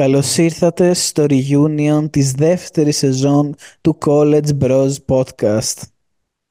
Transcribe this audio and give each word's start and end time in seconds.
Καλώς 0.00 0.36
ήρθατε 0.38 0.94
στο 0.94 1.26
reunion 1.28 2.06
της 2.10 2.32
δεύτερης 2.32 2.96
σεζόν 2.96 3.54
του 3.80 3.98
College 4.06 4.48
Bros 4.60 4.92
Podcast. 5.06 5.76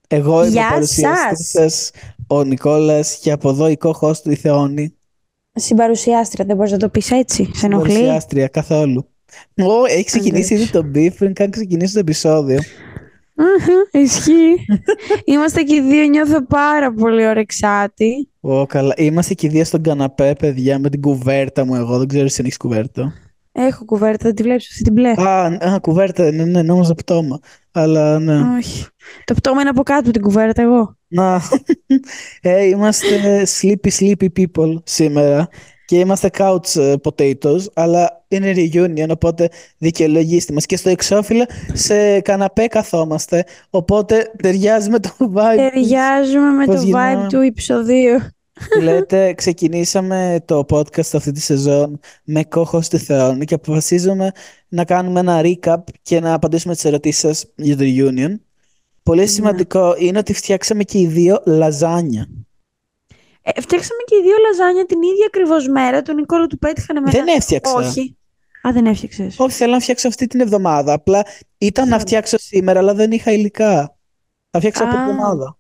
Εγώ 0.07 0.39
είμαι 0.39 0.47
ο 0.47 0.51
Γεια 0.51 0.69
παρουσιαστής 0.69 1.49
σας. 1.49 1.71
σας, 1.71 1.91
ο 2.27 2.43
Νικόλας 2.43 3.17
και 3.21 3.31
από 3.31 3.49
εδώ 3.49 3.67
η 3.69 3.77
co-host 3.79 4.17
του 4.17 4.31
η 4.31 4.35
Θεόνη. 4.35 4.95
Συμπαρουσιάστρια, 5.53 6.45
δεν 6.45 6.55
μπορείς 6.55 6.71
να 6.71 6.77
το 6.77 6.89
πεις 6.89 7.11
έτσι. 7.11 7.49
Σε 7.53 7.65
ενοχλεί. 7.65 7.93
Παρουσιάστρια 7.93 8.47
καθόλου. 8.47 9.09
Ω, 9.57 9.85
έχει 9.85 10.03
ξεκινήσει 10.03 10.53
ήδη 10.53 10.69
το 10.69 10.79
beef 10.95 11.11
πριν 11.17 11.33
καν 11.33 11.49
ξεκινήσει 11.49 11.93
το 11.93 11.99
επεισόδιο. 11.99 12.59
Αχα, 13.35 13.99
Ισχύει. 14.03 14.65
Είμαστε 15.33 15.61
και 15.61 15.75
οι 15.75 15.81
δύο, 15.81 16.03
νιώθω 16.03 16.45
πάρα 16.45 16.93
πολύ 16.93 17.25
ωρεξάτη. 17.25 18.29
Ω, 18.39 18.65
καλά. 18.65 18.93
Είμαστε 18.97 19.33
και 19.33 19.47
οι 19.47 19.49
δύο 19.49 19.63
στον 19.63 19.81
καναπέ, 19.81 20.35
παιδιά, 20.39 20.79
με 20.79 20.89
την 20.89 21.01
κουβέρτα 21.01 21.65
μου 21.65 21.75
εγώ. 21.75 21.97
Δεν 21.97 22.07
ξέρω 22.07 22.27
αν 22.37 22.45
έχεις 22.45 22.57
κουβέρτα. 22.57 23.13
Έχω 23.51 23.85
κουβέρτα, 23.85 24.23
δεν 24.25 24.35
τη 24.35 24.43
βλέπεις 24.43 24.69
αυτή 24.69 24.83
την 24.83 24.93
μπλε. 24.93 25.09
Α, 25.09 25.45
α, 25.45 25.79
κουβέρτα, 25.81 26.31
ναι, 26.31 26.43
ναι, 26.45 26.61
νόμιζα 26.61 26.93
πτώμα. 26.93 27.39
Αλλά 27.71 28.19
ναι. 28.19 28.39
Όχι. 28.57 28.85
Το 29.23 29.33
πτώμα 29.33 29.61
είναι 29.61 29.69
από 29.69 29.83
κάτω 29.83 29.99
από 29.99 30.11
την 30.11 30.21
κουβέρτα, 30.21 30.61
εγώ. 30.61 30.97
Να, 31.07 31.41
ε, 32.41 32.63
είμαστε 32.65 33.43
sleepy 33.61 33.89
sleepy 33.99 34.27
people 34.39 34.73
σήμερα 34.83 35.47
και 35.85 35.99
είμαστε 35.99 36.29
couch 36.37 36.75
ε, 36.75 36.93
potatoes, 37.03 37.61
αλλά 37.73 38.25
είναι 38.27 38.53
reunion, 38.55 39.09
οπότε 39.09 39.49
δικαιολογήστε 39.77 40.53
μας. 40.53 40.65
Και 40.65 40.77
στο 40.77 40.89
εξώφυλλο 40.89 41.45
σε 41.73 42.19
καναπέ 42.19 42.67
καθόμαστε, 42.67 43.43
οπότε 43.69 44.31
ταιριάζει 44.41 44.89
με 44.89 44.99
το 44.99 45.09
vibe 45.19 45.55
Ταιριάζουμε 45.55 46.49
με 46.51 46.65
πώς 46.65 46.75
το 46.75 46.81
γυρνάμε. 46.81 47.23
vibe 47.25 47.29
του 47.29 47.39
επεισοδίου. 47.39 48.19
Που 48.73 48.81
λέτε. 48.81 49.33
Ξεκινήσαμε 49.33 50.41
το 50.45 50.65
podcast 50.69 51.13
αυτή 51.13 51.31
τη 51.31 51.39
σεζόν 51.39 51.99
με 52.23 52.43
κόχος 52.43 52.85
στη 52.85 52.97
Θεόνη 52.97 53.45
και 53.45 53.53
αποφασίζουμε 53.53 54.31
να 54.67 54.85
κάνουμε 54.85 55.19
ένα 55.19 55.41
recap 55.43 55.77
και 56.01 56.19
να 56.19 56.33
απαντήσουμε 56.33 56.73
τις 56.73 56.85
ερωτήσεις 56.85 57.19
σας 57.19 57.45
για 57.55 57.77
το 57.77 57.83
reunion. 57.85 58.39
Πολύ 59.03 59.27
σημαντικό 59.27 59.95
είναι 59.97 60.17
ότι 60.17 60.33
φτιάξαμε 60.33 60.83
και 60.83 60.99
οι 60.99 61.07
δύο 61.07 61.41
λαζάνια. 61.45 62.27
Ε, 63.41 63.61
φτιάξαμε 63.61 64.01
και 64.05 64.15
οι 64.15 64.21
δύο 64.21 64.35
λαζάνια 64.47 64.85
την 64.85 65.01
ίδια 65.01 65.25
ακριβώς 65.27 65.67
μέρα. 65.67 66.01
Τον 66.01 66.15
Νικόλο 66.15 66.47
του 66.47 66.57
πέτυχαν 66.57 66.97
εμένα. 66.97 67.11
Δεν 67.11 67.27
έφτιαξα. 67.27 67.73
Όχι. 67.73 68.17
Α, 68.67 68.71
δεν 68.73 68.85
έφτιαξες. 68.85 69.35
Όχι, 69.39 69.55
θέλω 69.55 69.71
να 69.71 69.79
φτιάξω 69.79 70.07
αυτή 70.07 70.27
την 70.27 70.39
εβδομάδα. 70.39 70.93
Απλά 70.93 71.23
ήταν 71.57 71.87
να 71.89 71.97
Φαντάζομαι. 71.97 71.99
φτιάξω 71.99 72.37
σήμερα, 72.37 72.79
αλλά 72.79 72.93
δεν 72.93 73.11
είχα 73.11 73.31
υλικά. 73.31 73.97
Θα 74.51 74.59
φτιάξω 74.59 74.83
από 74.83 74.97
Α. 74.97 75.01
εβδομάδα. 75.01 75.58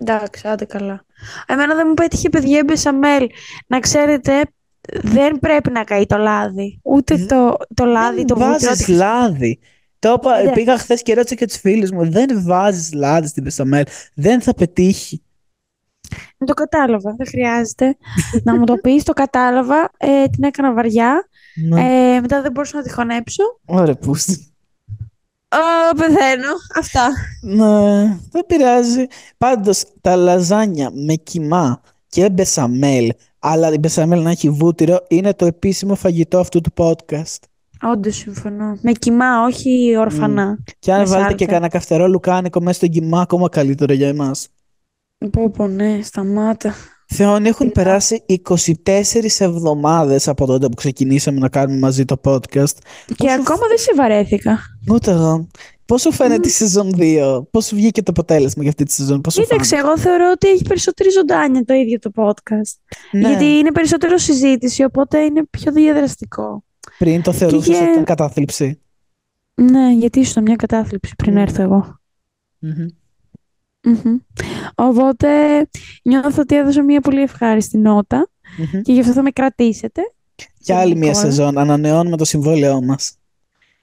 Εντάξει, 0.00 0.48
άντε 0.48 0.64
καλά. 0.64 1.04
Εμένα 1.46 1.74
δεν 1.74 1.84
μου 1.88 1.94
πέτυχε 1.94 2.28
παιδιά 2.28 2.58
η 2.58 2.62
μπεσαμέλ. 2.66 3.26
Να 3.66 3.78
ξέρετε, 3.80 4.42
δεν 5.02 5.38
πρέπει 5.38 5.70
να 5.70 5.84
καεί 5.84 6.06
το 6.06 6.16
λάδι. 6.16 6.80
Ούτε 6.82 7.14
Δε- 7.16 7.26
το, 7.26 7.56
το 7.74 7.84
λάδι, 7.84 8.24
το 8.24 8.34
δεν 8.34 8.46
βούτυρο. 8.50 8.68
βάζεις 8.68 8.82
ό,τι- 8.82 8.92
λάδι. 8.92 9.58
Το 9.98 10.12
είπα, 10.18 10.42
Ναι. 10.42 10.52
πήγα 10.52 10.78
χθες 10.78 11.02
και 11.02 11.14
ρώτησα 11.14 11.34
και 11.34 11.46
τους 11.46 11.56
φίλους 11.56 11.90
μου. 11.90 12.10
Δεν 12.10 12.42
βάζεις 12.44 12.92
λάδι 12.92 13.26
στην 13.26 13.44
πεσαμέλ. 13.44 13.84
Δεν 14.14 14.40
θα 14.42 14.54
πετύχει. 14.54 15.22
Το 16.44 16.54
κατάλαβα, 16.54 17.14
δεν 17.16 17.26
χρειάζεται 17.26 17.96
να 18.44 18.56
μου 18.58 18.64
το 18.64 18.74
πεις. 18.74 19.02
Το 19.02 19.12
κατάλαβα, 19.12 19.90
ε, 19.96 20.26
την 20.26 20.44
έκανα 20.44 20.72
βαριά. 20.72 21.28
Ναι. 21.68 21.80
Ε, 21.80 22.20
μετά 22.20 22.42
δεν 22.42 22.52
μπορούσα 22.52 22.76
να 22.76 22.82
τη 22.82 22.92
χωνέψω. 22.92 23.42
Ωραία, 23.64 23.94
πούστη. 23.94 24.49
Α, 25.52 25.94
πεθαίνω. 25.96 26.52
Αυτά. 26.78 27.08
Ναι, 27.42 28.02
δεν 28.30 28.46
πειράζει. 28.46 29.06
Πάντως, 29.38 29.84
τα 30.00 30.16
λαζάνια 30.16 30.90
με 30.94 31.14
κιμά 31.14 31.80
και 32.08 32.30
μπεσαμέλ, 32.30 33.12
αλλά 33.38 33.72
η 33.72 33.78
μπεσαμέλ 33.78 34.22
να 34.22 34.30
έχει 34.30 34.50
βούτυρο, 34.50 35.04
είναι 35.08 35.34
το 35.34 35.46
επίσημο 35.46 35.94
φαγητό 35.94 36.38
αυτού 36.38 36.60
του 36.60 36.72
podcast. 36.76 37.38
Όντως 37.82 38.16
συμφωνώ. 38.16 38.78
Με 38.82 38.92
κοιμά, 38.92 39.44
όχι 39.44 39.96
ορφανά. 39.98 40.58
Και 40.78 40.92
αν 40.92 40.98
Με 40.98 41.04
βάλετε 41.04 41.22
και 41.22 41.28
σάλτε. 41.38 41.44
κανένα 41.44 41.68
καυτερό 41.68 42.08
λουκάνικο 42.08 42.60
μέσα 42.60 42.72
στον 42.72 42.88
κιμά, 42.88 43.20
ακόμα 43.20 43.48
καλύτερο 43.48 43.92
για 43.92 44.08
εμάς. 44.08 44.48
Πω 45.30 45.50
πω, 45.50 45.66
ναι, 45.66 46.00
σταμάτα. 46.02 46.74
Θεόν, 47.12 47.44
έχουν 47.44 47.66
Τι 47.66 47.72
περάσει 47.72 48.24
24 48.26 49.40
εβδομάδες 49.40 50.28
από 50.28 50.46
τότε 50.46 50.68
που 50.68 50.74
ξεκινήσαμε 50.74 51.38
να 51.38 51.48
κάνουμε 51.48 51.78
μαζί 51.78 52.04
το 52.04 52.16
podcast. 52.24 52.48
Και 53.06 53.14
Πόσο 53.16 53.34
ακόμα 53.40 53.66
δεν 53.68 53.78
σε 53.78 53.92
βαρέθηκα. 53.96 54.58
Ούτε 54.90 55.10
εγώ. 55.10 55.46
Πώς 55.86 56.00
σου 56.00 56.12
φαίνεται 56.12 56.48
η 56.48 56.50
σεζόν 56.50 56.92
2, 56.96 57.42
πώς 57.50 57.66
σου 57.66 57.74
βγήκε 57.76 58.02
το 58.02 58.10
αποτέλεσμα 58.10 58.62
για 58.62 58.70
αυτή 58.70 58.84
τη 58.84 58.92
σεζόν, 58.92 59.20
πώς 59.20 59.34
σου 59.34 59.40
Κοίταξε, 59.42 59.76
εγώ 59.76 59.98
θεωρώ 59.98 60.30
ότι 60.34 60.48
έχει 60.48 60.62
περισσότερη 60.68 61.10
ζωντάνια 61.10 61.64
το 61.64 61.74
ίδιο 61.74 61.98
το 61.98 62.10
podcast. 62.14 62.72
φάνηκε. 63.10 63.28
Γιατί 63.28 63.44
Ναι, 63.44 63.50
είναι 63.50 63.72
περισσότερο 63.72 64.18
συζήτηση, 64.18 64.84
οπότε 64.84 65.18
είναι 65.20 65.42
πιο 65.50 65.72
διαδραστικό. 65.72 66.64
πριν 66.98 67.22
το 67.22 67.32
θεωρούσες 67.32 67.68
είχε- 67.68 67.82
ότι 67.82 67.90
ήταν 67.90 68.04
κατάθλιψη; 68.04 68.80
Ναι, 69.54 69.92
γιατί 69.92 70.20
ήσουν 70.20 70.42
μια 70.42 70.56
κατάθλιψη 70.56 71.12
πριν 71.16 71.32
Μμ. 71.34 71.38
έρθω 71.38 71.62
εγώ. 71.62 72.00
Μμμ. 72.58 72.86
Μμμ. 73.82 74.16
Οπότε 74.74 75.28
νιώθω 76.02 76.40
ότι 76.42 76.56
έδωσα 76.56 76.82
μια 76.82 77.00
πολύ 77.00 77.20
ευχάριστη 77.22 77.78
νότα 77.78 78.28
Μμμ. 78.58 78.80
και 78.82 78.92
γι' 78.92 79.00
αυτό 79.00 79.12
θα 79.12 79.22
με 79.22 79.30
κρατήσετε. 79.30 80.02
Και 80.64 80.74
άλλη 80.74 80.96
μια 80.96 81.08
Νικόλα. 81.08 81.24
σεζόν. 81.26 81.58
Ανανεώνουμε 81.58 82.16
το 82.16 82.24
συμβόλαιό 82.24 82.82
μας. 82.82 83.14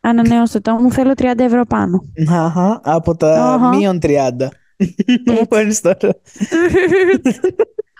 Ανανεώστε 0.02 0.59
το, 0.59 0.74
μου 0.74 0.91
θέλω 0.91 1.12
30 1.18 1.40
ευρώ 1.40 1.66
πάνω. 1.66 2.03
Αχα, 2.30 2.80
από 2.84 3.16
τα 3.16 3.53
Αχα. 3.53 3.75
μείον 3.75 4.00
30. 4.02 4.31
Μου 5.25 5.34
Έτσι. 5.34 5.46
παίρνεις 5.50 5.81
τώρα. 5.81 5.97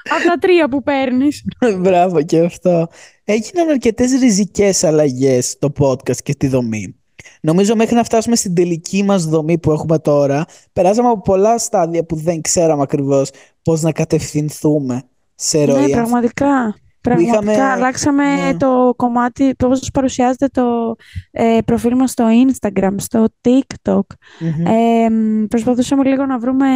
Από 0.10 0.24
τα 0.28 0.36
τρία 0.40 0.70
που 0.70 0.84
παίρνεις. 0.84 1.44
Μπράβο 1.80 2.22
και 2.24 2.40
αυτό. 2.40 2.88
Έγιναν 3.24 3.70
αρκετές 3.70 4.12
ριζικές 4.20 4.84
αλλαγές 4.84 5.50
στο 5.50 5.72
podcast 5.80 6.18
και 6.24 6.32
στη 6.32 6.48
δομή. 6.48 6.96
Νομίζω 7.42 7.76
μέχρι 7.76 7.96
να 7.96 8.04
φτάσουμε 8.04 8.36
στην 8.36 8.54
τελική 8.54 9.04
μας 9.04 9.26
δομή 9.26 9.58
που 9.58 9.72
έχουμε 9.72 10.00
τώρα, 10.00 10.46
περάσαμε 10.74 11.10
από 11.10 11.22
πολλά 11.22 11.58
στάδια 11.58 12.04
που 12.06 12.16
δεν 12.16 12.42
ξέραμε 12.42 12.82
ακριβώς 12.82 13.30
πώς 13.62 13.82
να 13.82 13.92
κατευθυνθούμε 13.92 15.02
σε 15.36 15.66
ροή. 15.66 15.82
Ναι, 15.82 15.90
πραγματικά. 15.90 16.76
Πραγματικά 17.02 17.52
είχαμε- 17.52 17.72
αλλάξαμε 17.72 18.36
ναι. 18.36 18.58
το 18.58 18.94
κομμάτι, 18.96 19.54
το 19.56 19.68
πώς 19.68 19.90
παρουσιάζεται 19.94 20.48
το 20.48 20.96
ε, 21.32 21.58
προφίλ 21.66 21.96
μας 21.96 22.12
στο 22.12 22.26
Instagram, 22.48 22.94
στο 22.98 23.26
TikTok. 23.42 24.00
Μμμ. 24.40 24.66
Ε, 24.66 25.10
μ, 25.10 25.46
προσπαθούσαμε 25.46 26.04
λίγο 26.04 26.26
να 26.26 26.40
βρούμε 26.40 26.68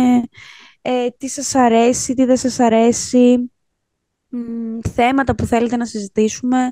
ε, 0.81 1.07
τι 1.17 1.27
σας 1.27 1.55
αρέσει, 1.55 2.13
τι 2.13 2.25
δεν 2.25 2.37
σας 2.37 2.59
αρέσει, 2.59 3.51
μ, 4.27 4.37
θέματα 4.93 5.35
που 5.35 5.45
θέλετε 5.45 5.75
να 5.75 5.85
συζητήσουμε. 5.85 6.71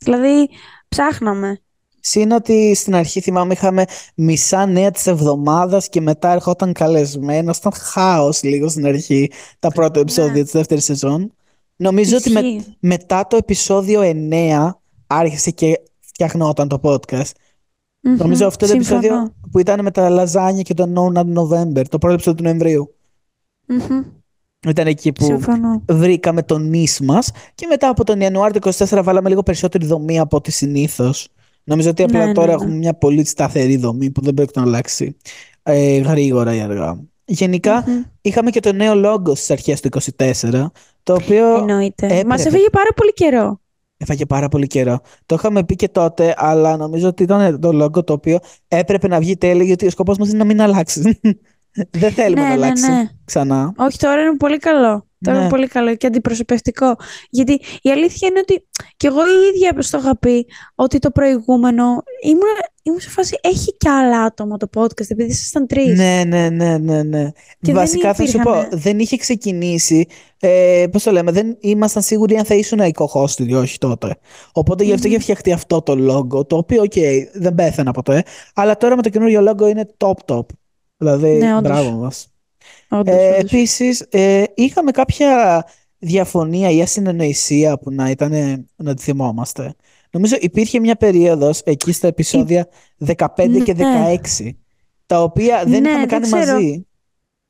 Δηλαδή, 0.00 0.48
ψάχναμε. 0.88 1.58
Συν 2.06 2.30
ότι 2.32 2.74
στην 2.74 2.94
αρχή 2.94 3.20
θυμάμαι 3.20 3.52
είχαμε 3.52 3.84
μισά 4.14 4.66
νέα 4.66 4.90
της 4.90 5.06
εβδομάδας 5.06 5.88
και 5.88 6.00
μετά 6.00 6.32
ερχόταν 6.32 6.72
καλεσμένος. 6.72 7.56
Ήταν 7.56 7.72
χάος 7.72 8.42
λίγο 8.42 8.68
στην 8.68 8.86
αρχή 8.86 9.30
τα 9.58 9.68
πρώτα 9.68 10.00
επεισόδια 10.00 10.32
Ναι. 10.32 10.42
της 10.42 10.52
δεύτερης 10.52 10.84
σεζόν. 10.84 11.32
Νομίζω 11.76 12.16
ότι 12.16 12.30
με- 12.30 12.40
Ισχύει. 12.40 12.76
μετά 12.80 13.26
το 13.26 13.36
επεισόδιο 13.36 14.00
9 14.02 14.80
άρχισε 15.06 15.50
και 15.50 15.80
φτιαχνόταν 16.00 16.68
το 16.68 16.78
podcast. 16.82 17.30
Μμμ, 18.00 18.16
Νομίζω 18.16 18.46
αυτό 18.46 18.66
το 18.66 18.72
συμφωνώ. 18.72 18.98
επεισόδιο 18.98 19.34
που 19.50 19.58
ήταν 19.58 19.82
με 19.82 19.90
τα 19.90 20.08
λαζάνια 20.08 20.62
και 20.62 20.74
το 20.74 20.92
No 20.96 21.18
Not 21.18 21.34
November, 21.38 21.82
το 21.88 21.98
πρώτο 21.98 22.14
επεισόδιο 22.14 22.34
του 22.34 22.42
Νοεμβρίου. 22.42 22.94
Μμμ, 23.66 24.02
Ήταν 24.68 24.86
εκεί 24.86 25.12
που 25.12 25.24
Συμφωνώ. 25.24 25.82
βρήκαμε 25.90 26.42
τον 26.42 26.68
νης 26.68 27.00
μας 27.00 27.30
και 27.54 27.66
μετά 27.66 27.88
από 27.88 28.04
τον 28.04 28.20
Ιανουάριο 28.20 28.60
του 28.60 28.68
24 28.88 29.02
βάλαμε 29.02 29.28
λίγο 29.28 29.42
περισσότερη 29.42 29.86
δομή 29.86 30.18
από 30.18 30.36
ό,τι 30.36 30.50
συνήθως. 30.50 31.28
Νομίζω 31.64 31.90
ότι 31.90 32.02
απλά 32.02 32.26
Ναι, 32.26 32.32
τώρα 32.32 32.46
ναι, 32.46 32.52
ναι. 32.56 32.62
έχουμε 32.62 32.74
μια 32.76 32.94
πολύ 32.94 33.24
σταθερή 33.24 33.76
δομή 33.76 34.10
που 34.10 34.20
δεν 34.20 34.34
πρέπει 34.34 34.52
να 34.54 34.62
αλλάξει 34.62 35.16
ε, 35.62 35.96
γρήγορα 35.98 36.54
ή 36.54 36.60
αργά. 36.60 37.00
Γενικά 37.24 37.84
Μμμ. 37.86 38.02
είχαμε 38.20 38.50
και 38.50 38.60
το 38.60 38.72
νέο 38.72 38.92
logo 39.04 39.36
στις 39.36 39.50
αρχές 39.50 39.80
του 39.80 39.88
24, 40.16 40.66
το 41.02 41.14
οποίο 41.14 41.56
Εννοείται. 41.56 42.06
έπρεπε. 42.06 42.26
Μας 42.26 42.44
έφεγε 42.46 42.68
πάρα 42.72 42.90
πολύ 42.96 43.12
καιρό. 43.12 43.60
έφαγε 43.96 44.26
πάρα 44.26 44.48
πολύ 44.48 44.66
καιρό. 44.66 45.00
Το 45.26 45.34
είχαμε 45.34 45.64
πει 45.64 45.76
και 45.76 45.88
τότε, 45.88 46.34
αλλά 46.36 46.76
νομίζω 46.76 47.08
ότι 47.08 47.22
ήταν 47.22 47.60
το 47.60 47.84
logo 47.84 48.04
το 48.06 48.12
οποίο 48.12 48.38
έπρεπε 48.68 49.08
να 49.08 49.18
βγει 49.18 49.36
τέλειο 49.36 49.64
γιατί 49.64 49.86
ο 49.86 49.90
σκοπός 49.90 50.18
μας 50.18 50.28
είναι 50.28 50.38
να 50.38 50.44
μην 50.44 50.60
αλλάξει. 50.60 51.20
δεν 51.90 52.12
θέλουμε 52.12 52.42
Ναι, 52.42 52.48
να 52.48 52.56
ναι, 52.56 52.64
αλλάξει 52.64 52.90
ναι. 52.90 53.08
ξανά. 53.24 53.72
Όχι, 53.76 53.98
τώρα 53.98 54.22
είναι 54.22 54.36
πολύ 54.36 54.58
καλό. 54.58 55.06
Τώρα 55.24 55.36
Ναι. 55.36 55.42
είναι 55.42 55.52
πολύ 55.52 55.66
καλό 55.66 55.94
και 55.96 56.06
αντιπροσωπευτικό. 56.06 56.96
Γιατί 57.30 57.60
η 57.82 57.90
αλήθεια 57.90 58.28
είναι 58.28 58.38
ότι 58.38 58.66
και 58.96 59.06
εγώ 59.06 59.20
η 59.20 59.48
ίδια 59.54 59.82
στο 59.82 59.98
είχα 59.98 60.18
πει 60.18 60.46
ότι 60.74 60.98
το 60.98 61.10
προηγούμενο 61.10 61.84
ήμουν, 62.22 62.42
ήμουν 62.82 63.00
σε 63.00 63.08
φάση 63.10 63.38
έχει 63.42 63.76
κι 63.76 63.88
άλλα 63.88 64.22
άτομα 64.22 64.56
το 64.56 64.68
podcast 64.74 65.08
επειδή 65.10 65.30
ήσασταν 65.30 65.66
τρεις. 65.66 65.98
Ναι, 65.98 66.22
ναι, 66.26 66.48
ναι, 66.48 66.78
ναι, 66.78 67.02
ναι. 67.02 67.30
Και 67.32 67.32
δεν 67.60 67.74
Βασικά 67.74 68.14
θα 68.14 68.26
σου 68.26 68.38
πω, 68.38 68.50
υπήρχαν- 68.50 68.78
δεν 68.80 68.98
είχε 68.98 69.16
ξεκινήσει. 69.16 70.06
Ε, 70.40 70.84
Πώς 70.92 71.02
το 71.02 71.10
λέμε, 71.10 71.30
δεν 71.32 71.56
ήμασταν 71.60 72.02
σίγουροι 72.02 72.36
αν 72.36 72.44
θα 72.44 72.54
ήσουν 72.54 72.78
οι 72.78 72.92
co-host 72.98 73.38
ή 73.46 73.54
όχι 73.54 73.78
τότε. 73.78 74.16
Οπότε 74.52 74.84
γι' 74.84 74.92
αυτό 74.92 75.08
είχε 75.08 75.18
φτιαχτεί 75.18 75.52
αυτό 75.52 75.82
το 75.82 75.92
logo, 75.92 76.46
το 76.48 76.56
οποίο, 76.56 76.82
οκ, 76.82 76.92
δεν 77.34 77.54
πέθανε 77.54 77.92
ποτέ. 77.92 78.22
Αλλά 78.54 78.76
τώρα 78.76 78.96
με 78.96 79.02
το 79.02 79.08
καινούριο 79.08 79.50
logo 79.50 79.68
είναι 79.68 79.90
top 79.96 80.12
top. 80.34 80.46
Δηλαδή, 80.96 81.28
Ναι, 81.30 81.56
όντως. 81.56 81.70
μπράβο 81.72 81.90
μας. 81.90 82.28
Όντως, 82.88 83.26
Ε, 83.26 83.28
όντως. 83.28 83.52
επίσης, 83.52 84.00
ε, 84.10 84.44
είχαμε 84.54 84.90
κάποια 84.90 85.64
διαφωνία 85.98 86.70
ή 86.70 86.82
ασυνεννοησία 86.82 87.78
που 87.78 87.90
να 87.92 88.10
ήταν 88.10 88.32
να 88.76 88.94
τη 88.94 89.02
θυμόμαστε. 89.02 89.74
Νομίζω 90.10 90.36
υπήρχε 90.40 90.80
μια 90.80 90.96
περίοδος 90.96 91.60
εκεί 91.64 91.92
στα 91.92 92.06
επεισόδια 92.08 92.68
15 92.98 93.60
και 93.60 93.74
Ναι. 93.74 94.16
16, 94.42 94.56
τα 95.06 95.22
οποία 95.22 95.64
δεν 95.66 95.82
Ναι, 95.82 95.88
είχαμε 95.88 96.06
δεν 96.06 96.06
κάνει 96.06 96.26
ξέρω. 96.26 96.52
μαζί. 96.52 96.86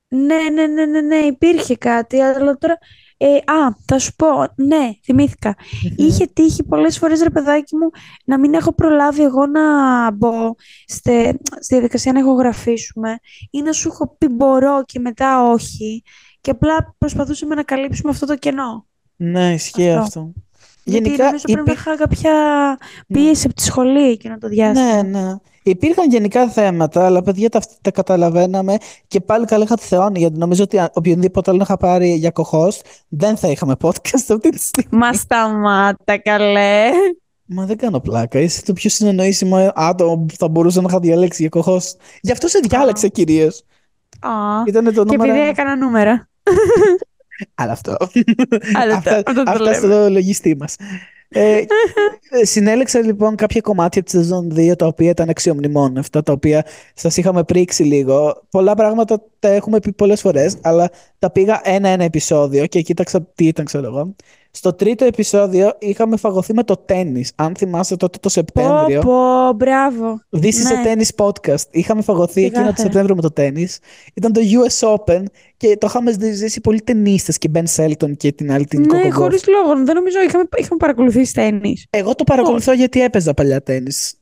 Ναι, 0.08 0.36
ναι, 0.52 0.66
ναι, 0.66 0.86
ναι, 0.86 1.00
ναι, 1.00 1.16
υπήρχε 1.16 1.76
κάτι, 1.76 2.20
αλλά 2.20 2.56
τώρα... 2.58 2.78
Ε, 3.16 3.26
α, 3.34 3.76
θα 3.84 3.98
σου 3.98 4.14
πω, 4.16 4.26
ναι, 4.56 4.90
θυμήθηκα. 5.04 5.54
Είχε 5.96 6.26
τύχει 6.26 6.62
πολλές 6.64 6.98
φορές, 6.98 7.22
ρε 7.22 7.30
παιδάκι 7.30 7.76
μου, 7.76 7.90
να 8.24 8.38
μην 8.38 8.54
έχω 8.54 8.74
προλάβει 8.74 9.22
εγώ 9.22 9.46
να 9.46 9.62
μπω 10.10 10.54
στε, 10.86 11.38
στη 11.60 11.74
διαδικασία 11.74 12.12
να 12.12 12.18
ηχογραφήσουμε 12.18 13.18
ή 13.50 13.62
να 13.62 13.72
σου 13.72 13.88
έχω 13.88 14.14
πει 14.18 14.28
μπορώ 14.28 14.82
και 14.86 14.98
μετά 14.98 15.42
όχι 15.50 16.02
και 16.40 16.50
απλά 16.50 16.94
προσπαθούσαμε 16.98 17.54
να 17.54 17.62
καλύψουμε 17.62 18.10
αυτό 18.10 18.26
το 18.26 18.36
κενό. 18.36 18.86
Ναι, 19.16 19.52
ισχύει 19.52 19.90
Αυτό. 19.90 20.00
αυτό. 20.02 20.32
Γιατί 20.84 21.04
Γενικά 21.04 21.24
νομίζω 21.24 21.42
πρέπει 21.44 21.56
να 21.66 21.72
υπή- 21.72 21.80
είχα 21.80 21.96
κάποια 21.96 22.32
πίεση 23.06 23.46
από 23.46 23.54
τη 23.54 23.62
σχολή 23.62 24.10
εκείνο 24.10 24.38
το 24.38 24.48
διάστημα. 24.48 25.02
Ναι, 25.02 25.20
ναι. 25.20 25.34
Υπήρχαν 25.66 26.10
γενικά 26.10 26.48
θέματα, 26.48 27.06
αλλά 27.06 27.22
παιδιά 27.22 27.48
τα, 27.48 27.60
τα 27.82 27.90
καταλαβαίναμε 27.90 28.76
και 29.06 29.20
πάλι 29.20 29.44
καλά 29.46 29.64
είχα 29.64 29.74
τη 29.76 29.82
θεώνει, 29.84 30.18
γιατί 30.18 30.38
νομίζω 30.38 30.62
ότι 30.62 30.78
αν- 30.78 30.90
οποιονδήποτε 30.92 31.50
άλλο 31.50 31.60
είχα 31.62 31.76
πάρει 31.76 32.08
για 32.14 32.32
co-host, 32.34 32.80
δεν 33.08 33.36
θα 33.36 33.48
είχαμε 33.48 33.74
podcast 33.82 34.24
αυτή 34.28 34.48
τη 34.50 34.58
στιγμή. 34.58 34.98
Μα 34.98 35.12
σταμάτα 35.12 36.18
καλέ. 36.18 36.88
Μα 37.44 37.64
δεν 37.66 37.76
κάνω 37.76 38.00
πλάκα. 38.00 38.38
Είσαι 38.40 38.62
το 38.62 38.72
πιο 38.72 38.90
συνεννοήσιμο 38.90 39.70
άτομο 39.74 40.16
που 40.16 40.34
θα 40.38 40.48
μπορούσα 40.48 40.80
να 40.80 40.86
είχα 40.90 40.98
διαλέξει 41.00 41.48
για 41.48 41.62
co-host. 41.62 41.96
Γι' 42.20 42.32
αυτό 42.32 42.48
σε 42.48 42.58
διάλεξα 42.68 43.08
κυρίως. 43.08 43.62
Α, 44.20 44.30
Ήταν 44.66 44.84
το 44.84 44.90
και 44.90 44.98
νούμερο 45.00 45.22
επειδή 45.22 45.38
ένα. 45.38 45.48
έκανα 45.48 45.76
νούμερα. 45.76 46.28
Αλλά 47.54 47.72
αυτό. 47.72 47.96
Αλλά 48.82 48.94
αυτά 48.94 49.16
αυτό 49.16 49.32
το 49.32 49.42
αυτά 49.46 49.62
λέμε. 49.62 49.76
στο 49.76 50.08
λογιστή 50.10 50.56
μας. 50.56 50.76
Ε, 51.36 51.64
ε, 52.30 52.44
συνέλεξα 52.44 53.00
λοιπόν 53.00 53.36
κάποια 53.36 53.60
κομμάτια 53.60 54.00
από 54.00 54.10
της 54.10 54.20
σεζόν 54.20 54.52
2 54.56 54.76
τα 54.76 54.86
οποία 54.86 55.10
ήταν 55.10 55.28
αξιομνημόνευτα, 55.28 56.22
τα 56.22 56.32
οποία 56.32 56.66
σας 56.94 57.16
είχαμε 57.16 57.44
πρίξει 57.44 57.82
λίγο. 57.82 58.42
Πολλά 58.50 58.74
πράγματα 58.74 59.22
τα 59.38 59.48
έχουμε 59.48 59.80
πει 59.80 59.92
πολλές 59.92 60.20
φορές, 60.20 60.56
αλλά 60.62 60.90
τα 61.18 61.30
πήγα 61.30 61.60
ένα-ένα 61.64 62.04
επεισόδιο 62.04 62.66
και 62.66 62.80
κοίταξα 62.80 63.22
τι 63.34 63.46
ήταν, 63.46 63.64
ξέρω 63.64 63.86
εγώ. 63.86 64.14
Στο 64.56 64.72
τρίτο 64.72 65.04
επεισόδιο 65.04 65.72
είχαμε 65.78 66.16
φαγωθεί 66.16 66.54
με 66.54 66.62
το 66.62 66.76
τέννις. 66.76 67.32
Αν 67.36 67.54
θυμάσαι 67.56 67.96
τότε 67.96 68.12
το 68.18 68.20
Πω, 68.22 68.28
Σεπτέμβριο. 68.28 69.00
πω, 69.00 69.52
μπράβο. 69.56 70.20
This 70.30 70.40
is 70.40 70.46
a 70.46 70.84
Ναι. 70.84 70.94
tennis 70.94 71.24
podcast. 71.26 71.64
Είχαμε 71.70 72.02
φαγωθεί 72.02 72.40
εκείνο 72.44 72.50
το 72.66 72.72
Ξεκάθαρα. 72.72 72.82
Σεπτέμβριο 72.82 73.14
με 73.14 73.20
το 73.22 73.30
τέννις. 73.30 73.78
Ήταν 74.14 74.32
το 74.32 74.40
US 74.40 74.88
Open 74.96 75.22
και 75.56 75.76
το 75.80 75.86
είχαμε 75.86 76.12
ζήσει 76.32 76.60
πολλοί 76.60 76.80
ταινίστες 76.82 77.38
και 77.38 77.50
Ben 77.54 77.64
Shelton 77.76 78.16
και 78.16 78.32
την 78.32 78.52
άλλη 78.52 78.64
την 78.64 78.80
Ναι, 78.80 78.86
Coco 79.02 79.06
Gauff. 79.06 79.10
χωρίς 79.12 79.46
λόγο. 79.46 79.84
Δεν 79.84 79.94
νομίζω 79.94 80.20
είχαμε, 80.28 80.44
είχαμε 80.56 80.76
παρακολουθήσει 80.78 81.32
τέννη. 81.34 81.76
Εγώ 81.90 82.14
το 82.14 82.24
παρακολουθώ 82.24 82.72
γιατί 82.72 83.02
έπαιζα 83.02 83.34
παλιά 83.34 83.62
τέννις. 83.62 84.14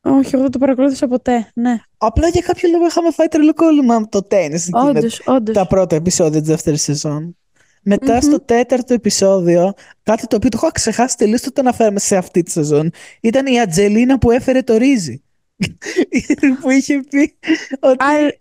Όχι, 0.00 0.30
εγώ 0.32 0.42
δεν 0.42 0.50
το 0.50 0.58
παρακολούθησα 0.58 1.08
ποτέ. 1.08 1.50
Ναι. 1.54 1.76
Απλά 1.98 2.28
για 2.28 2.40
κάποιο 2.46 2.68
λόγο 2.72 2.86
είχαμε 2.86 3.10
φάει 3.10 3.26
τρελό 3.26 3.54
κόλλημα 3.54 3.98
με 3.98 4.06
το 4.08 4.22
τέννις 4.22 4.66
εκείνα 4.68 4.88
Όντως, 4.88 5.22
όντως. 5.26 5.54
τα 5.54 5.66
πρώτα 5.66 5.96
επεισόδια 5.96 6.40
της 6.40 6.48
δεύτερης 6.48 6.82
σεζόν. 6.82 7.36
Μετά 7.82 8.14
Μμμ. 8.14 8.20
στο 8.20 8.40
τέταρτο 8.40 8.94
επεισόδιο, 8.94 9.72
κάτι 10.02 10.26
το 10.26 10.36
οποίο 10.36 10.48
το 10.48 10.58
έχω 10.62 10.70
ξεχάσει 10.72 11.16
τελείως 11.16 11.40
το 11.40 11.50
αναφέραμε 11.58 11.98
σε 11.98 12.16
αυτή 12.16 12.42
τη 12.42 12.50
σεζόν, 12.50 12.90
ήταν 13.20 13.46
η 13.46 13.60
Ατζελίνα 13.60 14.18
που 14.18 14.30
έφερε 14.30 14.62
το 14.62 14.76
ρύζι. 14.76 15.22
που 16.60 16.70
είχε 16.70 17.00
πει 17.10 17.36
ότι 17.80 18.04
Α, 18.04 18.18
ε, 18.18 18.36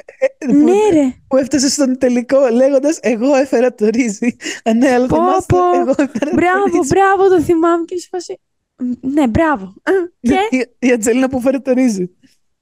που, 0.47 0.53
ναι, 0.53 0.89
ρε. 0.91 1.13
που 1.27 1.37
έφτασε 1.37 1.69
στον 1.69 1.97
τελικό 1.97 2.47
λέγοντας 2.51 2.99
εγώ 3.01 3.35
έφερα 3.35 3.75
το 3.75 3.87
ρύζι. 3.87 4.35
Α, 4.63 4.73
ναι, 4.73 4.91
αλλά 4.93 5.05
Πω, 5.07 5.15
θυμάστε, 5.15 5.53
πω. 5.53 5.79
εγώ 5.79 5.93
έφερα 5.97 6.31
Μπράβο, 6.33 6.63
το 6.69 6.77
ρύζι. 6.77 6.93
μπράβο, 6.93 7.27
το 7.29 7.41
θυμάμαι 7.41 7.85
και 7.85 7.97
σε 7.97 8.07
φάση. 8.11 8.39
Ναι, 9.01 9.27
μπράβο. 9.27 9.73
Και; 10.19 10.35
Η, 10.49 10.65
η 10.87 10.91
Ατζελίνα 10.91 11.29
που 11.29 11.41
φέρε 11.41 11.59
το 11.59 11.71
ρύζι. 11.73 12.09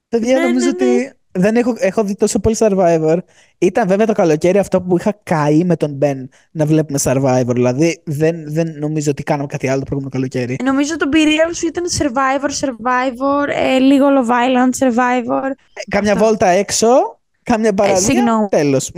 Παιδιά, 0.10 0.40
Ναι, 0.40 0.46
νομίζω 0.46 0.66
ναι, 0.66 0.86
ναι. 0.86 0.94
ότι 0.94 1.14
δεν 1.38 1.56
έχω, 1.56 1.74
έχω 1.78 2.04
δει 2.04 2.16
τόσο 2.16 2.40
πολύ 2.40 2.56
Survivor. 2.60 3.18
Ήταν 3.58 3.88
βέβαια 3.88 4.06
το 4.06 4.14
καλοκαίρι 4.14 4.58
αυτό 4.58 4.82
που 4.82 4.98
είχα 4.98 5.20
καεί 5.24 5.64
με 5.64 5.76
τον 5.76 5.98
Ben 6.02 6.16
να 6.52 6.66
βλέπουμε 6.66 7.00
Survivor. 7.04 7.54
Δηλαδή, 7.54 8.02
δεν, 8.06 8.54
δεν 8.54 8.76
νομίζω 8.80 9.12
ότι 9.12 9.24
κάναμε 9.24 9.48
κάτι 9.48 9.68
άλλο 9.68 9.80
το 9.80 9.86
προηγούμενο 9.86 10.10
καλοκαίρι. 10.16 10.56
νομίζω 10.64 10.98
το 10.98 11.08
πυρήνα 11.10 11.54
σου 11.54 11.68
ήταν 11.68 11.84
Survivor, 11.98 12.66
Survivor, 12.66 13.48
ε, 13.56 13.78
λίγο 13.80 14.06
Love 14.06 14.30
Island, 14.30 14.88
Survivor. 14.88 15.50
Κάμια 15.90 16.12
Αυτό. 16.14 16.26
βόλτα 16.26 16.48
έξω, 16.48 16.88
κάμια 17.44 17.74
παραλία, 17.74 18.00
συγγνώμη. 18.02 18.48
τέλος. 18.50 18.92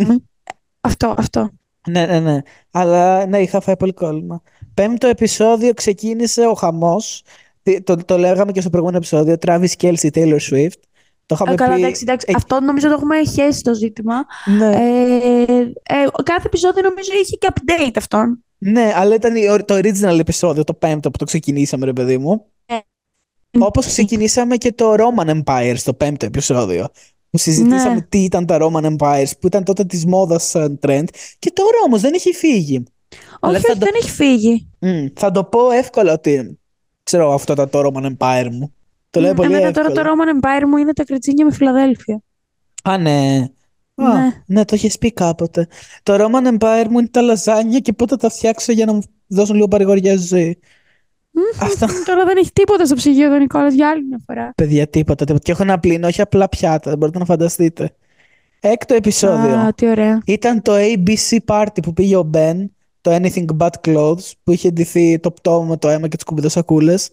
Αυτό, 0.81 1.16
αυτό. 1.18 1.50
ναι, 1.90 2.06
ναι, 2.06 2.19
ναι. 2.19 2.38
Αλλά 2.72 3.25
ναι, 3.25 3.40
είχα 3.40 3.60
φάει 3.62 3.78
πολύ 3.78 3.94
κόλλημα. 3.94 4.42
Πέμπτο 4.74 5.07
επεισόδιο 5.07 5.74
ξεκίνησε 5.74 6.42
ο 6.45 6.54
χαμός. 6.54 7.24
Τι- 7.63 7.81
Το, 7.81 7.95
το 7.95 8.18
λέγαμε 8.18 8.51
και 8.51 8.62
στο 8.62 8.69
προηγούμενο 8.69 8.98
επεισόδιο. 8.98 9.36
Travis 9.45 9.81
Kelsey, 9.81 10.10
Taylor 10.13 10.38
Swift. 10.51 10.80
Το 11.28 11.36
είχαμε 11.36 11.52
Ε, 11.52 11.56
καλά, 11.56 11.74
πει. 11.76 11.80
εντάξει, 11.82 12.02
εντάξει. 12.08 12.26
ε, 12.30 12.34
Αυτό 12.36 12.60
νομίζω 12.60 12.88
το 12.88 12.94
έχουμε 12.94 13.24
χέσει 13.26 13.62
το 13.62 13.74
ζήτημα. 13.74 14.26
ναι. 14.58 14.76
Ε, 14.76 15.62
ε, 15.84 16.06
κάθε 16.24 16.44
επεισόδιο 16.46 16.82
νομίζω 16.82 17.10
είχε 17.24 17.36
και 17.36 17.48
update 17.54 17.92
αυτόν. 17.98 18.44
Ναι, 18.58 18.92
αλλά 18.96 19.16
ήταν 19.16 19.36
η- 19.36 19.64
το 19.66 19.76
original 19.78 20.20
επεισόδιο, 20.20 20.64
το 20.64 20.74
πέμπτο 20.74 21.12
που 21.12 21.18
το 21.18 21.26
ξεκινήσαμε, 21.26 21.86
ρε 21.86 21.94
παιδί 21.94 22.18
μου. 22.18 22.46
Ε, 22.66 22.76
Όπως 23.60 23.86
ξεκινήσαμε 23.86 24.56
και 24.58 24.72
το 24.74 24.94
Roman 24.98 25.42
Empire 25.44 25.74
στο 25.78 25.94
πέμπτο 25.94 26.26
επεισόδιο. 26.26 26.88
Που 27.30 27.38
συζητήσαμε 27.38 27.94
Ναι. 27.96 28.02
τι 28.02 28.24
ήταν 28.24 28.46
τα 28.46 28.58
Roman 28.62 28.96
Empires, 28.98 29.32
που 29.40 29.48
ήταν 29.48 29.64
τότε 29.64 29.84
της 29.86 30.06
μόδας 30.06 30.44
σαν 30.50 30.80
trend. 30.82 31.04
Και 31.40 31.52
τώρα 31.54 31.78
όμως 31.86 32.02
δεν 32.02 32.14
έχει 32.14 32.34
φύγει. 32.34 32.84
Αλλά 33.40 33.58
Όχι, 33.58 33.66
θα 33.66 33.72
όχι, 33.72 33.80
το- 33.80 33.86
δεν 33.86 33.94
έχει 34.02 34.12
φύγει. 34.12 34.70
Μμ, 34.80 35.06
θα 35.16 35.32
το 35.32 35.44
πω 35.44 35.72
εύκολα 35.72 36.14
ότι 36.14 36.60
ξέρω 37.04 37.34
αυτό 37.34 37.54
ήταν 37.54 37.70
το 37.70 37.82
Roman 37.86 38.06
Empire 38.18 38.48
μου. 38.52 38.74
Το 39.09 39.19
λέω 39.19 39.31
Μ, 39.31 39.36
πολύ 39.36 39.50
Εμένα 39.54 39.68
εύκολα. 39.68 39.92
τώρα 39.92 40.04
το 40.04 40.12
Roman 40.12 40.44
Empire 40.45 40.65
μου 40.68 40.77
είναι 40.77 40.94
τα 40.94 41.04
κριτσίνια 41.04 41.45
με 41.45 41.51
Φιλαδέλφια. 41.51 42.21
Α, 42.83 42.98
ναι. 42.98 43.48
Α, 43.95 44.13
Ναι. 44.13 44.42
ναι, 44.45 44.65
το 44.65 44.75
έχεις 44.75 44.98
πει 44.98 45.12
κάποτε. 45.12 45.68
Το 46.04 46.15
Roman 46.19 46.57
Empire 46.57 46.88
μου 46.89 47.00
είναι 47.00 47.07
τα 47.07 47.21
λαζάνια 47.21 47.80
και 47.80 47.94
πότε 47.94 48.15
τα 48.15 48.30
φτιάξω 48.30 48.71
για 48.71 48.86
να 48.86 48.94
μου 48.94 49.01
δώσουν 49.27 49.56
λίγο 49.56 49.68
παρηγοριά 49.68 50.18
στη 50.18 50.27
ζωή. 50.27 50.59
Αυτό. 51.62 51.86
Τώρα 52.06 52.25
δεν 52.25 52.38
έχει 52.38 52.51
τίποτα 52.54 52.86
στο 52.86 52.95
ψυγείο 52.95 53.30
του 53.30 53.38
Νικόλας 53.38 53.74
για 53.74 53.89
άλλη 53.89 54.04
μια 54.04 54.19
φορά. 54.25 54.51
Παιδιά, 54.56 54.88
τίποτα, 54.88 55.25
τίποτα. 55.25 55.44
Και 55.44 55.51
έχω 55.51 55.63
ένα 55.63 55.80
πλήνο, 55.80 56.07
όχι 56.07 56.21
απλά 56.21 56.50
πιάτα, 56.50 56.89
δεν 56.89 56.98
μπορείτε 57.00 57.19
να 57.19 57.25
φανταστείτε. 57.25 57.95
Έκτο 58.59 58.94
επεισόδιο. 58.94 59.56
Α, 59.56 59.74
τι 59.74 59.88
ωραία. 59.89 60.21
Ήταν 60.25 60.62
το 60.62 60.74
ABC 60.75 61.38
party 61.45 61.81
που 61.81 61.94
πήγε 61.94 62.15
ο 62.15 62.30
Ben, 62.33 62.65
το 63.01 63.15
Anything 63.15 63.45
But 63.57 63.69
Clothes, 63.88 64.31
που 64.44 64.51
είχε 64.51 64.69
ντυθεί 64.71 65.19
το 65.19 65.31
πτώμα 65.31 65.65
με 65.65 65.77
το 65.77 65.89
αίμα 65.89 66.07
και 66.07 66.15
τις 66.15 66.25
κουμπιδοσακούλες. 66.25 67.09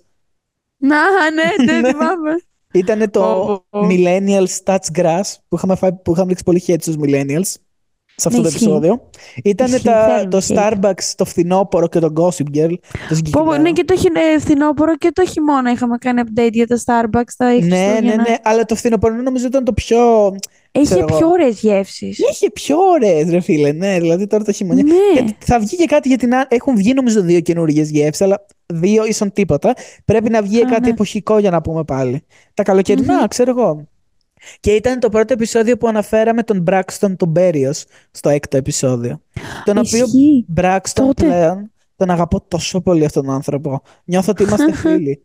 Να, 0.77 0.97
ναι, 1.31 1.65
Ναι. 1.65 1.81
δεν 1.81 1.85
θυμάμαι. 1.93 2.31
Ήταν 2.73 3.11
το 3.11 3.21
Πω, 3.21 3.65
πω. 3.71 3.87
Millennials 3.91 4.63
Touch 4.65 4.99
Grass, 5.03 5.21
που 5.49 5.57
είχαμε, 5.57 5.75
φάει, 5.77 5.93
που 5.93 6.13
είχαμε 6.13 6.29
ρίξει 6.29 6.45
πολύ 6.45 6.63
hate 6.67 6.81
στους 6.81 6.95
Millennials. 7.01 7.55
Σε 8.17 8.29
αυτό 8.29 8.41
Ναι, 8.41 8.43
το 8.43 8.49
ισχύει. 8.55 8.65
επεισόδιο. 8.65 9.11
Ήταν 9.45 9.67
Ισχύει, 9.73 9.85
τα, 9.85 10.07
θέλουν 10.07 10.31
το 10.31 10.41
hate. 10.49 10.55
Starbucks, 10.57 11.13
το 11.17 11.25
φθινόπωρο 11.25 11.89
και 11.89 11.99
το 11.99 12.13
Gossip 12.17 12.57
Girl. 12.57 12.69
Το 12.71 12.79
Πω, 12.99 13.07
πω, 13.09 13.15
συγκεκριμένο. 13.15 13.63
ναι, 13.63 13.73
και 13.73 13.85
το 13.85 13.97
χει- 13.97 14.17
ε, 14.35 14.39
φθινόπωρο 14.39 14.97
και 14.97 15.11
το 15.13 15.27
χειμώνα 15.27 15.71
είχαμε 15.71 15.97
κάνει 15.99 16.23
update 16.25 16.53
για 16.53 16.67
τα 16.67 16.77
Starbucks. 16.85 17.33
Τα 17.37 17.47
ναι, 17.47 17.53
ναι, 17.55 17.61
Χριστούγεννα. 17.61 18.23
ναι, 18.29 18.35
αλλά 18.43 18.65
το 18.65 18.75
φθινόπωρο 18.75 19.15
νομίζω 19.15 19.47
ήταν 19.47 19.65
το 19.65 19.73
πιο 19.73 20.31
Είχε 20.77 20.85
ξέρω 20.85 21.07
εγώ. 21.09 21.19
πιο 21.19 21.29
ωραίες 21.29 21.61
γεύσεις. 21.61 22.19
Είχε 22.19 22.51
πιο 22.51 22.77
ωραίες, 22.79 23.31
ρε 23.31 23.41
φίλε. 23.41 23.73
Ναι, 23.73 23.99
δηλαδή 24.01 24.27
τώρα 24.27 24.45
το 24.45 24.53
χειμωνιά. 24.53 24.83
Ναι. 24.83 24.93
Γιατί 25.15 25.37
θα 25.39 25.59
βγει 25.59 25.77
και 25.77 25.85
κάτι 25.85 26.09
για 26.09 26.19
την. 26.19 26.35
α- 26.35 26.47
Έχουν 26.51 26.77
βγει 26.77 26.93
νομίζω 26.95 27.21
δύο 27.23 27.41
καινούργιες 27.41 27.91
γεύσεις, 27.91 28.21
αλλά 28.21 28.47
δύο 28.67 29.07
ίσον 29.07 29.33
τίποτα. 29.33 29.75
Πρέπει 30.05 30.31
να 30.31 30.43
βγει 30.43 30.61
Α, 30.63 30.65
κάτι 30.69 30.81
ναι. 30.83 30.89
εποχικό 30.89 31.39
για 31.39 31.51
να 31.51 31.61
πούμε 31.61 31.85
πάλι. 31.85 32.23
Τα 32.55 32.63
καλοκαιρινά, 32.63 33.29
ξέρω 33.29 33.51
εγώ. 33.51 33.87
Και 34.61 34.71
ήταν 34.75 35.01
το 35.01 35.09
πρώτο 35.09 35.33
επεισόδιο 35.33 35.77
που 35.77 35.87
αναφέραμε 35.89 36.43
τον 36.43 36.65
Braxton 36.71 37.15
τον 37.17 37.29
Μπέριος 37.29 37.85
στο 38.11 38.29
έκτο 38.29 38.57
επεισόδιο. 38.57 39.21
Τον 39.65 39.79
οποίο 39.79 40.05
Ισχύει. 40.05 40.47
Braxton 40.57 40.79
Τότε. 40.95 41.25
πλέον 41.27 41.71
τον 41.97 42.11
αγαπώ 42.11 42.41
τόσο 42.49 42.81
πολύ 42.81 43.05
αυτόν 43.05 43.25
τον 43.25 43.35
άνθρωπο. 43.35 43.83
Νιώθω 44.05 44.31
ότι 44.31 44.43
είμαστε 44.43 44.73
φίλοι 44.83 45.23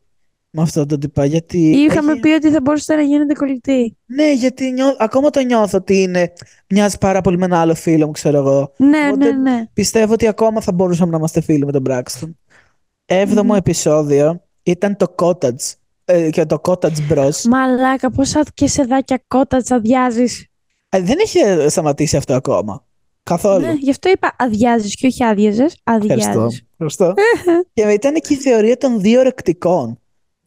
με 0.50 0.62
αυτόν 0.62 0.88
τον 0.88 1.00
τυπά. 1.00 1.26
Γιατί 1.26 1.58
Είχαμε 1.58 2.12
έχει- 2.12 2.20
πει 2.22 2.30
ότι 2.30 2.52
θα 2.52 2.62
μπορούσατε 2.62 3.02
να 3.02 3.08
γίνετε 3.08 3.34
κολλητοί. 3.34 3.98
Ναι, 4.06 4.34
γιατί 4.34 4.72
νιώ... 4.72 4.96
ακόμα 5.00 5.30
το 5.30 5.40
νιώθω 5.40 5.78
ότι 5.78 6.02
είναι... 6.02 6.34
μοιάζει 6.70 6.98
πάρα 6.98 7.22
πολύ 7.22 7.38
με 7.38 7.46
ένα 7.46 7.60
άλλο 7.62 7.76
φίλο 7.76 8.06
μου, 8.06 8.12
ξέρω 8.12 8.38
εγώ. 8.38 8.74
Ναι, 8.78 9.08
Οπότε 9.14 9.32
ναι, 9.32 9.52
ναι. 9.52 9.66
Πιστεύω 9.74 10.14
ότι 10.14 10.28
ακόμα 10.28 10.62
θα 10.62 10.72
μπορούσαμε 10.72 11.12
να 11.12 11.18
είμαστε 11.18 11.42
φίλοι 11.42 11.66
με 11.66 11.72
τον 11.72 11.84
Braxton. 11.90 12.30
Έβδομο 13.06 13.52
Μμμ. 13.52 13.58
επεισόδιο 13.58 14.42
ήταν 14.64 14.96
το 14.98 15.16
Cottage. 15.18 15.74
Ε, 16.06 16.30
και 16.30 16.46
το 16.46 16.62
Cottage 16.64 17.12
Bros. 17.12 17.42
Μαλάκα, 17.50 18.12
πόσα 18.12 18.44
και 18.54 18.68
σε 18.68 18.84
δάκια 18.84 19.24
κότα 19.28 19.64
αδειάζεις. 19.70 20.48
Ε, 20.90 21.02
δεν 21.02 21.18
έχει 21.20 21.70
σταματήσει 21.70 22.18
αυτό 22.18 22.34
ακόμα. 22.34 22.86
Καθόλου. 23.24 23.66
Ναι, 23.66 23.74
γι' 23.74 23.90
αυτό 23.90 24.10
είπα 24.10 24.36
αδειάζεις 24.38 24.96
και 24.96 25.08
όχι 25.08 25.24
άδειαζες. 25.24 25.78
Ευχαριστώ. 25.84 26.30
Αδειάζεις. 26.30 26.64
Ευχαριστώ. 26.72 27.14
και 27.74 27.82
ήταν 27.82 28.14
και 28.14 28.34
η 28.34 28.38
θεωρία 28.38 28.78
των 28.78 29.00
δύο 29.02 29.22
ρεκτικών. 29.22 29.99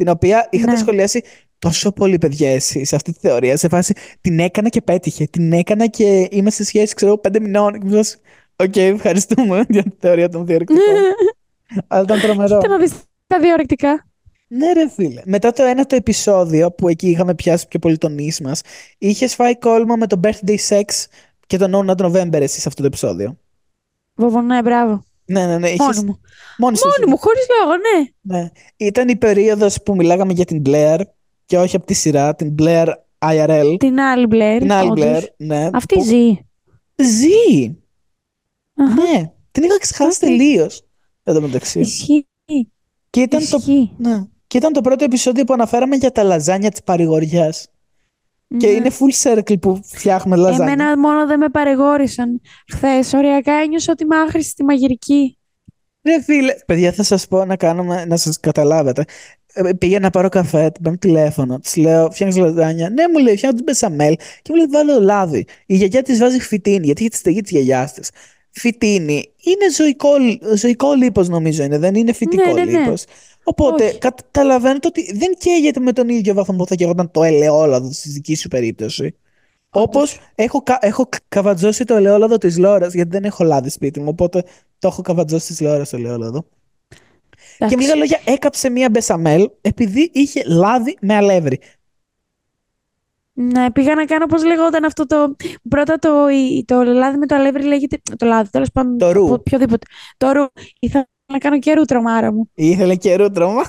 Την 0.03 0.11
οποία 0.11 0.49
είχατε 0.51 0.71
Ναι. 0.73 0.79
σχολιάσει 0.79 1.23
τόσο 1.59 1.93
πολύ, 1.93 2.19
παιδιά, 2.19 2.51
εσείς 2.51 2.89
σε 2.89 2.97
αυτή 2.97 3.13
τη 3.13 3.19
θεωρία. 3.21 3.57
Σε 3.57 3.69
φάση 3.69 3.95
την 4.21 4.39
έκανα 4.39 4.69
και 4.69 4.83
πέτυχε. 4.83 5.27
Την 5.27 5.53
έκανα 5.53 5.87
και 5.87 6.29
είμαι 6.31 6.51
σε 6.51 6.65
σχέση, 6.65 6.95
ξέρω, 6.95 7.19
πέντε 7.19 7.41
μηνών. 7.41 7.73
Και 7.73 7.85
μου 7.85 7.91
λες, 7.91 8.19
Οκ, 8.57 8.77
ευχαριστούμε 8.77 9.65
για 9.69 9.83
τη 9.83 9.91
θεωρία 9.99 10.29
των 10.29 10.47
δύο 10.47 10.59
ορεκτικών. 10.59 10.95
Αλλά 11.89 12.03
ήταν 12.03 12.21
τρομερό. 12.21 12.59
Κοίτα 12.59 12.69
να 12.73 12.79
δεις 12.79 12.93
τα 13.27 13.39
δύο 13.39 13.53
ορεκτικά. 13.53 14.07
Ναι, 14.49 14.73
ρε 14.73 14.89
φίλε. 14.89 15.23
Μετά 15.25 15.53
το 15.53 15.63
ένα 15.63 15.87
το 15.87 15.97
επεισόδιο 15.97 16.73
που 16.73 16.89
εκεί 16.89 17.09
είχαμε 17.11 17.35
πιάσει 17.35 17.69
πιο 17.69 17.79
πολύ 17.79 17.99
τον 17.99 18.19
εις 18.19 18.41
μας, 18.41 18.61
είχε 18.99 19.27
φάει 19.27 19.59
κόλλημα 19.59 19.97
με 19.97 20.07
το 20.07 20.21
birthday 20.25 20.57
sex 20.69 20.83
και 21.47 21.57
το 21.57 21.67
No 21.73 21.91
Nut 21.91 22.07
November 22.07 22.41
εσύ 22.41 22.61
σε 22.61 22.69
αυτό 22.69 22.81
το 22.81 22.87
επεισόδιο. 22.87 23.39
Βοβο, 24.15 24.41
ναι, 24.41 24.63
μπράβο. 24.63 25.03
Ναι, 25.25 25.47
ναι, 25.47 25.59
ναι. 25.59 25.69
είχες- 25.69 25.81
Μόνη 25.97 26.05
μου. 26.09 26.21
Μόνη 26.59 26.76
σου 26.76 26.85
Μόνη 26.87 26.97
είχε- 26.99 27.11
μου, 27.11 27.17
χωρίς 27.19 27.47
λόγο, 27.61 27.76
ναι. 27.76 28.11
Ναι. 28.38 28.49
Ήταν 28.76 29.09
η 29.09 29.17
περίοδος 29.17 29.83
που 29.83 29.95
μιλάγαμε 29.95 30.33
για 30.33 30.45
την 30.45 30.62
Blair 30.67 31.00
και 31.47 31.59
όχι 31.59 31.76
από 31.76 31.87
τη 31.87 31.95
σειρά, 31.95 32.35
την 32.35 32.55
Blair 32.59 32.87
IRL. 33.19 33.76
Την 33.79 34.00
άλλη 34.00 34.26
Μπλερ. 34.26 34.59
Την 34.59 34.73
άλλη 34.73 34.91
όντως. 34.91 35.07
Blair, 35.07 35.26
ναι. 35.37 35.71
Αυτή 35.73 35.95
που- 35.95 36.05
ζει. 36.05 36.38
Ζει! 36.97 37.76
Αχα, 38.75 38.95
Ναι. 38.95 39.33
Την 39.50 39.62
είχα 39.62 39.79
ξεχάσει 39.79 40.19
Οκ. 40.25 40.31
τελείως. 40.31 40.83
Εν 41.23 41.35
τω 41.35 41.41
μεταξύ. 41.41 41.81
Ισχύει. 41.81 42.26
Και 43.11 43.21
ήταν, 43.21 43.49
το, 43.49 43.57
Ισχύει. 43.59 43.93
ναι. 43.99 44.25
και 44.47 44.57
ήταν 44.57 44.73
το 44.73 44.81
πρώτο 44.81 45.05
επεισόδιο 45.05 45.45
που 45.45 45.52
αναφέραμε 45.52 45.97
για 45.97 46.11
τα 46.12 46.23
λαζάνια 46.23 46.71
της 46.71 46.83
παρηγοριάς. 46.83 47.67
Και 48.57 48.67
Ναι. 48.67 48.73
είναι 48.73 48.91
full 48.99 49.31
circle 49.39 49.61
που 49.61 49.81
φτιάχνουμε 49.85 50.37
λαζάνια. 50.37 50.73
Εμένα 50.73 50.99
μόνο 50.99 51.27
δεν 51.27 51.39
με 51.39 51.49
παρηγόρησαν. 51.49 52.41
Χθες 52.73 53.13
οριακά 53.13 53.53
ένιωσα 53.53 53.93
ότι 53.93 54.03
είμαι 54.05 54.17
άχρηστη 54.17 54.51
στη 54.51 54.65
μαγειρική. 54.65 55.37
Ρε 56.05 56.23
φίλε, 56.23 56.55
παιδιά, 56.67 56.93
θα 56.93 57.03
σας 57.03 57.29
πω 57.29 57.45
να 57.45 57.57
κάνουμε, 57.57 58.05
να 58.05 58.17
σας 58.17 58.41
καταλάβετε. 58.41 59.05
Ε, 59.53 59.73
Πήγα 59.79 59.99
να 59.99 60.11
πάρω 60.11 60.29
καφέ, 60.29 60.71
την 60.71 60.83
παίρνω 60.83 60.99
τηλέφωνο, 60.99 61.59
της 61.59 61.77
λέω: 61.77 62.11
Φτιάχνεις 62.11 62.39
λαζάνια; 62.39 62.89
Ναι, 62.91 63.03
μου 63.13 63.19
λέει: 63.19 63.37
Φτιάχνω 63.37 63.57
την 63.57 63.65
μπεσαμέλ 63.67 64.15
και 64.17 64.51
μου 64.51 64.57
λέει: 64.57 64.67
Βάλω 64.71 65.01
λάδι. 65.01 65.45
Η 65.67 65.77
γιαγιά 65.77 66.03
της 66.03 66.19
βάζει 66.19 66.41
φυτίνη, 66.41 66.85
γιατί 66.85 67.01
έχει 67.01 67.11
τη 67.11 67.17
στεγή 67.17 67.41
της 67.41 67.51
γιαγιάς 67.51 67.93
της. 67.93 68.11
Φυτίνη 68.51 69.33
είναι 69.43 69.71
ζωικό, 69.77 70.09
ζωικό 70.57 70.93
λίπος 70.93 71.29
νομίζω 71.29 71.63
είναι, 71.63 71.79
δεν 71.79 71.95
είναι 71.95 72.13
φυτικό 72.13 72.53
Ναι, 72.53 72.65
ναι, 72.65 72.71
ναι. 72.71 72.79
λίπος. 72.79 73.05
Οπότε 73.45 73.85
Όχι. 73.85 73.99
καταλαβαίνετε 73.99 74.87
ότι 74.89 75.13
δεν 75.17 75.35
καίγεται 75.39 75.81
με 75.81 75.93
τον 75.93 76.09
ίδιο 76.09 76.35
βαθμό 76.35 76.57
που 76.57 76.67
θα 76.67 76.75
καίγονταν 76.75 77.11
το 77.11 77.23
ελαιόλαδο 77.23 77.93
στη 77.93 78.09
δική 78.11 78.35
σου 78.35 78.49
περίπτωση. 78.49 79.17
Όπως 79.71 80.13
Όντως. 80.13 80.21
έχω, 80.35 80.63
κα- 80.63 80.79
έχω 80.81 81.07
κα- 81.09 81.19
καβατζώσει 81.29 81.85
το 81.85 81.95
ελαιόλαδο 81.95 82.39
της 82.39 82.59
Λόρας, 82.59 82.95
γιατί 82.95 83.11
δεν 83.11 83.25
έχω 83.25 83.45
λάδι 83.45 83.69
σπίτι 83.71 84.01
μου. 84.01 84.09
Οπότε 84.09 84.43
το 84.79 84.89
έχω 84.89 85.03
καβατζώσει 85.03 85.47
της 85.47 85.61
Λόρας 85.61 85.91
το 85.91 85.97
ελαιόλαδο. 85.97 86.41
Και 86.43 86.49
με 87.59 87.67
Εντάξει. 87.67 87.77
λίγα 87.87 87.95
λόγια 87.95 88.21
έκαψε 88.25 88.71
μία 88.71 88.91
μπεσαμέλ 88.91 89.51
επειδή 89.61 90.11
είχε 90.15 90.43
λάδι 90.47 90.97
με 91.01 91.15
αλεύρι. 91.15 91.61
Ναι, 93.35 93.71
πήγα 93.71 93.95
να 93.95 94.05
κάνω 94.05 94.27
πώς 94.27 94.45
λέγονταν 94.45 94.85
αυτό 94.85 95.07
το. 95.07 95.37
Πρώτα 95.69 95.99
το, 95.99 96.29
η- 96.29 96.65
το 96.65 96.83
λάδι 96.83 97.19
με 97.19 97.27
το 97.27 97.35
αλεύρι 97.35 97.63
λέγεται. 97.65 98.01
Το 98.17 98.27
λάδι, 98.27 98.51
τέλος 98.51 98.69
πάντων. 98.73 98.99
Το 98.99 99.13
ρου. 99.13 99.25
οπο- 99.25 99.33
Οποιοδήποτε. 99.35 99.87
Το 100.17 100.31
ρου. 100.33 100.45
Ήθελα 100.81 101.09
να 101.33 101.39
κάνω 101.39 101.59
και 101.59 101.73
ρου 101.73 101.85
τρομάρα 101.85 102.33
μου. 102.33 102.51
Ήθελε 102.55 102.95
καιρό 102.95 103.31
τρόμα. 103.31 103.62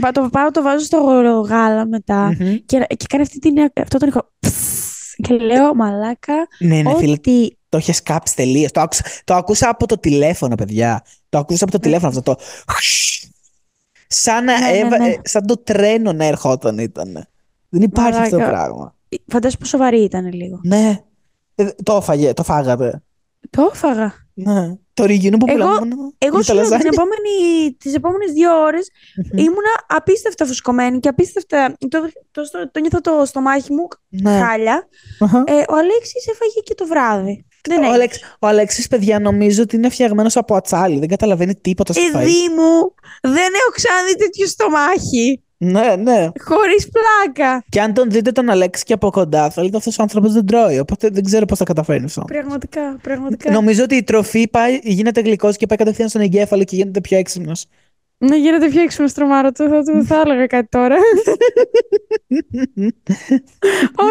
Πα- 0.00 0.12
Το 0.12 0.28
πάω, 0.32 0.50
το 0.50 0.62
βάζω 0.62 0.84
στο 0.84 0.98
γάλα 1.48 1.86
μετά. 1.86 2.24
Μμμ. 2.40 2.54
Και, 2.66 2.86
και 2.96 3.04
κάνει 3.08 3.22
αυτή 3.22 3.38
την, 3.38 3.54
αυτό 3.82 3.98
το 3.98 4.06
ήχο. 4.06 4.30
Και 5.16 5.34
λέω, 5.36 5.74
μαλάκα, 5.74 6.34
ναι, 6.58 6.82
ναι, 6.82 6.94
φίλε, 6.96 7.12
ότι 7.12 7.58
το 7.68 7.78
είχες 7.78 8.02
κάψει 8.02 8.34
τελείως. 8.36 8.70
Το, 8.70 8.80
άκουσα, 8.80 9.04
το 9.24 9.34
ακούσα 9.34 9.68
από 9.68 9.86
το 9.86 9.98
τηλέφωνο, 9.98 10.54
παιδιά. 10.54 11.04
Το 11.28 11.38
ακούσα 11.38 11.64
από 11.64 11.72
το 11.72 11.78
Ναι. 11.78 11.84
τηλέφωνο 11.84 12.08
αυτό 12.18 12.22
το. 12.34 12.42
Σαν, 14.08 14.44
να 14.44 14.60
Ναι, 14.60 14.66
ναι, 14.70 14.76
έβα- 14.78 14.98
ναι. 14.98 15.08
ε, 15.08 15.20
σαν 15.24 15.46
το 15.46 15.56
τρένο 15.58 16.12
να 16.12 16.24
ερχόταν 16.24 16.78
ήταν. 16.78 17.26
Δεν 17.68 17.82
υπάρχει 17.82 18.18
αυτό 18.18 18.30
το 18.30 18.42
Μαλάκα. 18.42 18.56
πράγμα. 18.64 18.94
φαντάζομαι 19.26 19.58
πόσο 19.60 19.70
σοβαρή 19.76 20.02
ήταν 20.02 20.32
λίγο. 20.32 20.60
Ναι. 20.62 20.98
Ε, 21.54 21.68
το 21.82 21.96
έφαγε, 21.96 22.32
το 22.32 22.42
φάγατε. 22.42 23.02
Το 23.50 23.70
έφαγα. 23.74 24.21
Ναι. 24.34 24.74
Το 24.94 25.04
ριγινού 25.04 25.36
που 25.36 25.46
Εγώ- 25.48 25.58
πουλάμε. 25.58 25.94
Εγώ 26.18 26.34
για 26.34 26.42
σου 26.42 26.46
τα 26.46 26.54
λέω 26.54 26.62
την 26.62 26.72
λαζάνια. 26.72 26.90
επόμενη, 26.92 27.72
τις 27.78 27.94
επόμενες 27.94 28.32
δύο 28.32 28.60
ώρες 28.62 28.90
Μμμ. 29.16 29.38
ήμουνα 29.38 29.72
απίστευτα 29.86 30.46
φουσκωμένη 30.46 31.00
και 31.00 31.08
απίστευτα. 31.08 31.74
Το, 31.78 31.88
το, 32.30 32.42
το, 32.50 32.70
το 32.72 32.80
νιώθω 32.80 33.00
το 33.00 33.22
στομάχι 33.24 33.72
μου 33.72 33.88
Ναι. 34.08 34.38
χάλια. 34.40 34.88
Αχα. 35.20 35.44
Ε, 35.46 35.52
ο 35.68 35.74
Αλέξης 35.76 36.26
έφαγε 36.26 36.60
και 36.64 36.74
το 36.74 36.86
βράδυ. 36.86 37.46
Δεν 37.68 37.76
Ο, 37.78 37.80
έγινε. 37.80 37.94
Αλεξ, 37.96 38.18
ο 38.40 38.46
Αλέξης, 38.46 38.88
παιδιά, 38.88 39.18
νομίζω 39.18 39.62
ότι 39.62 39.76
είναι 39.76 39.88
φτιαγμένος 39.88 40.36
από 40.36 40.54
ατσάλι. 40.54 40.98
Δεν 40.98 41.08
καταλαβαίνει 41.08 41.54
τίποτα 41.56 41.92
στο 41.92 42.02
φαΐ. 42.02 42.12
Παιδί 42.12 42.48
μου, 42.56 42.94
δεν 43.22 43.50
έχω 43.60 43.70
ξαναδεί 43.74 44.16
τέτοιο 44.16 44.46
στομάχι. 44.46 45.42
Ναι, 45.64 45.96
ναι. 45.96 46.30
Χωρίς 46.40 46.88
πλάκα. 46.88 47.64
Και 47.68 47.80
αν 47.80 47.94
τον 47.94 48.10
δείτε 48.10 48.32
τον 48.32 48.50
Αλέξη 48.50 48.84
και 48.84 48.92
από 48.92 49.10
κοντά, 49.10 49.50
θα 49.50 49.62
λέτε 49.62 49.76
αυτός 49.76 49.98
ο 49.98 50.02
άνθρωπος 50.02 50.32
δεν 50.32 50.46
τρώει. 50.46 50.78
Οπότε 50.78 51.08
δεν 51.08 51.24
ξέρω 51.24 51.46
πώς 51.46 51.58
θα 51.58 51.64
καταφέρει 51.64 52.04
αυτό. 52.04 52.24
Πραγματικά, 52.26 52.96
πραγματικά. 53.02 53.52
Νομίζω 53.52 53.82
ότι 53.82 53.94
η 53.94 54.02
τροφή 54.02 54.48
πάει, 54.48 54.80
γίνεται 54.82 55.20
γλυκός 55.20 55.56
και 55.56 55.66
πάει 55.66 55.78
κατευθείαν 55.78 56.08
στον 56.08 56.20
εγκέφαλο 56.20 56.64
και 56.64 56.76
γίνεται 56.76 57.00
πιο 57.00 57.18
έξυπνος. 57.18 57.66
Να 58.24 58.36
γίνεται 58.36 58.68
πιο 58.68 58.82
έξυπνο 58.82 59.06
τρομάρο 59.14 59.52
του, 59.52 59.68
θα, 59.68 59.82
του- 59.82 60.04
θα 60.04 60.20
έλεγα 60.20 60.46
κάτι 60.46 60.68
τώρα. 60.68 60.96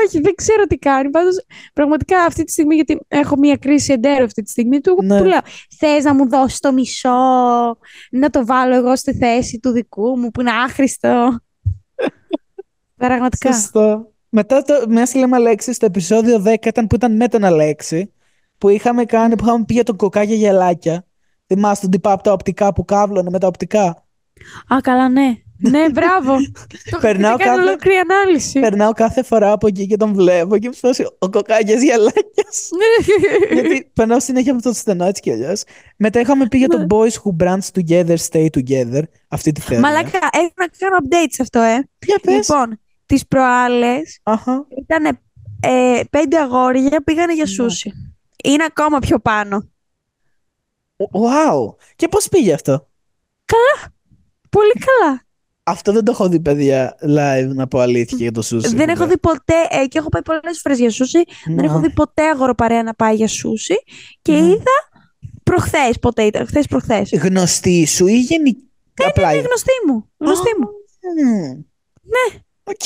Όχι, 0.06 0.22
δεν 0.22 0.36
ξέρω 0.36 0.64
τι 0.68 0.78
κάνει. 0.78 1.10
Πάντως, 1.10 1.46
πραγματικά 1.74 2.24
αυτή 2.24 2.44
τη 2.44 2.52
στιγμή, 2.52 2.76
γιατί 2.76 3.00
έχω 3.08 3.38
μία 3.38 3.56
κρίση 3.58 3.94
εντέρου 3.94 4.24
αυτή 4.24 4.42
τη 4.42 4.50
στιγμή, 4.50 4.80
του, 4.80 4.98
Ναι. 5.04 5.18
του 5.18 5.24
λέω, 5.26 5.40
θες 5.78 6.04
να 6.04 6.14
μου 6.14 6.30
δώσεις 6.30 6.60
το 6.60 6.74
μισό, 6.74 7.10
να 8.12 8.30
το 8.30 8.46
βάλω 8.46 8.76
εγώ 8.76 8.96
στη 8.96 9.14
θέση 9.14 9.60
του 9.60 9.72
δικού 9.72 10.18
μου, 10.20 10.32
που 10.32 10.42
είναι 10.42 10.52
άχρηστο. 10.52 11.40
Πραγματικά. 12.98 13.54
Σωστό. 13.54 14.12
Μετά 14.30 14.62
το 14.62 14.74
μιας 14.90 15.16
λέμε 15.16 15.36
Αλέξη, 15.36 15.74
στο 15.74 15.86
επεισόδιο 15.86 16.44
10 16.48 16.66
ήταν 16.66 16.88
που 16.88 16.96
ήταν 16.96 17.16
με 17.16 17.28
τον 17.28 17.44
Αλέξη, 17.44 18.14
που 18.58 18.70
είχαμε 18.70 19.06
κάνει, 19.06 19.36
που 19.38 19.44
είχαμε 19.46 19.64
πει 19.68 19.74
για 19.74 19.84
τον 19.84 19.96
κοκάγια 19.96 20.36
γελάκια. 20.36 21.06
Θυμάστε 21.54 21.82
τον 21.82 21.92
τυπά 21.92 22.12
από 22.12 22.24
τα 22.24 22.32
οπτικά 22.32 22.74
που 22.74 22.86
κάβλωνε 22.86 23.30
με 23.30 23.40
τα 23.40 23.48
οπτικά; 23.48 23.86
Α, 24.68 24.78
καλά, 24.82 25.10
ναι. 25.10 25.36
Ναι, 25.70 25.90
μπράβο. 25.90 26.36
το 26.92 26.98
Περνάω 27.02 27.36
είχα 27.36 27.44
κάνει 27.44 27.58
κάθε- 27.58 27.68
ολόκληρη 27.70 27.98
ανάλυση. 27.98 28.60
Περνάω 28.60 28.92
κάθε 28.92 29.24
φορά 29.24 29.52
από 29.52 29.68
εκεί 29.68 29.86
και 29.88 29.98
τον 29.98 30.14
βλέπω 30.14 30.58
και 30.58 30.68
μου 30.68 30.74
φάση 30.76 31.06
ο 31.20 31.30
κοκάγια 31.30 31.76
γελάκια. 31.76 32.46
Γιατί 33.54 33.90
περνάω 33.94 34.20
συνέχεια 34.20 34.50
από 34.50 34.58
αυτό 34.60 34.70
το 34.72 34.76
στενό 34.78 35.06
έτσι 35.06 35.22
κι 35.22 35.32
αλλιώς. 35.32 35.64
Μετά 35.98 36.20
είχαμε 36.20 36.48
πει 36.48 36.58
για 36.58 36.68
το 36.68 36.78
Ναι. 36.78 36.86
Boys 36.90 37.10
Who 37.24 37.44
Branch 37.44 37.60
Together 37.80 38.16
Stay 38.30 38.48
Together. 38.58 39.02
Αυτή 39.28 39.52
τη 39.52 39.62
θέση. 39.62 39.80
Μαλάκα, 39.80 40.20
έχω 40.32 40.54
να 40.58 40.68
κάνω 40.78 40.98
update 41.04 41.30
σε 41.30 41.42
αυτό, 41.42 41.60
ε. 41.60 41.88
Για 42.06 42.20
πες. 42.22 42.34
Λοιπόν, 42.36 42.80
τις 43.06 43.28
προάλλες 43.28 44.20
Αχα. 44.24 44.66
Ήταν 44.82 45.06
ε, 45.60 46.02
πέντε 46.10 46.38
αγόρια 46.40 47.02
πήγανε 47.04 47.34
για 47.34 47.44
Ναι. 47.44 47.50
σούσι. 47.50 47.92
Είναι 48.44 48.64
ακόμα 48.68 49.00
πιο 49.00 49.20
πάνω. 49.20 49.70
Wow. 51.12 51.76
Και 51.96 52.08
πώς 52.08 52.28
πήγε 52.30 52.54
αυτό; 52.54 52.88
Πολύ 54.50 54.72
καλά. 54.86 55.26
Αυτό 55.64 55.92
δεν 55.92 56.04
το 56.04 56.12
έχω 56.12 56.30
δει, 56.30 56.40
παιδιά, 56.40 56.96
live, 57.02 57.48
να 57.54 57.68
πω 57.68 57.80
αλήθεια 57.80 58.18
για 58.18 58.32
το 58.32 58.42
σούσι. 58.42 58.76
δεν 58.76 58.90
έχω 58.90 59.08
δει 59.08 59.18
ποτέ, 59.18 59.54
ε, 59.70 59.86
και 59.86 59.98
έχω 59.98 60.10
πάει 60.10 60.22
πολλές 60.22 60.60
φορές 60.62 60.80
για 60.80 60.90
σούσι, 60.90 61.24
δεν 61.46 61.66
έχω 61.66 61.80
δει 61.80 61.90
ποτέ 61.94 62.24
αγοροπαρέα 62.30 62.84
να 62.84 62.94
πάει 62.94 63.16
για 63.16 63.28
σούσι 63.28 63.76
και 64.22 64.32
Ναι. 64.32 64.38
είδα 64.38 64.90
προχθές, 65.44 66.00
πότε 66.02 66.24
ήταν, 66.24 66.48
χθες 66.48 66.68
προχθές. 66.68 67.10
Γνωστή 67.14 67.86
σου 67.86 68.08
ή 68.08 68.20
γενικά. 68.20 68.60
Απλά. 69.08 69.34
Είναι 69.34 69.42
γνωστή 69.48 69.72
μου, 69.88 70.10
γνωστή 70.18 70.50
μου. 70.60 70.68
Ναι. 72.02 72.40
Οκ. 72.64 72.86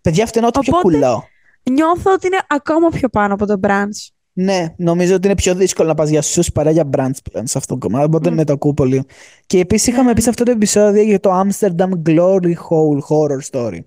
Παιδιά, 0.00 0.24
αυτό 0.24 0.38
είναι 0.38 0.46
ό,τι 0.46 0.58
πιο 0.58 0.72
Οπότε- 0.76 0.94
κουλό. 0.96 1.24
Νιώθω 1.70 2.12
ότι 2.12 2.26
είναι 2.26 2.40
ακόμα 2.48 2.88
πιο 2.88 3.08
πάνω 3.08 3.34
από 3.34 3.46
το 3.46 3.60
brunch. 3.62 4.08
Ναι, 4.38 4.74
νομίζω 4.76 5.14
ότι 5.14 5.26
είναι 5.26 5.36
πιο 5.36 5.54
δύσκολο 5.54 5.88
να 5.88 5.94
πας 5.94 6.08
για 6.08 6.22
σους 6.22 6.52
παρά 6.52 6.70
για 6.70 6.88
brands 6.96 7.16
πλέον 7.30 7.46
σε 7.46 7.58
αυτό 7.58 7.74
το 7.78 7.86
κομμάτι. 7.86 8.04
Οπότε 8.04 8.30
Μμ. 8.30 8.34
ναι, 8.34 8.44
το 8.44 8.52
ακούω 8.52 8.74
πολύ. 8.74 9.04
Και 9.46 9.58
επίσης 9.58 9.86
είχαμε 9.86 10.08
Ναι. 10.08 10.14
πει 10.14 10.20
σε 10.20 10.28
αυτό 10.28 10.44
το 10.44 10.50
επεισόδιο 10.50 11.02
για 11.02 11.20
το 11.20 11.40
Amsterdam 11.40 11.90
Glory 12.06 12.52
Hole 12.68 12.98
Horror 13.08 13.40
Story. 13.50 13.78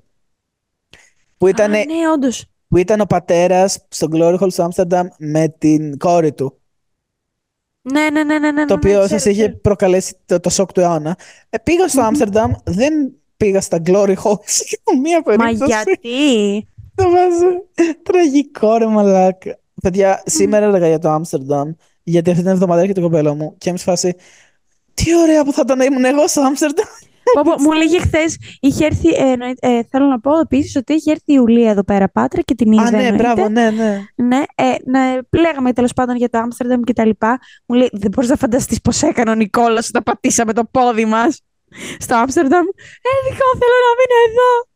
Που 1.37 1.47
ήταν, 1.47 1.73
Α, 1.73 1.77
ναι, 1.77 1.85
όντως. 2.13 2.45
που 2.67 2.77
ήταν 2.77 2.99
ο 3.01 3.05
πατέρας 3.05 3.85
στο 3.89 4.07
Glory 4.11 4.37
Hole 4.39 4.51
στο 4.51 4.67
Amsterdam 4.75 5.03
με 5.17 5.55
την 5.57 5.97
κόρη 5.97 6.33
του. 6.33 6.53
Ναι, 7.81 8.09
ναι, 8.09 8.23
ναι, 8.23 8.39
ναι, 8.39 8.51
ναι, 8.51 8.65
το 8.65 8.73
ναι, 8.73 8.79
οποίο 8.79 8.91
ξέρω, 8.91 9.07
σας 9.07 9.25
είχε 9.25 9.41
ξέρω. 9.41 9.57
προκαλέσει 9.61 10.13
το, 10.25 10.39
το 10.39 10.49
σοκ 10.49 10.71
του 10.71 10.79
αιώνα. 10.79 11.17
Ε, 11.49 11.57
πήγα 11.57 11.87
στο 11.87 12.01
Μμμ. 12.01 12.09
Amsterdam, 12.13 12.49
δεν 12.63 12.93
πήγα 13.37 13.61
στα 13.61 13.81
Glory 13.85 14.15
Hole 14.23 14.39
σε 14.57 14.79
καμία 14.83 15.21
Μα 15.25 15.35
περίπτωση. 15.35 15.71
γιατί; 15.71 16.67
Το 16.95 17.03
βάζω. 17.09 17.65
Τραγικό 18.03 18.77
ρε 18.77 18.85
μαλάκα. 18.87 19.57
Παιδιά, 19.81 20.23
σήμερα 20.25 20.65
έλεγα 20.65 20.87
για 20.87 20.99
το 20.99 21.09
Άμστερνταμ, 21.09 21.71
γιατί 22.03 22.29
αυτή 22.29 22.41
την 22.41 22.51
εβδομάδα 22.51 22.81
έρχεται 22.81 22.99
το 23.01 23.05
κοπέλο 23.07 23.35
μου 23.35 23.55
και 23.57 23.69
είμαι 23.69 23.77
σε 23.77 23.83
φάση. 23.83 24.15
Τι 24.93 25.15
ωραία 25.15 25.43
που 25.45 25.53
θα 25.53 25.61
ήταν 25.65 25.77
να 25.77 25.83
ήμουν 25.83 26.05
εγώ 26.05 26.27
στο 26.27 26.41
Άμστερνταμ. 26.41 26.85
Πω, 27.33 27.41
πω, 27.43 27.61
μου 27.61 27.71
λέγε 27.71 27.99
χθες, 27.99 28.37
είχε 28.59 28.85
έρθει. 28.85 29.09
Ε, 29.09 29.31
εννοεί- 29.31 29.57
ε, 29.59 29.79
θέλω 29.89 30.05
να 30.05 30.19
πω 30.19 30.39
επίσης 30.39 30.75
ότι 30.75 30.93
είχε 30.93 31.11
έρθει 31.11 31.23
η 31.25 31.33
Ιουλία 31.37 31.69
εδώ 31.69 31.83
πέρα, 31.83 32.09
Πάτρα, 32.09 32.41
και 32.41 32.55
την 32.55 32.71
είδε. 32.71 32.81
Α, 32.81 32.91
ναι, 32.91 32.97
εννοείται. 32.97 33.15
μπράβο, 33.15 33.49
ναι, 33.49 33.69
ναι. 33.69 34.01
Ναι, 34.15 34.43
ε, 34.55 34.75
ναι, 34.85 35.17
λέγαμε 35.39 35.73
τέλος 35.73 35.93
πάντων 35.93 36.15
για 36.15 36.29
το 36.29 36.37
Άμστερνταμ 36.37 36.81
και 36.81 36.93
τα 36.93 37.05
λοιπά. 37.05 37.39
Μου 37.65 37.75
λέει, 37.75 37.89
δεν 37.91 38.11
μπορείς 38.11 38.29
να 38.29 38.35
φανταστείς 38.35 38.81
πώ 38.81 39.07
έκανε 39.07 39.31
ο 39.31 39.35
Νικόλας 39.35 39.87
όταν 39.87 40.03
πατήσαμε 40.03 40.53
το 40.53 40.63
πόδι 40.71 41.05
μας 41.05 41.41
στο 41.99 42.15
Άμστερνταμ. 42.15 42.65
Ε, 43.07 43.29
Νικό, 43.29 43.45
θέλω 43.59 43.77
να 43.87 43.91
μείνω 43.99 44.17
εδώ. 44.29 44.68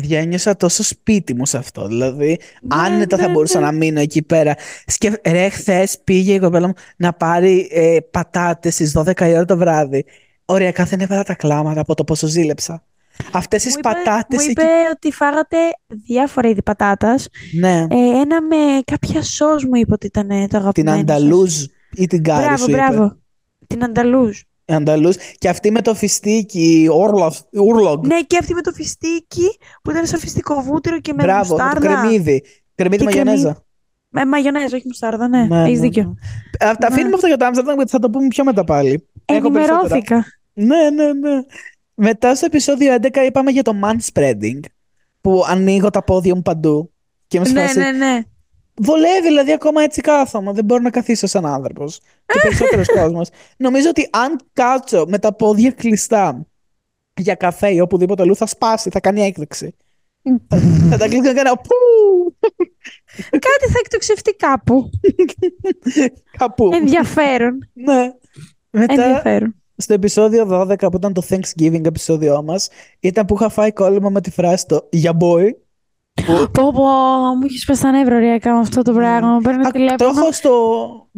Παιδιά, 0.00 0.18
ένιωσα 0.20 0.56
τόσο 0.56 0.82
σπίτι 0.82 1.34
μου 1.34 1.46
σε 1.46 1.56
αυτό. 1.56 1.86
Δηλαδή, 1.86 2.38
Ναι, 2.62 2.76
άνετα 2.82 3.16
θα 3.16 3.26
ναι, 3.26 3.32
μπορούσα 3.32 3.58
ναι. 3.60 3.64
να 3.66 3.72
μείνω 3.72 4.00
εκεί 4.00 4.22
πέρα. 4.22 4.54
Σκεφ... 4.86 5.14
Ρε, 5.26 5.48
χθες 5.48 5.98
πήγε 6.04 6.32
η 6.34 6.38
κοπέλα 6.38 6.66
μου 6.66 6.72
να 6.96 7.12
πάρει 7.12 7.68
ε, 7.72 7.96
πατάτες 8.10 8.74
στις 8.74 8.96
12 8.98 9.20
η 9.20 9.32
ώρα 9.32 9.44
το 9.44 9.56
βράδυ. 9.56 10.04
οριακά 10.44 10.84
δεν 10.84 11.00
έβαλα 11.00 11.22
τα 11.22 11.34
κλάματα 11.34 11.80
από 11.80 11.94
το 11.94 12.04
πόσο 12.04 12.26
ζήλεψα. 12.26 12.82
Αυτές 13.32 13.64
Μου 13.64 13.70
τις 13.70 13.78
είπε, 13.78 13.88
πατάτες 13.88 14.44
μου 14.44 14.50
είπε 14.50 14.60
εκεί. 14.62 14.70
ότι 14.92 15.12
φάγατε 15.12 15.56
διάφορα 16.06 16.48
είδη 16.48 16.62
πατάτας. 16.62 17.28
Ναι, 17.58 17.86
Ε, 17.90 17.96
ένα 18.20 18.42
με 18.42 18.56
κάποια 18.84 19.22
σως 19.22 19.64
μου 19.64 19.74
είπε 19.74 19.92
ότι 19.92 20.06
ήταν 20.06 20.28
το 20.48 20.56
αγαπημένο 20.56 20.96
την 20.96 21.08
σας. 21.08 21.16
Ανταλούζ 21.16 21.64
ή 21.94 22.06
την 22.06 22.22
Κάρι 22.22 22.42
Μπράβο, 22.44 22.56
σου 22.64 22.70
είπε. 22.70 22.76
μπράβο. 22.78 23.16
Την 23.66 23.84
Ανταλούζ. 23.84 24.40
Η 24.70 24.74
Ανταλούζ. 24.74 25.16
Και 25.38 25.48
αυτή 25.48 25.70
με 25.70 25.82
το 25.82 25.94
φιστίκι, 25.94 26.88
Όρλοφ, 26.90 27.38
Oorlog. 27.52 28.06
Ναι, 28.06 28.20
και 28.20 28.38
αυτή 28.38 28.54
με 28.54 28.60
το 28.60 28.72
φιστίκι 28.72 29.46
που 29.82 29.90
ήταν 29.90 30.06
σαν 30.06 30.18
φιστικό 30.20 30.60
βούτυρο 30.62 31.00
και 31.00 31.12
με 31.12 31.22
Μπράβο, 31.22 31.56
με 31.56 31.60
το 31.60 31.64
μουστάρδα. 31.64 32.00
κρεμμύδι. 32.00 32.42
Κρεμμύδι 32.74 33.04
Και 33.04 33.08
μαγιονέζα. 33.08 33.62
Με 34.08 34.24
μαγιονέζα, 34.24 34.76
όχι 34.76 34.82
μουστάρδα, 34.86 35.28
ναι. 35.28 35.42
Ναι, 35.44 35.62
Έχεις 35.64 35.80
ναι, 35.80 35.86
δίκιο. 35.86 36.02
ναι. 36.60 36.68
Α, 36.68 36.74
Τα 36.76 36.86
αφήνουμε 36.86 37.14
αυτό 37.14 37.26
για 37.26 37.36
το 37.36 37.44
Άμστερνταμ 37.44 37.74
γιατί 37.76 37.90
θα 37.90 37.98
το 37.98 38.10
πούμε 38.10 38.26
πιο 38.28 38.44
μετά 38.44 38.64
πάλι. 38.64 39.08
Έχω 39.24 39.50
περισσότερα. 39.50 39.78
Ενημερώθηκα. 39.84 40.24
Ναι, 40.52 40.90
ναι, 40.90 41.12
ναι. 41.12 41.42
Μετά 41.94 42.34
στο 42.34 42.46
επεισόδιο 42.46 42.94
11 43.02 43.08
είπαμε 43.26 43.50
για 43.50 43.62
το 43.62 43.72
manspreading. 43.84 44.60
Που 45.20 45.44
ανοίγω 45.48 45.90
τα 45.90 46.02
πόδια 46.04 46.34
μου 46.34 46.42
παντού. 46.42 46.92
Και 47.26 47.36
είμαι 47.36 47.46
σε 47.46 47.52
Ναι, 47.52 47.60
φάση, 47.62 47.78
ναι, 47.78 47.90
ναι. 47.90 48.20
Βολεύει, 48.80 49.26
δηλαδή 49.26 49.52
ακόμα 49.52 49.82
έτσι 49.82 50.00
κάθομαι. 50.00 50.52
Δεν 50.52 50.64
μπορώ 50.64 50.82
να 50.82 50.90
καθίσω 50.90 51.26
σαν 51.26 51.46
άνθρωπος. 51.46 52.00
Και 52.26 52.38
περισσότερος 52.42 52.86
κόσμος. 53.00 53.28
Νομίζω 53.56 53.88
ότι 53.88 54.08
αν 54.12 54.38
κάτσω 54.52 55.04
με 55.08 55.18
τα 55.18 55.32
πόδια 55.34 55.70
κλειστά 55.70 56.46
για 57.16 57.34
καφέ 57.34 57.72
ή 57.74 57.80
οπουδήποτε 57.80 58.22
αλλού 58.22 58.36
θα 58.36 58.46
σπάσει, 58.46 58.90
θα 58.90 59.00
κάνει 59.00 59.20
έκρηξη. 59.22 59.74
θα 60.90 60.96
τα 60.96 61.06
κλείσω 61.08 61.22
και 61.22 61.28
να 61.28 61.42
κάνω 61.42 61.54
πού, 61.54 61.74
Κάτι 63.30 63.72
θα 63.72 63.78
εκτοξευτεί 63.80 64.34
κάπου. 64.34 64.90
κάπου. 66.38 66.70
Ενδιαφέρον. 66.74 67.68
ναι. 67.72 68.12
Μετά, 68.70 68.92
Ενδιαφέρον. 68.92 69.54
στο 69.76 69.92
επεισόδιο 69.94 70.48
12 70.50 70.78
που 70.78 70.96
ήταν 70.96 71.12
το 71.12 71.22
Thanksgiving 71.28 71.84
επεισόδιό 71.84 72.42
μας, 72.42 72.68
ήταν 73.00 73.24
που 73.24 73.34
είχα 73.34 73.48
φάει 73.48 73.72
κόλλημα 73.72 74.10
με 74.10 74.20
τη 74.20 74.30
φράση 74.30 74.66
το 74.66 74.88
«Για 74.90 75.16
boy». 75.20 75.50
Που 76.26 76.50
Πω, 76.52 76.72
πω, 76.72 76.82
μου 77.36 77.44
έχεις 77.44 77.64
πέσει 77.64 77.82
τα 77.82 77.90
νεύρα 77.90 78.16
ωριακά 78.16 78.52
με 78.52 78.58
αυτό 78.58 78.82
το 78.82 78.92
πράγμα. 78.92 79.32
Μου 79.32 79.40
παίρνει 79.40 79.60
Α, 79.60 79.64
το 79.64 79.70
τηλέφωνο. 79.70 80.10
έχω 80.10 80.32
στο 80.32 80.50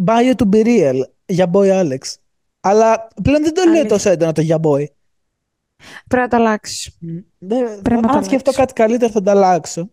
bio 0.07 0.33
του 0.37 0.49
Be 0.53 0.65
Real 0.67 0.95
για 1.27 1.51
boy 1.53 1.71
Alex. 1.83 1.99
Αλλά 2.61 3.09
πλέον 3.23 3.43
δεν 3.43 3.55
το 3.55 3.63
λέω 3.63 3.71
Αλήθεια. 3.73 3.89
τόσο 3.89 4.11
έντονα 4.11 4.33
το 4.33 4.41
για 4.41 4.57
boy. 4.57 4.85
Πρέπει 6.09 6.23
να 6.23 6.29
το 6.29 6.37
αλλάξεις. 6.37 6.97
Δεν- 7.39 7.83
Πρέπει 7.83 8.01
να 8.01 8.09
το 8.09 8.17
αν 8.17 8.25
σκεφτώ 8.25 8.51
αλλάξω. 8.51 8.61
κάτι 8.61 8.73
καλύτερο 8.73 9.13
θα 9.13 9.23
το 9.23 9.31
αλλάξω. 9.31 9.91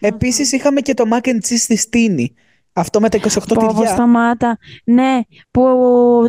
Επίσης 0.00 0.52
είχαμε 0.52 0.80
και 0.80 0.94
το 0.94 1.04
mac 1.12 1.28
and 1.28 1.34
cheese 1.36 1.58
στη 1.58 1.76
Στίνη. 1.76 2.34
Αυτό 2.72 3.00
με 3.00 3.08
τα 3.08 3.16
28 3.16 3.54
Πω, 3.54 3.66
πω, 3.66 3.74
τυριά. 3.74 3.88
σταμάτα. 3.92 4.58
Ναι, 4.84 5.20
που 5.50 5.62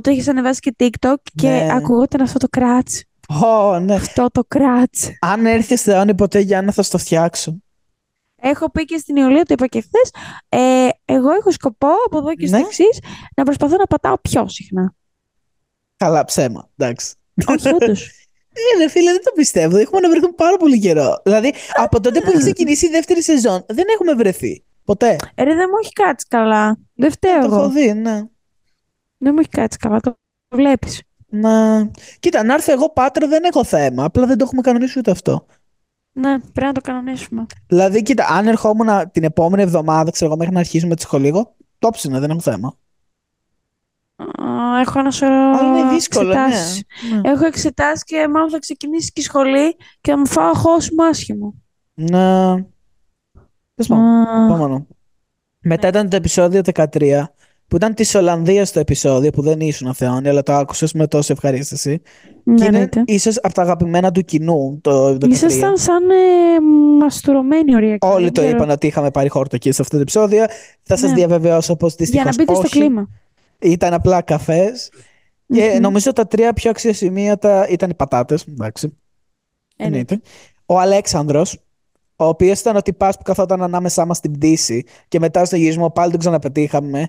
το 0.02 0.10
έχεις 0.10 0.28
ανεβάσει 0.28 0.60
και 0.60 0.76
TikTok 0.80 1.16
και 1.36 1.48
Ναι. 1.50 1.68
ακουγόταν 1.72 2.22
αυτό 2.22 2.40
το 2.40 2.48
κράτς. 2.50 3.04
Ω, 3.44 3.80
ναι. 3.80 3.94
Αυτό 3.96 4.28
το 4.32 4.42
κράτς. 4.48 5.10
Αν 5.20 5.46
έρθεις 5.46 5.82
Θεόνι 5.82 6.16
ποτέ 6.16 6.40
Γιάννα 6.40 6.72
θα 6.72 6.82
στο 6.84 6.98
φτιάξω. 6.98 7.58
Έχω 8.50 8.72
πει 8.72 8.86
και 8.86 8.98
στην 8.98 9.16
Ιωλία, 9.16 9.44
το 9.46 9.54
είπα 9.54 9.68
και 9.68 9.82
χθες. 9.82 10.12
Ε, 10.50 10.90
εγώ 11.06 11.32
έχω 11.32 11.52
σκοπό 11.52 11.88
από 12.06 12.18
εδώ 12.18 12.34
και 12.36 12.48
στο 12.48 12.58
Ναι. 12.58 12.64
εξής 12.64 13.00
να 13.36 13.44
προσπαθώ 13.44 13.76
να 13.78 13.86
πατάω 13.86 14.18
πιο 14.18 14.48
συχνά. 14.48 14.94
Καλά 15.98 16.26
ψέμα, 16.26 16.70
εντάξει. 16.78 17.14
Όχι, 17.48 17.68
όντως. 17.74 18.10
Ε, 18.60 18.84
ρε 18.84 18.90
φίλε, 18.90 19.12
δεν 19.12 19.24
το 19.24 19.32
πιστεύω. 19.36 19.78
Έχουμε 19.78 20.00
να 20.00 20.10
βρεθούμε 20.10 20.34
πάρα 20.36 20.58
πολύ 20.58 20.80
καιρό. 20.80 21.22
Δηλαδή, 21.24 21.54
από 21.76 22.00
τότε 22.00 22.20
που 22.22 22.30
έχει 22.30 22.38
ξεκινήσει 22.38 22.86
η 22.86 22.90
δεύτερη 22.90 23.24
σεζόν, 23.24 23.66
δεν 23.68 23.86
έχουμε 23.94 24.14
βρεθεί. 24.14 24.64
Ποτέ. 24.84 25.16
Ε, 25.36 25.44
ρε, 25.44 25.56
δεν 25.56 25.68
μου 25.70 25.76
έχει 25.84 25.92
κάτσει 25.94 26.26
καλά. 26.30 26.78
Δεν 26.96 27.12
φταίω 27.12 27.40
Το 27.40 27.46
έχω 27.46 27.56
εγώ. 27.56 27.70
δει, 27.70 27.94
ναι. 27.94 28.22
Δεν 29.18 29.32
μου 29.34 29.40
έχει 29.40 29.50
κάτσει 29.50 29.78
καλά. 29.78 30.00
Το 30.00 30.18
βλέπεις. 30.56 31.02
Να... 31.28 31.86
Κοίτα, 32.20 32.44
να 32.44 32.54
έρθω 32.54 32.72
εγώ 32.72 32.90
πάτρο 32.90 33.28
δεν 33.28 33.44
έχω 33.44 33.64
θέμα. 33.64 34.04
Απλά 34.04 34.26
δεν 34.26 34.38
το 34.38 34.44
έχουμε 34.44 34.62
κανονίσει 34.62 35.00
ούτε 35.00 35.12
αυτό. 35.12 35.46
Ναι, 36.18 36.40
πρέπει 36.40 36.66
να 36.68 36.72
το 36.72 36.82
κανονίσουμε. 36.82 37.46
Δηλαδή, 37.68 38.02
κοίτα, 38.02 38.28
αν 38.28 38.48
ερχόμουν 38.48 39.12
την 39.12 39.24
επόμενη 39.24 39.64
εβδομάδα, 39.64 40.12
ξέρω 40.12 40.30
εγώ, 40.30 40.40
μέχρι 40.40 40.54
να 40.54 40.60
αρχίσουμε 40.60 40.96
τη 40.96 41.02
σχολή, 41.02 41.28
εγώ 41.28 41.56
το 41.80 41.90
ψήνω, 41.90 42.20
δεν 42.20 42.30
έχω 42.30 42.40
θέμα. 42.40 42.78
Α, 44.16 44.80
έχω 44.80 45.00
ένα 45.00 45.12
σωρό 45.12 45.34
Αλλά 45.34 45.80
είναι 45.80 45.90
δύσκολο, 45.90 46.34
ναι. 46.34 46.42
εξετάσεις. 46.44 46.84
Ναι. 47.12 47.30
Έχω 47.30 47.46
εξετάσει 47.46 48.04
και 48.04 48.28
μάλλον 48.28 48.50
θα 48.50 48.60
ξεκινήσει 48.60 49.12
και 49.12 49.22
η 49.22 49.24
σχολή 49.24 49.76
και 50.02 50.12
θα 50.12 50.18
μου 50.18 50.28
φάω 50.28 50.54
χώσιμο 50.54 51.04
άσχημο. 51.04 51.54
Να. 51.94 52.54
Τέλος 53.76 53.88
πάντων, 53.88 54.04
Α, 54.04 54.46
επόμενο. 54.46 54.88
Μετά 55.60 55.88
ήταν 55.88 56.10
το 56.10 56.16
επεισόδιο 56.16 56.62
13, 56.74 57.24
που 57.68 57.76
ήταν 57.76 57.94
της 57.94 58.16
Ολλανδίας 58.16 58.72
το 58.72 58.80
επεισόδιο, 58.80 59.30
που 59.32 59.42
δεν 59.42 59.60
ήσουν 59.60 59.94
Θεόνι, 59.94 60.30
αλλά 60.30 60.44
το 60.44 60.54
άκουσες 60.54 60.94
με 60.94 61.08
τόση 61.08 61.32
ευχαρίστηση. 61.32 62.02
ναι, 62.44 62.56
και 62.56 62.64
είναι 62.64 62.66
εννοείται. 62.78 63.04
ίσως 63.06 63.38
από 63.42 63.54
τα 63.54 63.62
αγαπημένα 63.62 64.12
του 64.12 64.22
κοινού 64.22 64.80
το 64.82 65.08
13. 65.10 65.30
Ήσασταν 65.30 65.78
σαν 65.78 66.10
ε, 66.10 66.16
μαστουρωμένοι 67.00 67.76
οριακά. 67.76 68.08
Όλοι 68.08 68.24
δεν 68.24 68.34
το 68.34 68.42
ξέρω. 68.42 68.56
είπαν 68.56 68.70
ότι 68.70 68.88
είχαμε 68.88 69.12
πάρει 69.12 69.30
χόρτο 69.30 69.56
εκεί 69.56 69.72
σε 69.72 69.82
αυτό 69.82 69.96
το 69.96 70.02
επεισόδιο. 70.02 70.46
Θα 70.84 70.98
σας 70.98 71.10
Ναι. 71.10 71.16
διαβεβαιώσω 71.16 71.76
πως 71.76 71.96
Για 71.96 72.06
δυστυχώς 72.06 72.26
να 72.36 72.44
μπείτε 72.44 72.54
στο 72.54 72.62
όχι. 72.62 72.80
κλίμα. 72.80 73.10
Ήταν 73.60 73.94
απλά 73.94 74.22
καφές. 74.22 74.90
Και 75.48 75.70
Μμμ. 75.74 75.82
νομίζω 75.82 76.14
τα 76.14 76.28
τρία 76.28 76.54
πιο 76.54 76.70
αξιοσημείωτα 76.70 77.68
ήταν 77.70 77.90
οι 77.90 77.94
πατάτες. 77.94 78.46
Εντάξει. 78.50 78.98
Εννοείται. 79.78 80.22
Ο 80.66 80.80
Αλέξανδρος, 80.80 81.60
ο 82.16 82.26
οποίος 82.26 82.60
ήταν 82.60 82.76
ο 82.76 82.82
τυπάς 82.82 83.18
που 83.18 83.24
καθόταν 83.24 83.64
ανάμεσά 83.64 84.06
μας 84.06 84.18
στην 84.18 84.32
πτήση 84.32 84.84
και 85.08 85.20
μετά 85.20 85.46
στο 85.46 85.56
γυρισμό 85.56 85.90
πάλι 85.90 86.12
τον 86.12 86.20
ξαναπετύχαμε. 86.20 87.08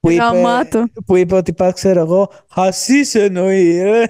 Που 0.00 0.10
είπε, 0.10 0.22
Γαμάτο. 0.22 0.84
που 1.06 1.16
είπε 1.16 1.34
ότι 1.34 1.44
τυπάς, 1.44 1.72
ξέρω 1.74 2.00
εγώ, 2.00 2.30
Χασίς 2.50 3.14
εννοεί, 3.14 3.76
ε. 3.76 4.02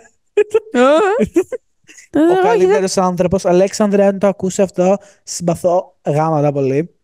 Ε, 2.13 2.19
Ο 2.19 2.23
όχι, 2.23 2.35
δεν- 2.35 2.43
καλύτερος 2.43 2.97
άνθρωπος. 2.97 3.45
Αλέξανδρε, 3.45 4.05
αν 4.05 4.19
το 4.19 4.27
ακούσει 4.27 4.63
αυτό, 4.63 4.97
συμπαθώ 5.23 5.97
γάματα 6.09 6.53
πολύ. 6.53 6.95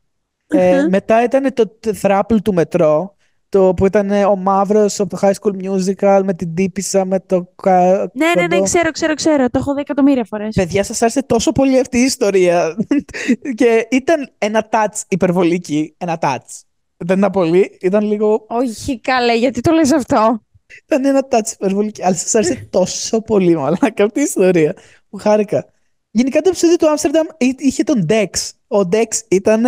Ε, 0.47 0.81
Μμμ. 0.83 0.89
μετά 0.91 1.23
ήταν 1.23 1.55
το 1.55 1.71
θράπλ 1.95 2.37
του 2.37 2.55
μετρό, 2.55 3.15
το 3.49 3.75
που 3.75 3.87
ήταν 3.87 4.11
ε, 4.11 4.25
ο 4.25 4.37
μαύρος 4.37 5.01
από 5.01 5.11
το 5.11 5.19
High 5.23 5.33
School 5.41 5.53
Musical 5.65 6.21
με 6.25 6.35
την 6.35 6.55
τύπησα, 6.55 7.05
με 7.05 7.21
το. 7.21 7.49
κα- 7.63 8.11
Ναι, 8.13 8.27
ναι, 8.27 8.41
ναι, 8.41 8.49
κοντό. 8.49 8.63
ξέρω, 8.63 8.91
ξέρω, 8.91 9.15
ξέρω. 9.15 9.45
Το 9.51 9.59
έχω 9.59 9.75
δει 9.75 9.81
εκατομμύρια 9.81 10.25
φορές. 10.25 10.55
Παιδιά, 10.55 10.85
σας 10.85 11.03
άρεσε 11.03 11.23
τόσο 11.23 11.53
πολύ 11.53 11.79
αυτή 11.79 11.99
η 11.99 12.03
ιστορία. 12.05 12.77
και 13.59 13.87
ήταν 13.91 14.31
ένα 14.39 14.69
touch 14.71 15.01
υπερβολική. 15.09 15.95
Ένα 15.99 16.19
touch. 16.21 16.61
Δεν 16.97 17.19
ήταν 17.19 17.31
πολύ, 17.31 17.79
ήταν 17.81 18.05
λίγο. 18.05 18.45
Όχι, 18.49 19.01
καλέ, 19.01 19.37
γιατί 19.37 19.61
το 19.61 19.73
λες 19.73 19.93
αυτό; 19.93 20.41
Ήταν 20.87 21.05
ένα 21.05 21.27
touch 21.31 21.51
υπερβολική. 21.53 22.05
Αλλά 22.05 22.15
σας 22.15 22.35
άρεσε 22.35 22.67
τόσο 22.71 23.21
πολύ, 23.21 23.57
μαλάκα, 23.57 24.05
αυτή 24.05 24.21
η 24.21 24.23
ιστορία. 24.23 24.75
Μου 25.09 25.19
χάρηκα. 25.19 25.67
Γενικά 26.11 26.41
το 26.41 26.49
επεισόδιο 26.49 26.77
του 26.77 26.89
Άμστερνταμ 26.89 27.27
εί- 27.39 27.61
είχε 27.61 27.83
τον 27.83 28.07
Dex. 28.09 28.29
Ο 28.67 28.89
Dex 28.93 29.07
ήταν 29.29 29.65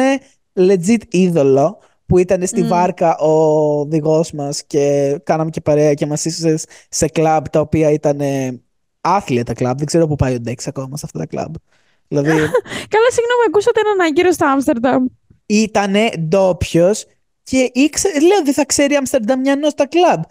legit 0.59 1.01
είδωλο 1.11 1.79
που 2.07 2.19
ήταν 2.19 2.47
στη 2.47 2.63
Μμ. 2.63 2.69
βάρκα 2.69 3.17
ο 3.19 3.31
οδηγό 3.81 4.25
μας 4.35 4.65
και 4.67 5.17
κάναμε 5.25 5.51
και 5.51 5.61
παρέα 5.61 5.95
και 5.95 6.07
μας 6.07 6.25
ίσωσε 6.25 6.59
σε 6.89 7.09
κλαμπ 7.09 7.45
τα 7.47 7.61
οποία 7.61 7.91
ήταν 7.91 8.21
άθλια 9.01 9.45
τα 9.45 9.53
κλαμπ. 9.53 9.77
Δεν 9.79 9.87
ξέρω 9.87 10.07
πού 10.07 10.17
πάει 10.17 10.35
ο 10.35 10.39
Dex 10.47 10.55
ακόμα 10.67 10.97
σε 10.97 11.03
αυτά 11.07 11.19
τα 11.19 11.27
κλαμπ. 11.27 11.55
Δηλαδή 12.09 12.29
Καλά, 12.95 13.09
συγγνώμη, 13.11 13.45
ακούσατε 13.49 13.81
έναν 13.85 14.01
άγκυρο 14.07 14.33
στο 14.33 14.47
Άμστερνταμ. 14.47 15.05
ήταν 15.47 15.95
ντόπιος 16.29 17.05
και 17.49 17.71
ήξερε, 17.75 18.21
λέω 18.21 18.43
δεν 18.45 18.55
θα 18.55 18.65
ξέρει 18.65 18.95
Αμστερνταμιανός 18.95 19.73
στα 19.73 19.87
κλαμπ. 19.87 20.23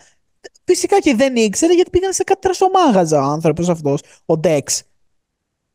Φυσικά 0.63 0.99
και 0.99 1.15
δεν 1.15 1.35
ήξερε 1.35 1.73
γιατί 1.73 1.89
πήγαν 1.89 2.13
σε 2.13 2.23
κάτι 2.23 2.39
τρασομάγαζα 2.41 3.19
ο 3.21 3.23
άνθρωπος 3.23 3.69
αυτός, 3.69 4.01
ο 4.25 4.33
Dex. 4.43 4.61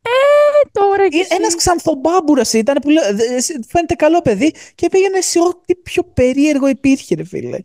Ε, 0.05 0.69
τώρα 0.73 1.09
κι 1.09 1.19
εσύ. 1.19 1.29
Ένας 1.35 1.55
ξανθομπάμπουρας 1.55 2.53
ήταν 2.53 2.77
που 2.83 2.89
λέω, 2.91 3.15
«Δε- 3.15 3.35
εσύ 3.35 3.61
φαίνεται 3.69 3.95
καλό 3.95 4.23
παιδί 4.23 4.55
και 4.75 4.89
πήγαινε 4.89 5.21
σε 5.21 5.39
ό,τι 5.41 5.75
πιο 5.75 6.03
περίεργο 6.03 6.67
υπήρχε, 6.67 7.15
ρε 7.15 7.25
φίλε. 7.25 7.59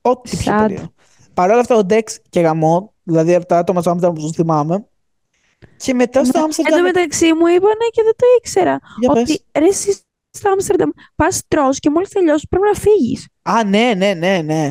Ό,τι 0.00 0.36
πιο 0.36 0.52
Sad. 0.52 0.58
περίεργο. 0.58 0.92
Παρ' 1.34 1.50
όλα 1.50 1.60
αυτά, 1.60 1.74
ο 1.76 1.86
Dex 1.90 2.02
και 2.30 2.40
γαμός, 2.40 2.84
δηλαδή 3.02 3.34
από 3.34 3.46
τα 3.46 3.58
άτομα 3.58 3.80
στο 3.80 3.90
Άμστερνταμ 3.90 4.18
που 4.20 4.26
τους 4.26 4.36
θυμάμαι. 4.36 4.86
Και 5.76 5.94
μετά 5.94 6.18
στο 6.24 6.28
Εν 6.28 6.32
τω 6.32 6.40
Άμστερνταμ. 6.44 6.82
μεταξύ 6.82 7.26
μου 7.32 7.46
είπανε 7.46 7.84
και 7.92 8.02
δεν 8.02 8.12
το 8.16 8.26
ήξερα. 8.38 8.78
Για 9.00 9.12
πες. 9.12 9.22
ότι 9.22 9.44
ρε, 9.58 9.66
εσύ 9.66 9.96
στο 10.38 10.50
Άμστερνταμ 10.50 10.90
πας 11.14 11.42
τρώ 11.48 11.68
και 11.70 11.90
μόλις 11.90 12.08
τελειώσει 12.08 12.46
πρέπει 12.48 12.66
να 12.72 12.78
φύγεις. 12.80 13.26
Α, 13.42 13.64
ναι, 13.64 13.92
ναι, 13.96 14.14
ναι, 14.14 14.42
ναι. 14.42 14.70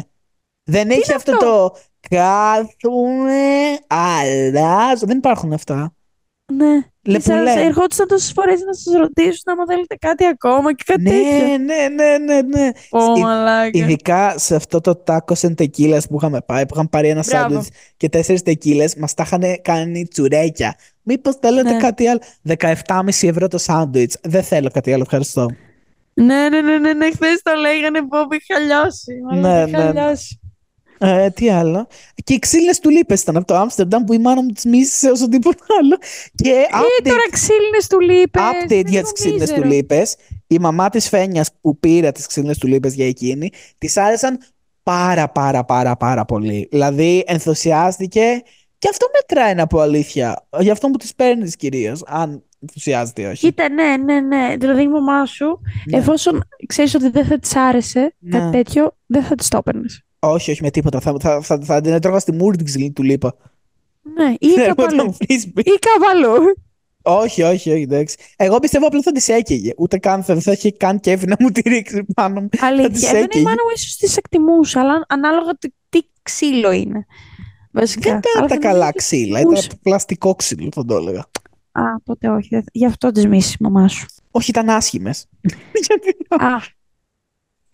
Δεν 0.63 0.89
έχει 0.89 1.01
είναι 1.05 1.15
αυτό, 1.15 1.31
αυτό; 1.31 1.45
το 1.45 1.75
κάθομαι, 2.09 3.77
αλλάζω. 3.87 5.05
Δεν 5.05 5.17
υπάρχουν 5.17 5.53
αυτά. 5.53 5.91
Ναι. 6.53 6.73
Λεπουλέ. 7.03 7.45
Σας 7.51 7.55
ερχόντουσαν 7.55 8.07
τόσες 8.07 8.31
φορές 8.31 8.59
να 8.61 8.73
σας 8.73 8.93
ρωτήσουν 8.93 9.43
άμα 9.45 9.63
θέλετε 9.67 9.95
κάτι 9.95 10.25
ακόμα 10.25 10.73
και 10.75 10.83
κάτι 10.87 11.03
τέτοιο. 11.03 11.47
Ναι, 11.47 11.57
ναι, 11.57 11.87
ναι, 11.87 12.17
ναι, 12.17 12.41
ναι. 12.41 12.69
Ω, 12.89 13.13
Ι- 13.17 13.21
μαλάκα. 13.21 13.69
Ειδικά 13.77 14.37
σε 14.37 14.55
αυτό 14.55 14.81
το 14.81 15.03
tacos 15.07 15.39
and 15.47 15.53
tequilas 15.57 15.99
που 16.09 16.15
είχαμε 16.17 16.41
πάει, 16.45 16.65
που 16.65 16.71
είχαμε 16.73 16.87
πάρει 16.91 17.07
ένα 17.09 17.23
Μπράβο. 17.27 17.43
σάντουιτς 17.49 17.69
και 17.97 18.09
τέσσερις 18.09 18.41
τεκίλες, 18.41 18.95
μας 18.95 19.13
τα 19.13 19.23
είχαν 19.25 19.43
κάνει 19.61 20.07
τσουρέκια. 20.07 20.75
Μήπως 21.01 21.35
θέλετε 21.41 21.71
Ναι. 21.71 21.77
κάτι 21.77 22.07
άλλο; 22.07 22.19
17,5 22.41 23.27
ευρώ 23.27 23.47
το 23.47 23.57
σάντουιτς. 23.57 24.17
Δεν 24.23 24.43
θέλω 24.43 24.69
κάτι 24.69 24.93
άλλο, 24.93 25.01
ευχαριστώ. 25.01 25.45
Ναι, 26.13 26.49
ναι, 26.49 26.61
ναι, 26.61 26.77
ναι, 26.77 26.93
ναι. 26.93 27.11
Χθες 27.11 27.41
το 27.43 27.51
λέγανε 27.61 27.99
που 28.01 28.15
είχα 28.39 28.59
λιώσει. 28.59 29.13
Ναι, 29.33 29.39
Ναι, 29.39 29.63
ναι, 29.63 29.69
είχα 29.69 29.93
ναι. 29.93 30.01
λιώσει. 30.01 30.39
Ε, 30.99 31.29
τι 31.29 31.49
άλλο. 31.49 31.87
Και 32.23 32.33
οι 32.33 32.39
ξύλινες 32.39 32.79
τουλίπες 32.79 33.21
ήταν 33.21 33.35
από 33.37 33.47
το 33.47 33.55
Άμστερνταμ 33.55 34.03
που 34.03 34.13
η 34.13 34.17
μάνα 34.17 34.41
μου 34.43 34.49
τις 34.49 34.65
μίσησε 34.65 35.09
όσο 35.09 35.29
τίποτα 35.29 35.65
άλλο. 35.79 35.97
Και 36.35 36.49
Ε, 36.49 36.63
update, 36.77 37.07
τώρα 37.07 37.29
ξύλινες 37.31 37.87
του 37.87 37.99
λείπε. 37.99 38.39
update 38.39 38.85
για 38.87 39.01
τις 39.01 39.11
ξύλινες 39.11 39.51
τουλίπες. 39.51 40.15
Η 40.47 40.59
μαμά 40.59 40.89
της 40.89 41.09
Φένιας 41.09 41.49
που 41.61 41.79
πήρε 41.79 42.11
τις 42.11 42.25
ξύλινες 42.27 42.57
τουλίπες 42.57 42.93
για 42.93 43.07
εκείνη, 43.07 43.49
τη 43.77 43.91
άρεσαν 43.95 44.39
πάρα 44.83 45.29
πάρα 45.29 45.63
πάρα 45.65 45.95
πάρα 45.97 46.25
πολύ. 46.25 46.67
Δηλαδή 46.71 47.23
ενθουσιάστηκε 47.27 48.41
και 48.79 48.87
αυτό 48.91 49.07
μετράει 49.13 49.53
να 49.55 49.67
πω 49.67 49.79
αλήθεια. 49.79 50.47
Γι' 50.59 50.69
αυτό 50.69 50.87
που 50.89 50.97
τις 50.97 51.15
παίρνει 51.15 51.49
κυρίω, 51.49 51.97
αν 52.07 52.43
ενθουσιάζεται 52.61 53.21
ή 53.21 53.25
όχι. 53.25 53.47
Κοίτα, 53.47 53.69
ναι, 53.69 53.97
ναι, 53.97 54.19
ναι. 54.19 54.55
Δηλαδή 54.59 54.81
η 54.81 54.87
μαμά 54.87 55.25
σου, 55.25 55.59
Ναι. 55.85 55.97
εφόσον 55.97 56.43
ξέρεις 56.67 56.95
ότι 56.95 57.09
δεν 57.09 57.25
θα 57.25 57.39
της 57.39 57.55
άρεσε 57.55 58.15
Ναι. 58.19 58.39
κάτι 58.39 58.51
τέτοιο, 58.51 58.97
δεν 59.05 59.23
θα 59.23 59.35
της 59.35 59.47
το 59.47 59.57
έπαιρνες. 59.57 60.01
Όχι, 60.19 60.51
όχι 60.51 60.63
με 60.63 60.69
τίποτα. 60.71 60.99
Θα, 60.99 61.15
θα, 61.19 61.41
θα, 61.41 61.59
θα 61.63 61.81
την 61.81 61.93
έτρωγα 61.93 62.19
στη 62.19 62.31
μούρη 62.31 62.57
την 62.57 62.65
ξύλινη 62.65 62.91
τουλίπα. 62.91 63.35
Ναι, 64.01 64.33
ή 64.39 64.47
Ναι, 64.55 64.65
κάπου 64.65 64.81
με 64.81 64.87
τον 64.87 64.99
αλλού. 64.99 65.13
frisbee. 65.19 65.63
Ή 65.65 65.79
κάπου 65.79 66.05
αλλού. 66.11 66.53
Όχι, 67.01 67.41
όχι, 67.43 67.71
όχι, 67.71 67.81
εντάξει. 67.81 68.15
Εγώ 68.35 68.59
πιστεύω 68.59 68.87
απλά 68.87 69.01
θα 69.01 69.11
τη 69.11 69.33
έκαιγε. 69.33 69.71
Ούτε 69.77 69.97
καν 69.97 70.23
θα, 70.23 70.33
δεν 70.33 70.43
θα 70.43 70.51
είχε 70.51 70.71
καν 70.71 70.99
κέφι 70.99 71.25
να 71.27 71.35
μου 71.39 71.49
τη 71.51 71.69
ρίξει 71.69 72.05
πάνω 72.13 72.41
μου. 72.41 72.49
Αλήθεια. 72.59 72.89
της 72.89 73.03
Εμένα 73.03 73.19
η 73.19 73.23
έκαιγε. 73.23 73.43
μάνα 73.43 73.63
μου 73.63 73.69
ίσως 73.75 73.95
τις 73.95 74.17
εκτιμούσε, 74.17 74.79
αλλά 74.79 75.05
ανάλογα 75.07 75.51
τι, 75.57 75.67
τι 75.89 75.99
ξύλο 76.21 76.71
είναι. 76.71 77.05
Βασικά. 77.71 78.09
Δεν 78.09 78.17
ήταν 78.17 78.31
Αλλά 78.37 78.47
τα 78.47 78.53
δεν 78.55 78.59
καλά 78.59 78.83
είχε 78.83 78.93
ξύλα, 78.97 79.37
εκτιμούσε. 79.39 79.65
ήταν 79.65 79.79
πλαστικό 79.81 80.35
ξύλο, 80.35 80.69
θα 80.75 80.85
το 80.85 80.95
έλεγα. 80.95 81.19
Α, 81.71 81.81
τότε 82.03 82.29
όχι. 82.29 82.47
δεν- 82.51 82.63
Γι' 82.71 82.85
αυτό 82.85 83.11
τη 83.11 83.27
μίση 83.27 83.51
η 83.59 83.63
μαμά 83.63 83.87
σου. 83.87 84.05
Όχι, 84.31 84.49
ήταν 84.49 84.69
άσχημες. 84.69 85.25
Γιατί 85.87 86.17
Α. 86.29 86.75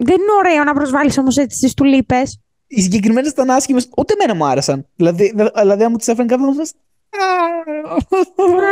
Δεν 0.05 0.15
είναι 0.15 0.31
ωραίο 0.37 0.63
να 0.63 0.73
προσβάλλεις 0.73 1.17
όμως 1.17 1.37
έτσι 1.37 1.67
τι 1.67 1.73
τουλίπες. 1.73 2.39
οι 2.67 2.81
συγκεκριμένες 2.81 3.31
ήταν 3.31 3.49
άσχημες, 3.49 3.89
ούτε 3.97 4.13
εμένα 4.19 4.35
μου 4.37 4.45
άρεσαν. 4.51 4.87
Δηλαδή, 4.95 5.33
δε- 5.35 5.49
δηλαδή 5.59 5.83
αν 5.83 5.91
μου 5.91 5.97
τις 5.97 6.07
έφεραν 6.07 6.27
κάθε 6.27 6.43
φορά. 6.43 6.55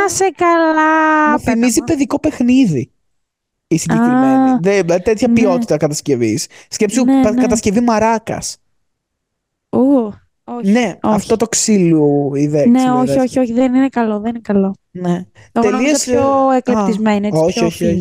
Να 0.02 0.08
σε 0.08 0.32
καλά. 0.36 1.30
Μου 1.30 1.38
θυμίζει 1.38 1.78
πέτα 1.80 1.92
παιδικό 1.92 2.18
παιχνίδι. 2.20 2.90
Η 3.66 3.76
συγκεκριμένη. 3.78 4.50
Α, 4.50 4.58
Δεν, 4.62 4.80
δηλαδή, 4.80 5.02
τέτοια 5.02 5.28
ναι. 5.28 5.34
ποιότητα 5.34 5.76
κατασκευής. 5.76 6.46
Σκέψου 6.68 7.04
Ναι, 7.04 7.22
πα- 7.22 7.30
ναι. 7.32 7.40
κατασκευή 7.42 7.80
μαράκας. 7.80 8.56
μου. 9.70 9.80
Ου, 9.80 10.12
όχι. 10.44 10.70
Ναι, 10.70 10.96
όχι. 11.02 11.14
αυτό 11.14 11.36
το 11.36 11.46
ξύλου 11.48 12.34
ιδέα. 12.34 12.66
Ναι, 12.66 12.78
ξύλου 12.78 12.94
όχι, 12.96 13.10
ιδέα. 13.10 13.22
όχι, 13.22 13.38
όχι, 13.38 13.52
δεν 13.52 13.74
είναι 13.74 13.88
καλό, 13.88 14.20
δεν 14.20 14.30
είναι 14.30 14.40
καλό. 14.42 14.74
Ναι. 14.90 15.24
Εγώ 15.52 15.70
νόμιζα 15.70 15.70
Τελείωσε- 15.78 16.10
πιο 16.10 16.22
Α, 16.48 16.56
εκλεπτισμένο, 16.56 17.26
έτσι, 17.26 17.40
όχι, 17.42 17.52
πιο 17.58 17.66
όχι, 17.66 17.84
όχι. 17.84 17.98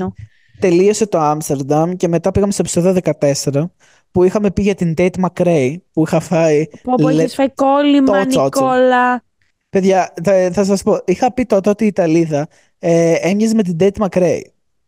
Φίνο. 0.62 0.76
Τελείωσε 0.78 1.08
το 1.08 1.18
Άμστερνταμ 1.20 1.92
και 1.92 2.08
μετά 2.08 2.32
πήγαμε 2.32 2.52
στο 2.52 2.62
επεισόδιο 2.66 3.02
14 3.20 3.70
που 4.12 4.24
είχαμε 4.24 4.52
πει 4.52 4.62
για 4.62 4.76
την 4.76 4.94
Tate 4.98 5.10
McRae 5.26 5.76
που 5.92 6.04
είχα 6.06 6.20
φάει. 6.20 6.66
Πω, 6.84 6.94
πω, 7.02 7.10
λε- 7.10 7.18
είχες 7.20 7.34
φάει 7.34 7.50
κόλλημα, 7.54 8.20
το 8.22 8.28
τσότσο. 8.28 8.62
Νικόλα. 8.64 9.24
Παιδιά, 9.70 10.14
θα, 10.24 10.50
θα 10.54 10.64
σας 10.64 10.84
πω, 10.84 11.00
είχα 11.06 11.34
πει 11.34 11.46
τότε 11.46 11.70
ότι 11.70 11.84
η 11.84 11.88
Ιταλίδα 11.88 12.48
ε, 12.80 13.14
έμοιαζε 13.22 13.56
με 13.56 13.64
την 13.64 13.76
Tate 13.80 14.06
McRae. 14.08 14.42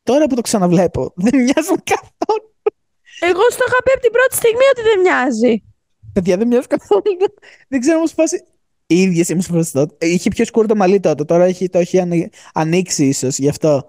Τώρα 0.03 0.25
που 0.27 0.35
το 0.35 0.41
ξαναβλέπω, 0.41 1.13
δεν 1.25 1.35
μοιάζουν 1.41 1.77
καθόλου. 1.83 2.51
Εγώ 3.19 3.41
στο 3.49 3.63
είχα 3.67 3.83
πει 3.83 3.91
από 3.91 4.01
την 4.01 4.11
πρώτη 4.11 4.35
στιγμή 4.35 4.65
ότι 4.71 4.81
δεν 4.81 4.99
μοιάζει. 5.01 5.63
Παιδιά, 6.13 6.37
δεν 6.37 6.47
μοιάζουν 6.47 6.67
καθόλου. 6.67 7.01
δεν 7.67 7.79
ξέρω 7.79 7.97
όμως 7.97 8.11
φάση. 8.11 8.43
Οι 8.87 9.01
ίδιες 9.01 9.29
είμαστε 9.29 9.53
φάση 9.53 9.71
τότε. 9.73 9.95
Ε, 10.05 10.07
Είχε 10.09 10.29
πιο 10.29 10.45
σκούρο 10.45 10.67
το 10.67 10.75
μαλλί 10.75 10.99
τότε. 10.99 11.23
Τώρα 11.25 11.43
έχει, 11.45 11.69
το 11.69 11.79
έχει 11.79 11.99
ανοι- 11.99 12.33
ανοίξει 12.53 13.05
ίσως 13.05 13.37
γι' 13.37 13.49
αυτό. 13.49 13.85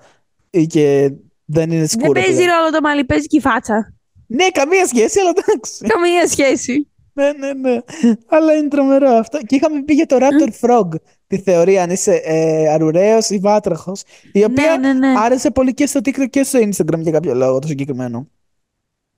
Ε, 0.50 0.64
Και 0.64 1.12
δεν 1.44 1.70
είναι 1.70 1.78
Δεν 1.78 1.88
σκούρο. 1.88 2.12
παίζει 2.12 2.32
πλέον. 2.34 2.48
ρόλο 2.58 2.70
το 2.70 2.80
μαλλί, 2.80 3.04
παίζει 3.04 3.26
και 3.26 3.36
η 3.36 3.40
φάτσα. 3.40 3.94
Ναι, 4.26 4.48
καμία 4.48 4.86
σχέση, 4.86 5.20
αλλά 5.20 5.32
εντάξει. 5.36 5.86
Καμία 5.86 6.26
σχέση. 6.28 6.88
Ναι, 7.12 7.32
ναι, 7.32 7.52
ναι. 7.52 7.78
Αλλά 8.26 8.52
είναι 8.52 8.68
τρομερό 8.68 9.08
αυτό. 9.08 9.38
Και 9.46 9.54
είχαμε 9.56 9.82
πει 9.82 9.94
για 9.94 10.06
το 10.06 10.16
Raptor 10.20 10.68
Frog 10.68 10.88
τη 11.26 11.38
θεωρία 11.38 11.82
αν 11.82 11.90
είσαι 11.90 12.14
ε, 12.24 12.68
αρουραίος 12.68 13.30
ή 13.30 13.38
βάτραχος. 13.38 14.02
Η 14.32 14.44
οποία 14.44 14.76
Ναι, 14.80 14.92
ναι, 14.92 15.08
ναι. 15.08 15.18
άρεσε 15.20 15.50
πολύ 15.50 15.74
και 15.74 15.86
στο 15.86 16.00
TikTok 16.04 16.30
και 16.30 16.42
στο 16.42 16.58
Instagram 16.58 16.98
για 16.98 17.12
κάποιο 17.12 17.34
λόγο 17.34 17.58
το 17.58 17.66
συγκεκριμένο. 17.66 18.28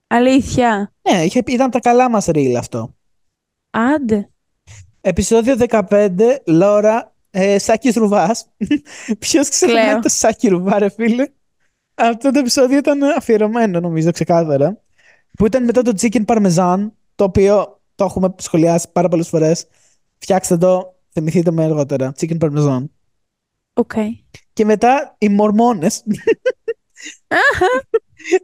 Αλήθεια. 0.07 0.93
Ναι, 1.11 1.23
είχε, 1.25 1.43
πει- 1.43 1.53
ήταν 1.53 1.71
τα 1.71 1.79
καλά 1.81 2.11
μας 2.11 2.27
reel 2.29 2.55
αυτό. 2.59 2.95
Άντε. 3.71 4.29
Επισόδιο 5.01 5.57
15, 5.69 6.09
Λόρα, 6.47 7.15
ε, 7.31 7.59
Σάκης 7.59 7.95
Ρουβάς. 7.97 8.47
Ποιος 9.19 9.49
ξεχνάει 9.49 9.85
Κλαίω. 9.85 10.01
το 10.01 10.09
Σάκη 10.09 10.49
Ρουβά, 10.49 10.79
ρε 10.79 10.89
φίλε; 10.91 11.27
Αυτό 11.99 12.31
το 12.31 12.39
επεισόδιο 12.39 12.79
ήταν 12.79 13.03
αφιερωμένο, 13.03 13.81
νομίζω, 13.81 14.11
ξεκάθαρα. 14.11 14.81
Που 15.39 15.47
ήταν 15.47 15.65
μετά 15.65 15.83
το 15.83 15.93
Chicken 16.01 16.25
Parmesan, 16.25 16.91
το 17.15 17.25
οποίο 17.25 17.81
το 17.95 18.05
έχουμε 18.05 18.35
σχολιάσει 18.39 18.89
πάρα 18.93 19.09
πολλές 19.09 19.29
φορές. 19.29 19.67
Φτιάξτε 20.19 20.57
το, 20.57 20.95
θυμηθείτε 21.13 21.51
με 21.51 21.65
αργότερα. 21.65 22.13
Chicken 22.19 22.39
Parmesan. 22.39 22.85
Οκ. 23.73 23.93
Και 24.53 24.65
μετά 24.65 25.15
οι 25.19 25.29
Μορμόνες. 25.29 26.03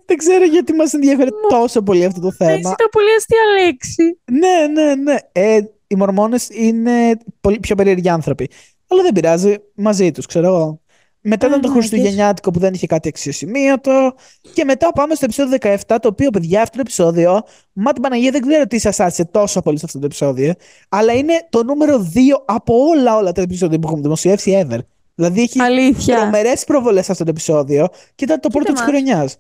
Δεν 0.07 0.17
ξέρω 0.17 0.45
γιατί 0.45 0.73
μας 0.73 0.93
ενδιαφέρει 0.93 1.31
τόσο 1.49 1.83
πολύ 1.83 2.05
αυτό 2.05 2.21
το 2.21 2.33
θέμα. 2.33 2.51
Έτσι 2.51 2.67
είναι 2.67 2.89
πολύ 2.91 3.15
αστεία 3.17 3.43
λέξη. 3.63 4.19
Ναι, 4.31 4.67
ναι, 4.67 4.95
ναι. 4.95 5.17
Ε, 5.33 5.61
οι 5.87 5.95
Μορμόνες 5.95 6.49
είναι 6.49 7.19
πολύ 7.41 7.61
πιο 7.61 7.75
περίεργοι 7.75 8.09
άνθρωποι. 8.09 8.51
Αλλά 8.87 9.03
δεν 9.03 9.13
πειράζει, 9.13 9.57
μαζί 9.75 10.11
τους, 10.11 10.27
ξέρω 10.27 10.47
εγώ. 10.47 10.82
Μετά 11.25 11.47
ήταν 11.47 11.61
το 11.61 11.69
ναι, 11.69 11.75
Χριστουγεννιάτικο 11.75 12.51
που 12.51 12.59
δεν 12.59 12.75
είχε 12.75 12.87
κάτι 12.87 13.09
αξιοσημείωτο. 13.09 14.15
Και 14.53 14.65
μετά 14.65 14.93
πάμε 14.93 15.15
στο 15.15 15.25
επεισόδιο 15.25 15.59
17, 15.61 15.77
το 15.87 16.09
οποίο, 16.09 16.31
παιδιά, 16.31 16.63
αυτό 16.63 16.75
το 16.75 16.81
επεισόδιο, 16.81 17.43
μα 17.73 17.93
την 17.93 18.03
Παναγία 18.03 18.31
δεν 18.31 18.41
ξέρω 18.41 18.67
τι 18.67 18.79
σας 18.79 19.01
άρεσε 19.01 19.25
τόσο 19.25 19.61
πολύ 19.61 19.79
σε 19.79 19.85
αυτό 19.85 19.99
το 19.99 20.07
επεισόδιο, 20.07 20.53
αλλά 20.89 21.13
είναι 21.13 21.33
το 21.51 21.65
νούμερο 21.65 22.11
2 22.15 22.19
από 22.45 22.75
όλα 22.75 23.17
όλα 23.17 23.33
τα 23.33 23.41
επεισόδια 23.41 23.79
που 23.79 23.87
έχουμε 23.87 24.03
δημοσιεύσει 24.03 24.67
ever. 24.67 24.79
Δηλαδή 25.15 25.41
έχει 25.43 25.61
Αλήθεια. 25.61 26.17
τρομερές 26.17 26.65
προβολές 26.65 27.11
αυτό 27.11 27.25
το 27.25 27.31
επεισόδιο 27.31 27.89
και 28.15 28.25
ήταν 28.25 28.41
το 28.41 28.49
πρώτο 28.49 28.73
της 28.73 28.81
μας. 28.81 28.91
χρονιάς. 28.91 29.37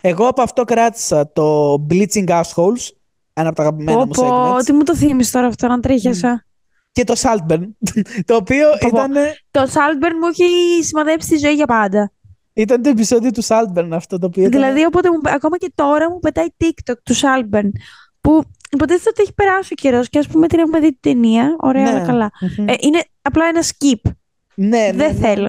Εγώ 0.00 0.26
από 0.26 0.42
αυτό 0.42 0.64
κράτησα 0.64 1.32
το 1.32 1.74
Bleaching 1.90 2.28
Assholes, 2.28 2.88
ένα 3.32 3.48
από 3.48 3.56
τα 3.56 3.62
αγαπημένα 3.62 3.98
Πω, 3.98 4.04
μου 4.04 4.10
πω, 4.10 4.56
segments, 4.56 4.64
τι 4.64 4.72
μου 4.72 4.82
το 4.82 4.96
θύμισε 4.96 5.32
τώρα 5.32 5.46
αυτό, 5.46 5.66
να 5.68 5.80
τρίχιασα. 5.80 6.44
Και 6.92 7.04
το 7.04 7.14
Saltburn, 7.16 7.62
το 8.26 8.34
οποίο 8.34 8.68
Πω, 8.80 8.88
πω. 8.90 8.96
ήταν, 8.96 9.12
Το 9.50 9.62
Saltburn 9.62 10.12
μου 10.20 10.26
έχει 10.30 10.44
σημαδέψει 10.84 11.28
τη 11.28 11.36
ζωή 11.36 11.52
για 11.54 11.66
πάντα. 11.66 12.12
ήταν 12.52 12.82
το 12.82 12.88
επεισόδιο 12.88 13.30
του 13.30 13.44
Saltburn 13.44 13.88
αυτό 13.92 14.18
το 14.18 14.26
οποίο 14.26 14.44
ήταν... 14.46 14.60
Δηλαδή, 14.60 14.84
οπότε 14.84 15.10
μου, 15.10 15.18
ακόμα 15.24 15.58
και 15.58 15.72
τώρα 15.74 16.10
μου 16.10 16.18
πετάει 16.18 16.46
TikTok 16.64 16.94
του 17.02 17.14
Saltburn. 17.16 17.68
Που 18.20 18.42
υποτίθεται 18.70 19.08
ότι 19.08 19.22
έχει 19.22 19.34
περάσει 19.34 19.72
ο 19.72 19.76
καιρός 19.80 20.08
και 20.08 20.18
ας 20.18 20.26
πούμε 20.26 20.46
την 20.46 20.58
έχουμε 20.58 20.80
δει 20.80 20.88
την 20.88 20.98
ταινία. 21.00 21.56
Ωραία, 21.58 21.82
Ναι. 21.82 21.90
όλα 21.90 22.06
καλά. 22.06 22.30
Μμμ. 22.58 22.68
Ε, 22.68 22.74
είναι 22.80 23.02
απλά 23.22 23.44
ένα 23.46 23.62
skip. 23.62 24.10
ναι, 24.54 24.66
ναι, 24.78 24.92
δεν 24.92 25.12
ναι. 25.14 25.20
θέλω. 25.20 25.48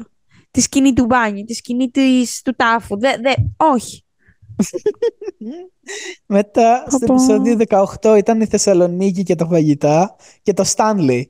Τη 0.51 0.61
σκηνή 0.61 0.93
του 0.93 1.05
μπάνιου, 1.05 1.43
τη 1.43 1.53
σκηνή 1.53 1.89
της, 1.89 2.41
του 2.41 2.53
τάφου. 2.55 2.99
Δε, 2.99 3.09
δε, 3.21 3.33
όχι. 3.57 4.03
Μετά 6.25 6.85
στο 6.87 6.97
Πω, 6.99 7.05
πω. 7.05 7.13
επεισόδιο 7.13 7.57
18 8.01 8.17
ήταν 8.17 8.41
η 8.41 8.45
Θεσσαλονίκη 8.45 9.23
και 9.23 9.35
τα 9.35 9.45
φαγητά 9.47 10.15
και 10.41 10.53
το 10.53 10.63
Stanley. 10.75 11.21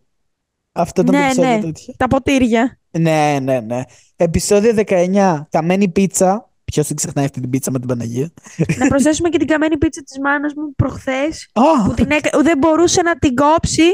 Αυτό 0.72 1.02
ήταν 1.02 1.14
το 1.14 1.20
Ναι, 1.20 1.26
επεισόδιο 1.26 1.52
ναι. 1.56 1.62
τέτοιο. 1.62 1.94
Τα 1.98 2.08
ποτήρια. 2.08 2.80
Ναι, 2.92 3.38
ναι, 3.42 3.60
ναι. 3.60 3.82
Επεισόδιο 4.16 4.74
19. 4.88 5.42
Καμένη 5.50 5.90
πίτσα. 5.90 6.50
Ποιος 6.66 6.88
δεν 6.88 6.96
ξεχνάει 6.96 7.26
αυτή 7.26 7.42
την 7.42 7.50
πίτσα 7.50 7.72
με 7.72 7.80
την 7.80 7.88
Παναγία. 7.88 8.32
να 8.78 8.88
προσθέσουμε 8.88 9.30
και 9.30 9.38
την 9.38 9.48
καμένη 9.48 9.78
πίτσα 9.78 10.02
της 10.04 10.20
μάνας 10.20 10.54
μου 10.54 10.74
προχθές 10.76 11.50
Α, 11.54 11.84
που 11.86 11.94
την 11.94 12.12
έκα... 12.12 12.42
δεν 12.42 12.58
μπορούσε 12.58 13.02
να 13.02 13.18
την 13.20 13.36
κόψει 13.36 13.90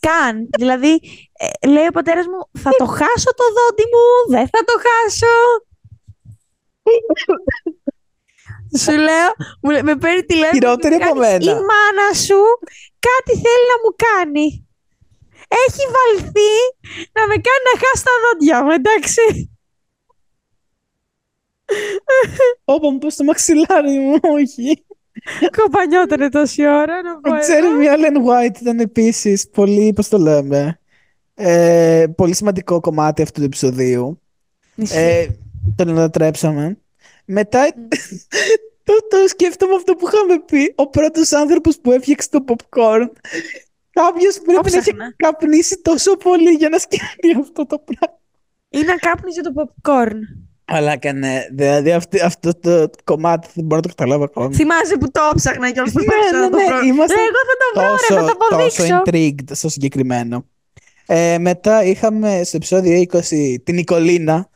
καν. 0.00 0.48
δηλαδή, 0.58 1.00
ε, 1.60 1.68
λέει 1.68 1.86
ο 1.86 1.90
πατέρας 1.92 2.26
μου, 2.26 2.60
θα 2.60 2.70
το 2.78 2.84
χάσω 2.86 3.30
το 3.36 3.44
δόντι 3.56 3.82
μου, 3.92 4.36
δεν 4.36 4.46
θα 4.46 4.64
το 4.64 4.72
χάσω. 4.86 5.34
Σου 8.82 8.92
λέω, 9.06 9.28
μου 9.62 9.70
λέει- 9.70 9.82
με 9.82 9.96
παίρνει 9.96 10.22
τηλέφωνο. 10.22 10.52
Χειρότερη 10.58 10.96
μου 10.96 11.04
από 11.04 11.20
κάνει, 11.20 11.44
μένα. 11.44 11.50
Η 11.52 11.54
μάνα 11.70 12.08
σου 12.26 12.40
κάτι 13.08 13.32
θέλει 13.44 13.66
να 13.72 13.78
μου 13.82 13.92
κάνει. 14.06 14.46
Έχει 15.66 15.82
βαλθεί 15.96 16.52
να 17.16 17.22
με 17.26 17.34
κάνει 17.46 17.62
να 17.70 17.74
χάσω 17.82 18.04
τα 18.08 18.14
δόντια 18.24 18.64
μου, 18.64 18.70
εντάξει. 18.70 19.50
Όπα 22.64 22.90
μου 22.90 22.98
πες 22.98 23.16
το 23.16 23.24
μαξιλάρι 23.24 23.98
μου, 23.98 24.14
όχι. 24.22 24.84
Κομπανιότανε 25.56 26.28
τόση 26.28 26.66
ώρα 26.66 27.02
να 27.02 27.20
πω 27.20 27.30
Ο 27.30 27.34
εγώ. 27.34 27.42
Τζέρεμι 27.42 27.86
Allen 27.88 28.16
White 28.28 28.60
ήταν 28.60 28.78
επίσης 28.80 29.48
πολύ, 29.50 29.92
πώς 29.92 30.08
το 30.08 30.18
λέμε, 30.18 30.80
ε, 31.34 32.06
πολύ 32.16 32.34
σημαντικό 32.34 32.80
κομμάτι 32.80 33.22
αυτού 33.22 33.40
του 33.40 33.46
επεισοδίου. 33.46 34.20
Ε, 34.90 35.26
τον 35.76 35.88
ανατρέψαμε. 35.88 36.78
Μετά 37.26 37.72
το, 38.86 38.92
το 39.10 39.16
σκέφτομαι 39.28 39.74
αυτό 39.74 39.94
που 39.94 40.06
είχαμε 40.08 40.40
πει. 40.46 40.72
Ο 40.76 40.88
πρώτος 40.88 41.32
άνθρωπος 41.32 41.78
που 41.80 41.92
έφτιαξε 41.92 42.28
το 42.30 42.44
popcorn. 42.48 43.06
Κάποιος 43.90 44.38
πρέπει 44.44 44.70
να 44.70 44.76
έχει 44.78 44.80
ψάχνα. 44.80 45.14
καπνίσει 45.16 45.78
τόσο 45.82 46.16
πολύ 46.16 46.50
για 46.50 46.68
να 46.68 46.78
σκέφτει 46.78 47.36
αυτό 47.40 47.66
το 47.66 47.78
πράγμα. 47.78 48.18
Ή 48.68 48.82
να 48.82 48.96
κάπνιζε 48.96 49.40
το 49.40 49.52
popcorn. 49.56 50.16
Αλλά 50.64 50.96
και 50.96 51.12
ναι, 51.12 51.46
δηλαδή 51.52 51.92
αυτή- 51.92 52.20
αυτό 52.20 52.54
το 52.58 52.90
κομμάτι 53.04 53.48
δεν 53.54 53.64
μπορώ 53.64 53.80
να 53.80 53.88
το 53.88 53.94
καταλάβω 53.94 54.24
ακόμα. 54.24 54.50
Θυμάσαι 54.52 54.96
που 54.96 55.10
το 55.10 55.20
έψαχνα 55.32 55.70
και 55.70 55.80
όλο 55.80 55.90
το 55.92 56.00
Ναι, 56.00 56.38
ναι, 56.38 56.80
ναι, 56.80 56.86
είμαστε 56.86 57.14
Ναι, 57.14 57.20
εγώ 57.20 57.38
θα 57.48 57.56
το 57.72 57.80
βρω, 57.80 58.16
ρε, 58.18 58.24
θα 58.24 58.32
το 58.32 58.36
τόσο 58.58 58.84
αποδείξω. 58.84 59.02
intrigued 59.04 59.56
στο 59.56 59.68
συγκεκριμένο. 59.68 60.46
Ε, 61.06 61.38
μετά 61.38 61.84
είχαμε 61.84 62.40
στο 62.44 62.56
επεισόδιο 62.56 63.04
20 63.12 63.20
την 63.64 63.74
Νικολίνα 63.74 64.48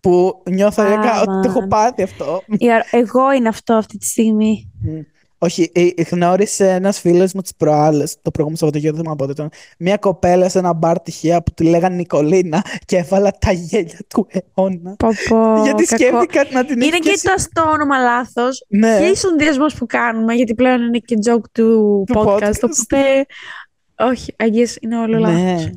που 0.00 0.42
νιώθω 0.50 0.82
Α, 0.82 0.88
λιακά 0.88 1.20
ότι 1.20 1.30
το 1.42 1.48
έχω 1.48 1.58
μαν. 1.58 1.68
πάθει 1.68 2.02
αυτό. 2.02 2.42
Η 2.46 2.72
αρο- 2.72 2.86
Εγώ 2.90 3.32
είναι 3.32 3.48
αυτό 3.48 3.74
αυτή 3.74 3.98
τη 3.98 4.06
στιγμή. 4.06 4.70
Μμ. 4.82 4.98
Όχι, 5.40 5.70
ε, 5.74 5.88
γνώρισε 6.10 6.70
ένας 6.70 7.00
φίλος 7.00 7.32
μου 7.32 7.40
τι 7.40 7.50
προάλλες, 7.56 8.16
το 8.22 8.30
προηγούμενο 8.30 8.56
Σαββατοκύριακο, 8.56 8.96
δεν 8.96 9.04
θυμάμαι 9.04 9.16
πότε 9.16 9.32
ήταν. 9.32 9.50
Μια 9.78 9.96
κοπέλα 9.96 10.48
σε 10.48 10.58
ένα 10.58 10.72
μπαρ 10.72 11.00
τυχαία 11.00 11.42
που 11.42 11.50
τη 11.54 11.64
λέγανε 11.64 11.94
Νικολίνα 11.96 12.64
και 12.84 12.96
έβαλα 12.96 13.30
τα 13.38 13.52
γέλια 13.52 13.98
του 14.08 14.26
αιώνα. 14.30 14.94
Πω, 14.96 15.08
πω, 15.28 15.62
Γιατί 15.62 15.84
κακό. 15.84 16.04
σκέφτηκα 16.04 16.44
να 16.52 16.64
την 16.64 16.80
έχει 16.80 16.88
Είναι 16.88 16.98
και 16.98 17.20
το 17.22 17.32
στο 17.36 17.62
όνομα 17.70 17.98
λάθος. 17.98 18.64
Ναι. 18.68 18.98
Και 18.98 19.04
οι 19.04 19.14
συνδυασμό 19.14 19.66
που 19.78 19.86
κάνουμε, 19.86 20.34
γιατί 20.34 20.54
πλέον 20.54 20.82
είναι 20.82 20.98
και 20.98 21.16
joke 21.26 21.44
του 21.52 22.04
Του 22.06 22.14
podcast. 22.14 22.28
podcast. 22.28 22.52
Οπότε. 22.62 23.26
Όχι, 23.98 24.34
αγίες 24.38 24.76
είναι 24.80 24.98
όλο 24.98 25.18
λάθος. 25.18 25.70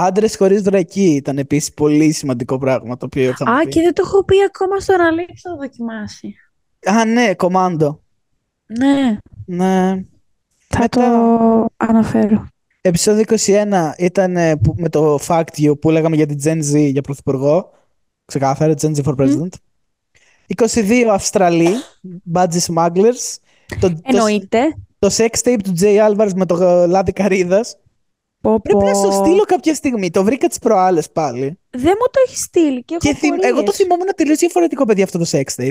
Ναι. 0.00 0.06
Άντρες 0.06 0.36
χωρίς 0.36 0.62
βρακή 0.62 1.14
ήταν 1.14 1.38
επίσης 1.38 1.72
πολύ 1.74 2.12
σημαντικό 2.12 2.58
πράγμα 2.58 2.96
το 2.96 3.04
οποίο 3.06 3.28
είχαμε 3.30 3.50
Α, 3.50 3.58
πει. 3.58 3.68
και 3.68 3.80
δεν 3.80 3.94
το 3.94 4.02
έχω 4.04 4.24
πει 4.24 4.34
ακόμα 4.46 4.80
στον 4.80 5.00
Αλέξη 5.00 5.40
να 5.44 5.50
το 5.50 5.56
δοκιμάσει. 5.56 6.34
Α, 6.84 7.04
ναι, 7.04 7.34
κομάντο. 7.34 8.00
Ναι, 8.66 9.18
Ναι. 9.44 10.04
θα 10.68 10.78
Μετά- 10.80 10.88
το 10.88 11.66
αναφέρω. 11.76 12.46
Επισόδιο 12.80 13.24
21 13.36 13.94
ήταν 13.98 14.36
ε, 14.36 14.56
που- 14.56 14.74
με 14.76 14.88
το 14.88 15.18
Fact 15.26 15.56
You 15.56 15.80
που 15.80 15.90
λέγαμε 15.90 16.16
για 16.16 16.26
την 16.26 16.38
Gen 16.44 16.58
Z 16.74 16.90
για 16.90 17.02
πρωθυπουργό. 17.02 17.70
Ξεκάθαρα, 18.24 18.74
Gen 18.80 18.94
Z 18.96 19.02
for 19.04 19.14
President. 19.16 19.48
22 20.46 21.08
Αυστραλοί, 21.10 21.68
Budgie 22.34 22.60
Smugglers. 22.74 23.34
Το, 23.80 23.92
το, 23.92 24.00
Εννοείται. 24.02 24.76
το 24.98 25.10
sex 25.16 25.28
tape 25.44 25.58
του 25.64 25.72
Jay 25.80 26.08
Alvarez 26.10 26.30
με 26.34 26.46
το 26.46 26.64
ε, 26.64 26.86
Λάδι 26.86 27.12
Καρίδας. 27.12 27.76
Πω, 28.46 28.60
Πρέπει 28.60 28.84
να 28.84 28.90
πω. 28.90 28.98
στο 28.98 29.10
στείλω 29.10 29.42
κάποια 29.42 29.74
στιγμή. 29.74 30.10
Το 30.10 30.24
βρήκα 30.24 30.48
τις 30.48 30.58
προάλλες 30.58 31.10
πάλι. 31.10 31.58
Δεν 31.70 31.92
μου 31.98 32.06
το 32.10 32.20
έχεις 32.26 32.40
στείλει 32.40 32.84
και 32.84 32.94
έχω 32.94 33.08
Και 33.08 33.14
θυμ- 33.18 33.32
εγώ 33.34 33.42
το 33.42 33.48
απορίες. 33.60 33.76
θυμόμουν 33.76 34.06
τελείως 34.16 34.38
διαφορετικό 34.38 34.84
παιδί 34.84 35.02
αυτό 35.02 35.18
το 35.18 35.24
sex 35.30 35.42
tape. 35.56 35.70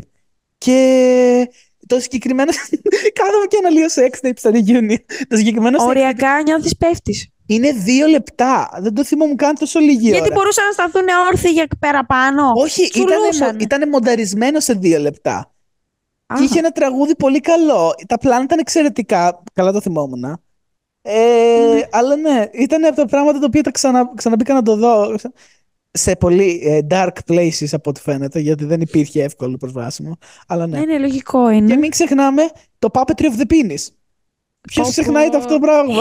Και 0.57 1.49
το 1.87 1.99
συγκεκριμένο. 1.99 2.51
Κάθομαι 3.19 3.45
και 3.47 3.57
αναλύω 3.57 3.85
sex 3.95 4.27
tape 4.27 4.33
στα 4.35 4.51
reunion. 4.53 4.95
Το 5.27 5.35
συγκεκριμένο 5.37 5.77
sex 5.77 5.81
tape 5.81 5.87
Οριακά 5.87 6.41
νιώθεις 6.41 6.77
πέφτεις. 6.77 7.27
είναι 7.45 7.71
δύο 7.71 8.07
λεπτά. 8.07 8.69
Δεν 8.81 8.93
το 8.93 9.03
θυμόμουν 9.03 9.35
καν 9.35 9.55
τόσο 9.59 9.79
λίγη 9.79 10.07
ώρα. 10.09 10.17
Γιατί 10.17 10.33
μπορούσαν 10.33 10.65
να 10.65 10.71
σταθούν 10.71 11.03
όρθιοι 11.31 11.49
για 11.53 11.67
παραπάνω. 11.79 12.51
Όχι, 12.55 12.89
Τσουλούσαν. 12.89 13.59
ήταν 13.59 13.89
μονταρισμένο 13.89 14.59
σε 14.59 14.73
δύο 14.73 14.99
λεπτά. 14.99 15.35
Α, 16.27 16.35
Και 16.37 16.43
είχε 16.43 16.59
ένα 16.59 16.71
τραγούδι 16.71 17.15
πολύ 17.15 17.39
καλό. 17.39 17.93
Τα 18.07 18.17
πλάνα 18.17 18.43
ήταν 18.43 18.59
εξαιρετικά. 18.59 19.43
Καλά 19.53 19.71
το 19.71 19.81
θυμόμουν. 19.81 20.39
Ε, 21.07 21.87
Αλλά 21.91 22.15
ναι, 22.15 22.45
ήταν 22.51 22.85
από 22.85 22.95
τα 22.95 23.05
πράγματα 23.05 23.39
τα 23.39 23.45
οποία 23.45 23.61
τα 23.63 23.71
ξανα, 23.71 24.11
ξαναμπήκα 24.15 24.53
να 24.53 24.61
το 24.61 24.75
δω 24.75 25.15
σε 25.91 26.15
πολύ 26.15 26.61
ε, 26.63 26.79
dark 26.89 27.11
places 27.31 27.67
από 27.71 27.89
ό,τι 27.89 28.01
φαίνεται, 28.01 28.39
γιατί 28.39 28.65
δεν 28.65 28.81
υπήρχε 28.81 29.23
εύκολο 29.23 29.57
προσβάσιμο. 29.57 30.17
Αλλά 30.47 30.67
ναι. 30.67 30.79
Ναι, 30.79 30.85
ναι, 30.85 30.97
λογικό 30.97 31.49
είναι. 31.49 31.67
Και 31.67 31.75
μην 31.77 31.89
ξεχνάμε 31.89 32.49
το 32.79 32.89
Puppetry 32.93 33.23
of 33.23 33.39
the 33.41 33.51
Penis. 33.53 33.87
Ποιος 34.61 34.85
Πω, 34.85 34.91
ξεχνάει 34.91 35.25
πω. 35.25 35.31
το 35.31 35.37
αυτό 35.37 35.53
το 35.53 35.59
πράγμα. 35.59 35.93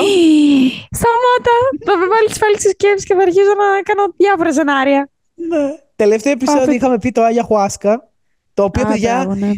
Σταμάτα! 0.91 1.57
Θα 1.85 1.97
με 1.99 2.07
βάλεις 2.07 2.39
πάλι 2.39 2.61
στη 2.61 2.69
σκέψη 2.69 3.07
και 3.07 3.15
θα 3.15 3.23
αρχίσω 3.23 3.55
να 3.55 3.83
κάνω 3.83 4.13
διάφορα 4.17 4.53
σενάρια. 4.53 5.11
ναι. 5.35 5.79
Τελευταίο 5.97 6.33
επεισόδιο 6.33 6.65
Puppet- 6.65 6.75
είχαμε 6.75 6.99
πει 6.99 7.11
το 7.13 7.23
Ayahuasca. 7.25 7.95
Το 8.55 8.65
οποίο, 8.65 8.83
Α, 8.83 8.87
παιδιά, 8.91 9.15
μπράβο, 9.25 9.35
ναι. 9.35 9.51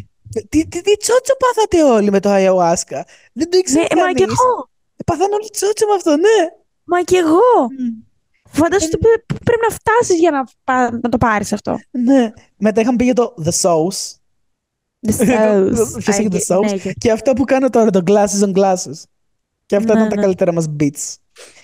τι, 0.48 0.66
τι, 0.68 0.80
τι 0.80 0.96
τσότσο 0.96 1.34
πάθατε 1.38 1.84
όλοι 1.94 2.10
με 2.10 2.20
το 2.20 2.28
Ayahuasca; 2.32 3.00
Δεν 3.32 3.50
το 3.50 3.58
ήξερε 3.58 3.86
Ναι, 3.94 4.00
μα 4.00 4.06
κανείς. 4.06 4.14
κι 4.16 4.22
εγώ. 4.22 4.68
Ε, 4.96 5.02
Πάθανε 5.06 5.34
όλοι 5.34 5.48
τσότσο 5.50 5.86
με 5.86 5.94
αυτό, 5.94 6.10
ναι. 6.10 6.48
Μα 6.84 7.02
κι 7.02 7.16
εγώ. 7.16 7.40
Φαντάζομαι 8.48 8.90
ότι 8.94 8.98
πρέ- 8.98 9.40
πρέπει 9.44 9.60
να 9.68 9.74
φτάσεις 9.74 10.18
για 10.18 10.30
να, 10.30 10.44
πα- 10.64 10.98
να 11.02 11.08
το 11.08 11.18
πάρεις 11.18 11.52
αυτό. 11.52 11.78
Ναι. 11.90 12.32
Μετά 12.56 12.80
είχαμε 12.80 12.96
πει 12.96 13.04
για 13.04 13.14
το 13.14 13.34
The 13.44 13.50
Sauce. 13.62 14.14
The 15.06 15.12
sauce. 15.20 15.70
Ποιος 15.98 16.18
έχει 16.18 16.26
Α, 16.26 16.28
The 16.28 16.30
και- 16.30 16.44
Sauce. 16.48 16.60
ναι, 16.70 16.76
και- 16.78 16.92
Και 16.92 17.10
αυτό 17.12 17.32
που 17.32 17.44
κάνω 17.44 17.70
τώρα, 17.70 17.90
το 17.90 18.02
Glasses 18.06 18.42
on 18.44 18.52
Glasses. 18.56 19.02
Και 19.66 19.76
αυτά 19.76 19.92
Ναι, 19.92 19.98
ήταν 19.98 20.08
τα 20.08 20.14
ναι. 20.14 20.20
καλύτερα 20.20 20.52
μας 20.52 20.66
beats. 20.80 21.14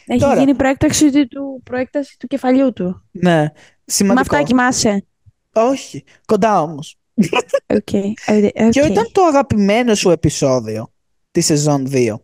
Έχει 0.07 0.21
Τώρα. 0.21 0.38
γίνει 0.38 0.55
προέκταση 0.55 1.27
του, 1.29 1.61
προέκταση 1.64 2.16
του 2.18 2.27
κεφαλιού 2.27 2.73
του. 2.73 3.03
Ναι. 3.11 3.40
Με 3.40 3.53
Σημαντικό. 3.85 4.21
αυτά 4.37 4.47
κοιμάσαι. 4.47 5.07
Όχι. 5.53 6.05
Κοντά 6.27 6.61
όμως. 6.62 6.97
Οκ. 7.66 7.92
ε, 7.92 7.99
οκ. 8.64 8.71
Ποιο 8.71 8.87
ήταν 8.87 9.09
το 9.12 9.23
αγαπημένο 9.23 9.95
σου 9.95 10.11
επεισόδιο 10.11 10.92
τη 11.31 11.40
σεζόν 11.40 11.87
2. 11.90 12.14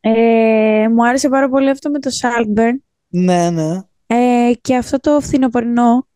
Ε, 0.00 0.88
μου 0.94 1.06
άρεσε 1.06 1.28
πάρα 1.28 1.48
πολύ 1.48 1.70
αυτό 1.70 1.90
με 1.90 1.98
το 1.98 2.10
Saltburn 2.22 2.72
Ναι, 3.08 3.50
ναι. 3.50 3.76
ε, 4.06 4.52
και 4.60 4.76
αυτό 4.76 4.98
το 5.00 5.20
φθινοπορεινό 5.20 6.06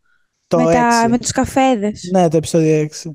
Το 0.46 0.58
με, 0.58 0.64
6. 0.64 0.72
τα, 0.72 1.06
με 1.08 1.18
τους 1.18 1.30
καφέδες. 1.30 2.08
Ναι, 2.12 2.28
το 2.28 2.36
επεισόδιο 2.36 2.88
6. 3.04 3.10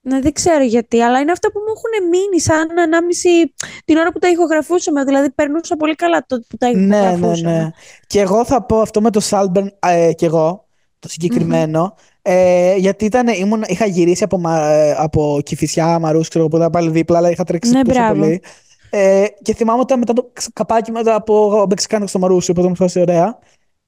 Ναι, 0.00 0.20
δεν 0.20 0.32
ξέρω 0.32 0.64
γιατί, 0.64 1.00
αλλά 1.00 1.18
είναι 1.20 1.32
αυτά 1.32 1.52
που 1.52 1.58
μου 1.58 1.72
έχουν 1.76 2.08
μείνει 2.08 2.40
σαν 2.40 2.78
ανάμνηση 2.78 3.54
την 3.84 3.96
ώρα 3.96 4.12
που 4.12 4.18
τα 4.18 4.28
ηχογραφούσαμε. 4.30 5.04
Δηλαδή, 5.04 5.30
περνούσα 5.30 5.76
πολύ 5.76 5.94
καλά 5.94 6.24
τότε 6.26 6.44
που 6.48 6.56
τα 6.56 6.70
Ναι, 6.70 6.86
ναι, 6.86 6.96
ηχογραφούσαμε. 6.96 7.52
ναι. 7.58 7.70
Και 8.06 8.20
εγώ 8.20 8.44
θα 8.44 8.62
πω 8.62 8.80
αυτό 8.80 9.00
με 9.00 9.10
το 9.10 9.20
Salburn 9.30 9.66
ε, 9.86 10.12
και 10.12 10.26
εγώ, 10.26 10.66
το 10.98 11.08
συγκεκριμένο. 11.08 11.94
Ε, 12.22 12.74
γιατί 12.76 13.04
ήταν, 13.04 13.26
ήμουν, 13.28 13.64
είχα 13.66 13.86
γυρίσει 13.86 14.24
από, 14.24 14.38
μα, 14.38 14.70
ε, 14.72 14.94
από 14.98 15.40
Κηφισιά, 15.44 15.98
Μαρούς, 15.98 16.28
ξέρω 16.28 16.48
που 16.48 16.56
ήταν 16.56 16.70
πάλι 16.70 16.90
δίπλα, 16.90 17.18
αλλά 17.18 17.30
είχα 17.30 17.44
τρέξει 17.44 17.70
Ναι, 17.70 17.82
τόσο 17.82 17.98
μπράβο. 18.00 18.20
πολύ. 18.20 18.42
Ε, 18.90 19.26
και 19.42 19.54
θυμάμαι 19.54 19.80
όταν 19.80 19.98
μετά 19.98 20.12
το 20.12 20.30
ξ- 20.32 20.52
καπάκι 20.52 20.90
μετά 20.90 21.14
από 21.14 21.66
Μεξικάνικο 21.68 22.08
στο 22.08 22.18
Μαρούσι, 22.18 22.50
οπότε 22.50 22.68
μου 22.68 22.76
φάση 22.76 23.00
ωραία. 23.00 23.38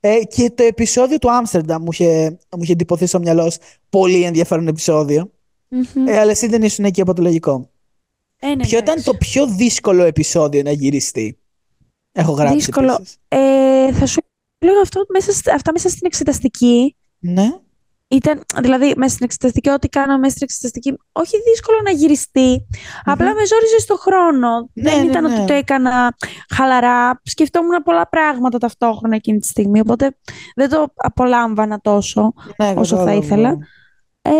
Ε, 0.00 0.18
και 0.24 0.50
το 0.50 0.62
επεισόδιο 0.62 1.18
του 1.18 1.30
Άμστερνταμ 1.30 1.82
μου 1.82 1.88
είχε, 1.92 2.38
μου 2.56 2.62
είχε 2.62 2.72
εντυπωθεί 2.72 3.06
στο 3.06 3.18
μυαλό 3.18 3.44
ως 3.44 3.58
πολύ 3.88 4.22
ενδιαφέρον 4.22 4.68
επεισόδιο. 4.68 5.30
Μμμ. 5.68 6.06
Ε, 6.08 6.18
αλλά 6.18 6.30
εσύ 6.30 6.46
δεν 6.46 6.62
ήσουν 6.62 6.84
εκεί 6.84 7.00
από 7.00 7.14
το 7.14 7.22
λογικό. 7.22 7.70
Ε, 8.38 8.46
ναι, 8.48 8.56
Ποιο 8.56 8.78
ήταν 8.78 8.82
εντάξει. 8.98 9.04
το 9.04 9.14
πιο 9.14 9.46
δύσκολο 9.46 10.02
επεισόδιο 10.02 10.62
να 10.62 10.70
γυριστεί; 10.70 11.38
Έχω 12.12 12.32
γράψει 12.32 12.54
Δύσκολο. 12.54 12.92
επίσης. 12.92 13.16
Ε, 13.28 13.92
θα 13.92 14.06
σου 14.06 14.20
λέω 14.64 14.80
αυτό 14.80 15.04
μέσα, 15.12 15.32
σ- 15.32 15.48
αυτά 15.48 15.72
μέσα 15.72 15.88
στην 15.88 16.06
εξεταστική. 16.06 16.96
Ναι. 17.18 17.50
Ήταν, 18.10 18.40
δηλαδή, 18.60 18.94
μέσα 18.96 19.12
στην 19.14 19.24
εξεταστική, 19.24 19.70
ό,τι 19.70 19.88
κάναμε 19.88 20.18
μέσα 20.18 20.30
στην 20.30 20.46
εξεταστική, 20.50 20.94
όχι 21.12 21.36
δύσκολο 21.50 21.78
να 21.84 21.90
γυριστεί. 21.90 22.66
Απλά 23.04 23.26
με 23.34 23.46
ζόριζε 23.46 23.78
στο 23.78 23.96
χρόνο. 23.96 24.68
Ναι, 24.72 24.90
Δεν 24.90 25.00
ναι, 25.00 25.10
ήταν 25.10 25.24
ναι. 25.24 25.34
ότι 25.34 25.44
το 25.46 25.52
έκανα 25.52 26.16
χαλαρά. 26.54 27.20
Σκεφτόμουν 27.24 27.82
πολλά 27.84 28.08
πράγματα 28.08 28.58
ταυτόχρονα 28.58 29.14
εκείνη 29.14 29.38
τη 29.38 29.46
στιγμή. 29.46 29.80
Οπότε 29.80 30.16
δεν 30.54 30.68
το 30.68 30.86
απολάμβανα 30.94 31.80
τόσο 31.80 32.32
Ναι, 32.56 32.72
όσο 32.76 32.96
θα 32.96 33.02
κατάλαβα. 33.04 33.24
ήθελα. 33.24 33.56
Ε, 34.22 34.30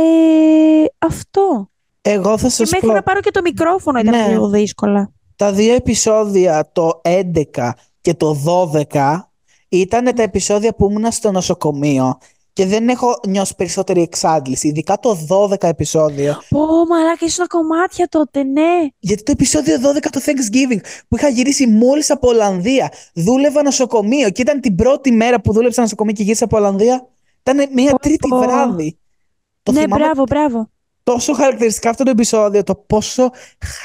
αυτό. 0.99 1.71
Εγώ 2.03 2.39
θα 2.39 2.47
Και 2.47 2.53
σας 2.53 2.71
μέχρι 2.71 2.87
πω, 2.87 2.93
να 2.93 3.03
πάρω 3.03 3.21
και 3.21 3.31
το 3.31 3.41
μικρόφωνο 3.45 3.99
ήταν 3.99 4.21
Ναι. 4.21 4.29
λίγο 4.29 4.49
δύσκολα. 4.49 5.13
τα 5.37 5.53
δύο 5.53 5.75
επεισόδια, 5.75 6.71
το 6.73 7.01
11 7.05 7.73
και 8.01 8.15
το 8.15 8.35
12, 8.35 9.31
ήταν 9.69 10.15
τα 10.15 10.23
επεισόδια 10.23 10.75
που 10.75 10.91
ήμουν 10.91 11.13
στο 11.13 11.31
νοσοκομείο 11.31 12.19
και 12.59 12.67
δεν 12.67 12.89
έχω 12.89 13.21
νιώσει 13.29 13.55
περισσότερη 13.55 14.03
εξάντληση. 14.03 14.69
Ειδικά 14.69 14.99
το 14.99 15.19
12 15.51 15.63
επεισόδιο. 15.69 16.37
Πω, 16.49 16.67
μαλάκα, 16.89 17.27
ήσουν 17.27 17.47
κομμάτια 17.47 18.07
τότε, 18.09 18.43
ναι. 18.43 18.87
Γιατί 18.99 19.23
το 19.23 19.33
επεισόδιο 19.33 19.77
12 19.77 19.81
το 20.11 20.21
Thanksgiving 20.25 20.79
που 21.09 21.17
είχα 21.17 21.29
γυρίσει 21.29 21.67
μόλις 21.67 22.11
από 22.11 22.29
Ολλανδία. 22.29 22.93
Δούλευα 23.15 23.63
νοσοκομείο 23.63 24.31
και 24.31 24.43
ήταν 24.43 24.61
την 24.61 24.75
πρώτη 24.75 25.13
μέρα 25.13 25.41
που 25.41 25.53
δούλεψα 25.53 25.81
νοσοκομείο 25.81 26.13
και 26.13 26.23
γύρισα 26.23 26.45
από 26.45 26.57
Ολλανδία. 26.57 27.07
Ήταν 27.41 27.69
μια 27.73 27.91
Πω, 27.91 27.99
τρίτη 27.99 28.29
πω. 28.29 28.39
βράδυ. 28.39 28.99
Το 29.63 29.73
ναι, 29.73 29.81
θυμάμαι 29.81 30.05
μπράβο, 30.05 30.23
μπράβο. 30.23 30.71
τόσο 31.03 31.33
χαρακτηριστικά 31.33 31.91
αυτό 31.91 32.05
το 32.05 32.11
επεισόδιο, 32.11 32.63
το 32.63 32.75
πόσο 32.75 33.31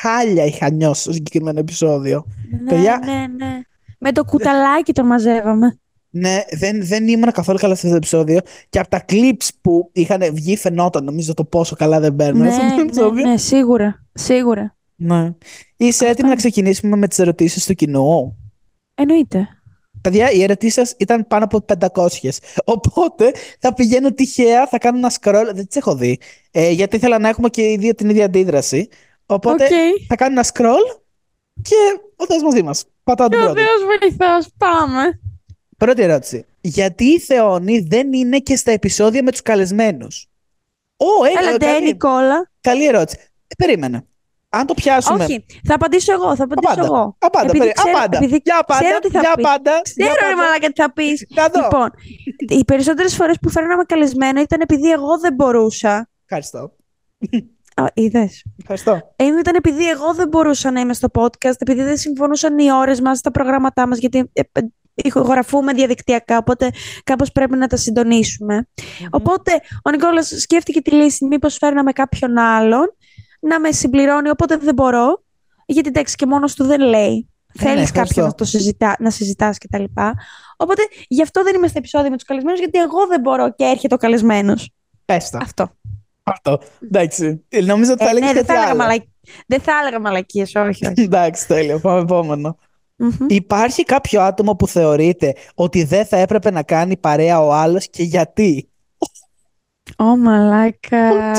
χάλια 0.01 0.45
είχα 0.45 0.69
νιώσει 0.71 1.01
στο 1.01 1.11
συγκεκριμένο 1.11 1.59
επεισόδιο. 1.59 2.25
Ναι, 2.63 2.69
Παιδιά- 2.69 3.01
ναι, 3.05 3.45
ναι. 3.45 3.59
Με 3.99 4.11
το 4.11 4.23
κουταλάκι 4.23 4.93
τον 4.93 5.05
μαζεύαμε. 5.05 5.77
Ναι, 6.15 6.43
δεν, 6.51 6.85
δεν 6.85 7.07
ήμουν 7.07 7.31
καθόλου 7.31 7.57
καλά 7.57 7.73
σε 7.75 7.79
αυτό 7.79 7.89
το 7.89 7.95
επεισόδιο. 7.95 8.39
Και 8.69 8.79
από 8.79 8.89
τα 8.89 9.05
clips 9.09 9.47
που 9.61 9.89
είχαν 9.93 10.33
βγει 10.33 10.57
φαινόταν 10.57 11.03
νομίζω 11.03 11.33
το 11.33 11.43
πόσο 11.45 11.75
καλά 11.75 11.99
δεν 11.99 12.15
παίρνω 12.15 12.43
ναι, 12.43 12.51
σε 12.51 12.55
αυτό 12.61 12.69
το 12.69 12.75
ναι, 12.75 12.81
επεισόδιο. 12.81 13.27
ναι, 13.29 13.37
σίγουρα. 13.37 14.05
Σίγουρα. 14.13 14.75
Ναι. 14.95 15.33
Είσαι 15.77 16.07
έτοιμη 16.07 16.29
να 16.29 16.35
ξεκινήσουμε 16.35 16.95
με 16.95 17.07
τις 17.07 17.19
ερωτήσεις 17.19 17.65
του 17.65 17.73
κοινού; 17.73 18.37
Εννοείται. 18.95 19.47
Παιδιά, 20.01 20.31
οι 20.31 20.43
ερωτήσεις 20.43 20.73
σας 20.73 20.95
ήταν 20.99 21.27
πάνω 21.27 21.43
από 21.43 21.65
500. 21.93 22.07
Οπότε 22.65 23.31
θα 23.59 23.73
πηγαίνω 23.73 24.13
τυχαία, 24.13 24.67
θα 24.67 24.77
κάνω 24.77 24.97
ένα 24.97 25.11
scroll. 25.21 25.51
Δεν 25.53 25.67
τις 25.67 25.75
έχω 25.75 25.95
δει. 25.95 26.19
Ε, 26.51 26.69
γιατί 26.71 26.95
ήθελα 26.95 27.19
να 27.19 27.29
έχουμε 27.29 27.49
και 27.49 27.61
οι 27.71 27.77
δύο 27.77 27.95
την 27.95 28.09
ίδια 28.09 28.25
αντίδραση. 28.25 28.87
Οπότε 29.25 29.63
Οκ. 29.63 29.69
θα 30.07 30.15
κάνω 30.15 30.31
ένα 30.31 30.45
scroll 30.53 30.99
και 31.61 31.75
ο 32.15 32.25
Θεός 32.25 32.43
μαζί 32.43 32.63
μας. 32.63 32.85
Πατάω 33.03 33.27
την 33.27 33.37
Και 33.39 33.45
ο 33.45 33.51
πρώτη. 33.51 33.61
Θεός 33.61 33.81
βοηθός. 33.99 34.47
Πάμε. 34.57 35.19
Πρώτη 35.85 36.01
ερώτηση. 36.01 36.45
Γιατί 36.61 37.03
η 37.05 37.19
Θεόνη 37.19 37.79
δεν 37.79 38.13
είναι 38.13 38.39
και 38.39 38.55
στα 38.55 38.71
επεισόδια 38.71 39.23
με 39.23 39.31
τους 39.31 39.41
καλεσμένους; 39.41 40.27
Ω, 40.97 41.25
ε, 41.25 41.39
Έλα, 41.47 41.57
ντε, 41.57 41.65
καλή, 41.65 41.85
Νικόλα. 41.85 42.51
καλή 42.61 42.85
ερώτηση. 42.85 43.17
Ε, 43.47 43.55
περίμενε. 43.57 44.05
Αν 44.49 44.65
το 44.65 44.73
πιάσουμε. 44.73 45.23
Όχι, 45.23 45.45
θα 45.67 45.75
απαντήσω 45.75 46.13
εγώ. 46.13 46.35
Θα 46.35 46.43
απαντήσω 46.43 46.71
Απάντα. 46.73 46.85
εγώ. 46.85 47.15
Απάντα, 47.19 47.45
Επειδή 47.45 47.57
περί- 47.59 47.73
ξέρω- 47.73 47.97
απάντα. 47.97 48.17
επειδή 48.17 48.39
Για 48.43 48.57
απάντα, 48.59 48.83
ξέρω 48.83 48.99
τι 48.99 49.09
θα 49.09 49.19
για 49.19 49.33
πεις. 49.35 49.45
απάντα, 49.45 49.71
για 49.71 49.81
Ξέρω, 49.81 50.13
ρε 50.13 50.25
απάντα. 50.27 50.35
μαλάκα, 50.43 50.67
τι 50.67 50.81
θα 50.81 50.93
πεις. 50.93 51.25
Να 51.29 51.47
δω. 51.47 51.61
Λοιπόν, 51.61 51.89
οι 52.59 52.65
περισσότερες 52.65 53.15
φορές 53.15 53.37
που 53.41 53.49
φέρναμε 53.49 53.83
καλεσμένο 53.83 54.41
ήταν 54.41 54.61
επειδή 54.61 54.91
εγώ 54.91 55.19
δεν 55.19 55.33
μπορούσα. 55.33 56.09
Ευχαριστώ. 56.23 56.75
Είδες. 57.93 58.43
Ευχαριστώ. 58.61 59.13
Ε, 59.15 59.25
ήταν 59.25 59.55
επειδή 59.55 59.89
εγώ 59.89 60.13
δεν 60.13 60.27
μπορούσα 60.27 60.71
να 60.71 60.79
είμαι 60.79 60.93
στο 60.93 61.07
podcast, 61.13 61.55
επειδή 61.59 61.83
δεν 61.83 61.97
συμφωνούσαν 61.97 62.57
οι 62.57 62.71
ώρες 62.71 63.01
μας, 63.01 63.21
τα 63.21 63.31
προγράμματά 63.31 63.87
μας, 63.87 63.97
γιατί 63.97 64.29
ε, 64.33 64.41
ε, 64.51 64.61
ηχογραφούμε 64.93 65.73
διαδικτυακά, 65.73 66.37
οπότε 66.37 66.69
κάπως 67.03 67.31
πρέπει 67.31 67.55
να 67.57 67.67
τα 67.67 67.75
συντονίσουμε. 67.75 68.67
Οπότε 69.09 69.51
ο 69.83 69.89
Νικόλας 69.89 70.27
σκέφτηκε 70.37 70.81
τη 70.81 70.91
λύση 70.91 71.25
μήπως 71.25 71.57
φέρναμε 71.57 71.91
κάποιον 71.91 72.37
άλλον 72.37 72.95
να 73.39 73.59
με 73.59 73.71
συμπληρώνει, 73.71 74.29
οπότε 74.29 74.57
δεν 74.57 74.73
μπορώ, 74.73 75.23
γιατί 75.65 75.87
εντάξει 75.87 76.15
και 76.15 76.25
μόνος 76.25 76.55
του 76.55 76.63
δεν 76.63 76.79
λέει. 76.81 77.27
Ε, 77.59 77.63
ναι, 77.63 77.69
Θέλεις 77.69 77.83
ευχαριστώ. 77.89 77.99
κάποιον 78.03 78.25
να, 78.25 78.33
το 78.33 78.45
συζητά, 78.45 78.95
να 78.99 79.09
συζητάς 79.09 79.57
και 79.57 79.67
τα 79.71 79.79
λοιπά. 79.79 80.13
Οπότε 80.57 80.81
γι' 81.07 81.21
αυτό 81.21 81.43
δεν 81.43 81.55
είμαι 81.55 81.67
στα 81.67 81.77
επεισόδια 81.77 82.09
με 82.09 82.15
τους 82.15 82.25
καλεσμένους, 82.25 82.59
γιατί 82.59 82.79
εγώ 82.79 83.07
δεν 83.07 83.19
μπορώ 83.21 83.53
και 83.53 83.63
έρχεται 83.63 83.93
ο 83.93 83.97
καλεσμένος. 83.97 84.71
Πες 85.05 85.29
τα. 85.29 85.37
Αυτό. 85.41 85.69
Αυτό. 86.23 86.59
Εντάξει. 86.83 87.45
Ε, 87.49 87.61
Νομίζω 87.61 87.91
ότι 87.91 88.03
θα 88.03 88.09
Ε, 88.09 88.11
έλεγες 88.11 88.29
ναι, 88.29 88.33
δεν 88.35 88.45
κάτι 88.45 88.57
θα, 88.59 88.65
έλεγα 88.65 88.69
άλλο. 88.83 88.89
μαλακ... 88.89 89.01
δεν 89.47 89.61
θα 89.61 89.71
έλεγα 89.81 89.99
μαλακίες, 89.99 90.55
όχι, 90.55 90.85
όχι. 90.87 91.01
Εντάξει, 91.01 91.47
τέλειο. 91.47 91.79
Πάμε 91.79 91.99
επόμενο. 91.99 92.57
Μμμ. 93.03 93.25
Υπάρχει 93.27 93.83
κάποιο 93.83 94.21
άτομο 94.21 94.55
που 94.55 94.67
θεωρείται 94.67 95.35
ότι 95.55 95.83
δεν 95.83 96.05
θα 96.05 96.17
έπρεπε 96.17 96.51
να 96.51 96.63
κάνει 96.63 96.97
παρέα 96.97 97.41
ο 97.41 97.53
άλλος 97.53 97.89
και 97.89 98.03
γιατί; 98.03 98.67
Ω, 99.97 100.17
μαλάκα. 100.17 101.31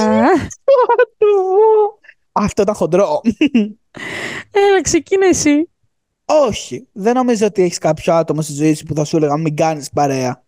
Αυτό 2.33 2.63
ήταν 2.63 2.75
χοντρό. 2.75 3.21
Έλα, 4.51 4.81
ξεκίνα 4.83 5.27
εσύ. 5.27 5.69
Όχι. 6.25 6.89
Δεν 6.93 7.15
νομίζω 7.15 7.47
ότι 7.47 7.63
έχεις 7.63 7.79
κάποιο 7.79 8.15
άτομο 8.15 8.43
στη 8.43 8.53
ζωή 8.53 8.75
σου 8.75 8.85
που 8.85 8.95
θα 8.95 9.05
σου 9.05 9.17
έλεγα 9.17 9.37
μην 9.37 9.57
κάνεις 9.57 9.91
παρέα. 9.91 10.43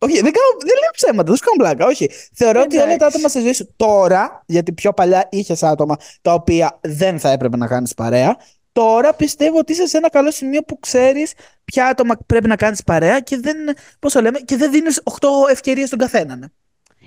Όχι, 0.00 0.12
δεν, 0.12 0.32
κάνω, 0.32 0.46
δεν 0.58 0.74
λέω 0.80 0.90
ψέματα, 0.92 1.22
δεν 1.22 1.36
σου 1.36 1.44
κάνω 1.44 1.56
πλάκα. 1.56 1.86
Όχι. 1.86 2.10
Θεωρώ 2.34 2.60
ότι 2.60 2.76
όλα 2.76 2.86
τα 2.86 2.92
Εντάξει. 2.92 3.06
άτομα 3.06 3.28
στη 3.28 3.40
ζωή 3.40 3.52
σου 3.52 3.74
τώρα, 3.76 4.42
γιατί 4.46 4.72
πιο 4.72 4.92
παλιά 4.92 5.28
είχες 5.30 5.62
άτομα 5.62 5.96
τα 6.22 6.32
οποία 6.32 6.78
δεν 6.82 7.18
θα 7.18 7.30
έπρεπε 7.30 7.56
να 7.56 7.66
κάνεις 7.66 7.94
παρέα. 7.94 8.36
Τώρα 8.78 9.14
πιστεύω 9.14 9.58
ότι 9.58 9.72
είσαι 9.72 9.86
σε 9.86 9.96
ένα 9.96 10.10
καλό 10.10 10.30
σημείο 10.30 10.62
που 10.62 10.78
ξέρεις 10.78 11.32
ποια 11.64 11.86
άτομα 11.86 12.14
πρέπει 12.26 12.48
να 12.48 12.56
κάνεις 12.56 12.82
παρέα 12.82 13.20
και 13.20 13.38
δεν, 13.38 13.56
πώς 13.98 14.12
το 14.12 14.20
λέμε, 14.20 14.38
και 14.38 14.56
δεν 14.56 14.70
δίνεις 14.70 15.02
8 15.04 15.28
ευκαιρίες 15.50 15.86
στον 15.86 15.98
καθέναν. 15.98 16.42
ε. 16.42 16.52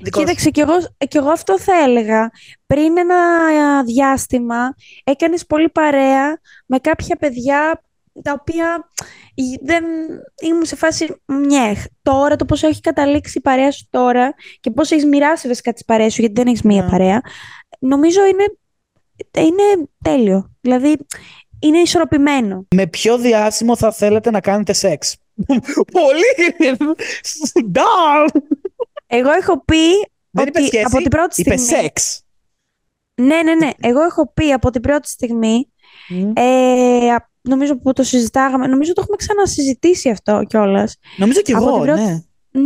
Δικό 0.04 0.20
σου. 0.20 0.26
Κοίταξε, 0.26 0.50
κι 0.50 0.60
εγώ, 0.60 0.74
κι 1.08 1.18
εγώ 1.18 1.30
αυτό 1.30 1.60
θα 1.60 1.74
έλεγα. 1.84 2.32
Πριν 2.66 2.98
ένα 2.98 3.16
α, 3.18 3.84
διάστημα 3.84 4.76
έκανες 5.04 5.46
πολύ 5.46 5.70
παρέα 5.70 6.40
με 6.66 6.78
κάποια 6.80 7.16
παιδιά 7.16 7.82
τα 8.24 8.36
οποία 8.42 8.90
ι- 9.34 9.60
δεν 9.62 9.84
ήμουν 10.42 10.66
σε 10.66 10.76
φάση 10.76 11.16
μιέχ. 11.26 11.84
Τώρα 12.02 12.36
το 12.36 12.46
πώς 12.46 12.64
έχει 12.64 12.82
καταλήξει 12.82 13.38
η 13.38 13.42
παρέα 13.42 13.72
σου 13.72 13.88
τώρα 13.90 14.34
και 14.60 14.72
πώς 14.72 14.92
έχεις 14.92 15.06
μοιράσει 15.06 15.48
βασικά 15.48 15.74
τις 15.74 15.86
παρέες 15.86 16.14
σου, 16.14 16.22
γιατί 16.22 16.36
δεν 16.36 16.48
έχεις 16.48 16.62
μία 16.62 16.84
Ναι. 16.84 16.90
παρέα, 16.90 17.22
νομίζω 17.80 18.26
είναι, 18.26 18.46
είναι 19.38 19.88
τέλειο. 20.04 20.52
Δηλαδή, 20.62 20.98
είναι 21.62 21.78
ισορροπημένο. 21.80 22.66
Με 22.76 22.88
ποιο 22.88 23.18
διάσημο 23.18 23.76
θα 23.76 23.92
θέλετε 23.92 24.32
να 24.32 24.40
κάνετε 24.40 24.74
σεξ; 24.74 25.16
Πολύ! 25.98 26.56
Ντάμ! 27.72 28.44
Εγώ 29.08 29.32
έχω 29.32 29.64
πει 29.66 29.76
Δεν 30.30 30.48
είπες 30.48 30.62
ότι 30.62 30.66
σχέση, 30.68 30.84
από 30.88 30.98
την 30.98 31.10
πρώτη 31.10 31.42
είπες 31.42 31.62
στιγμή... 31.62 31.82
σεξ. 31.84 32.22
Ναι, 33.16 33.42
ναι, 33.44 33.56
ναι. 33.56 33.70
Εγώ 33.80 34.02
έχω 34.02 34.32
πει 34.34 34.52
από 34.52 34.70
την 34.70 34.82
πρώτη 34.82 35.10
στιγμή 35.10 35.68
Μμ. 36.10 36.32
Ε, 36.36 37.10
α- 37.14 37.30
νομίζω 37.42 37.78
που 37.78 37.94
το 37.94 38.04
συζητάγαμε, 38.04 38.68
νομίζω 38.68 38.94
το 38.94 39.02
έχουμε 39.02 39.18
ξανασυζητήσει 39.18 40.10
αυτό 40.10 40.44
κιόλας. 40.48 40.98
Νομίζω 41.18 41.42
κι 41.42 41.54
από 41.54 41.64
εγώ, 41.68 41.74
την 41.76 41.84
πρώτη- 41.86 42.02
ναι. 42.02 42.20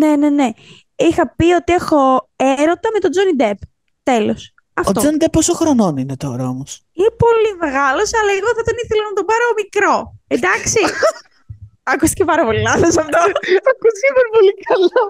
Ναι, 0.08 0.16
ναι, 0.16 0.30
ναι. 0.30 0.50
Είχα 0.96 1.36
πει 1.36 1.54
ότι 1.54 1.74
έχω 1.74 2.30
έρωτα 2.36 2.90
με 2.94 3.00
τον 3.00 3.12
Τζόνι 3.12 3.32
Ντεπ. 3.36 3.58
Τέλος. 4.04 4.54
Ο 4.78 4.82
Αυτό. 4.82 5.00
Τζον 5.00 5.18
Ντεπ 5.18 5.30
πόσο 5.30 5.54
χρονών 5.54 5.98
είναι 5.98 6.16
τώρα 6.18 6.48
όμως; 6.48 6.86
Είναι 6.94 7.12
πολύ 7.26 7.52
μεγάλος, 7.60 8.10
αλλά 8.20 8.32
εγώ 8.40 8.50
θα 8.58 8.64
τον 8.68 8.76
ήθελα 8.84 9.04
να 9.10 9.14
τον 9.14 9.26
πάρω 9.26 9.46
μικρό. 9.62 9.96
Εντάξει. 10.28 10.80
Ακούστηκε 11.94 12.24
πάρα 12.26 12.44
πολύ 12.46 12.62
λάθος 12.62 12.98
αυτό. 12.98 13.20
Ακούστηκε 13.72 14.10
πολύ 14.36 14.54
καλά. 14.70 15.02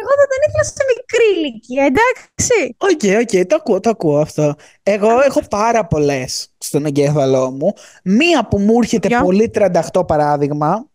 Εγώ 0.00 0.08
θα 0.20 0.26
τον 0.30 0.40
ήθελα 0.46 0.64
σε 0.64 0.84
μικρή 0.92 1.26
ηλικία, 1.36 1.84
εντάξει. 1.84 2.76
Οκ, 2.78 3.20
οκ, 3.22 3.46
το 3.46 3.54
ακούω, 3.54 3.80
το 3.80 3.90
ακούω 3.90 4.18
αυτό. 4.18 4.54
Εγώ 4.82 5.20
έχω 5.20 5.42
πάρα 5.50 5.86
πολλές 5.86 6.54
στον 6.58 6.84
εγκέφαλό 6.86 7.50
μου. 7.50 7.72
Μία 8.04 8.46
που 8.48 8.58
μου 8.58 8.78
έρχεται 8.78 9.08
Ποια; 9.08 9.22
πολύ 9.22 9.50
38 9.54 10.06
παράδειγμα 10.06 10.88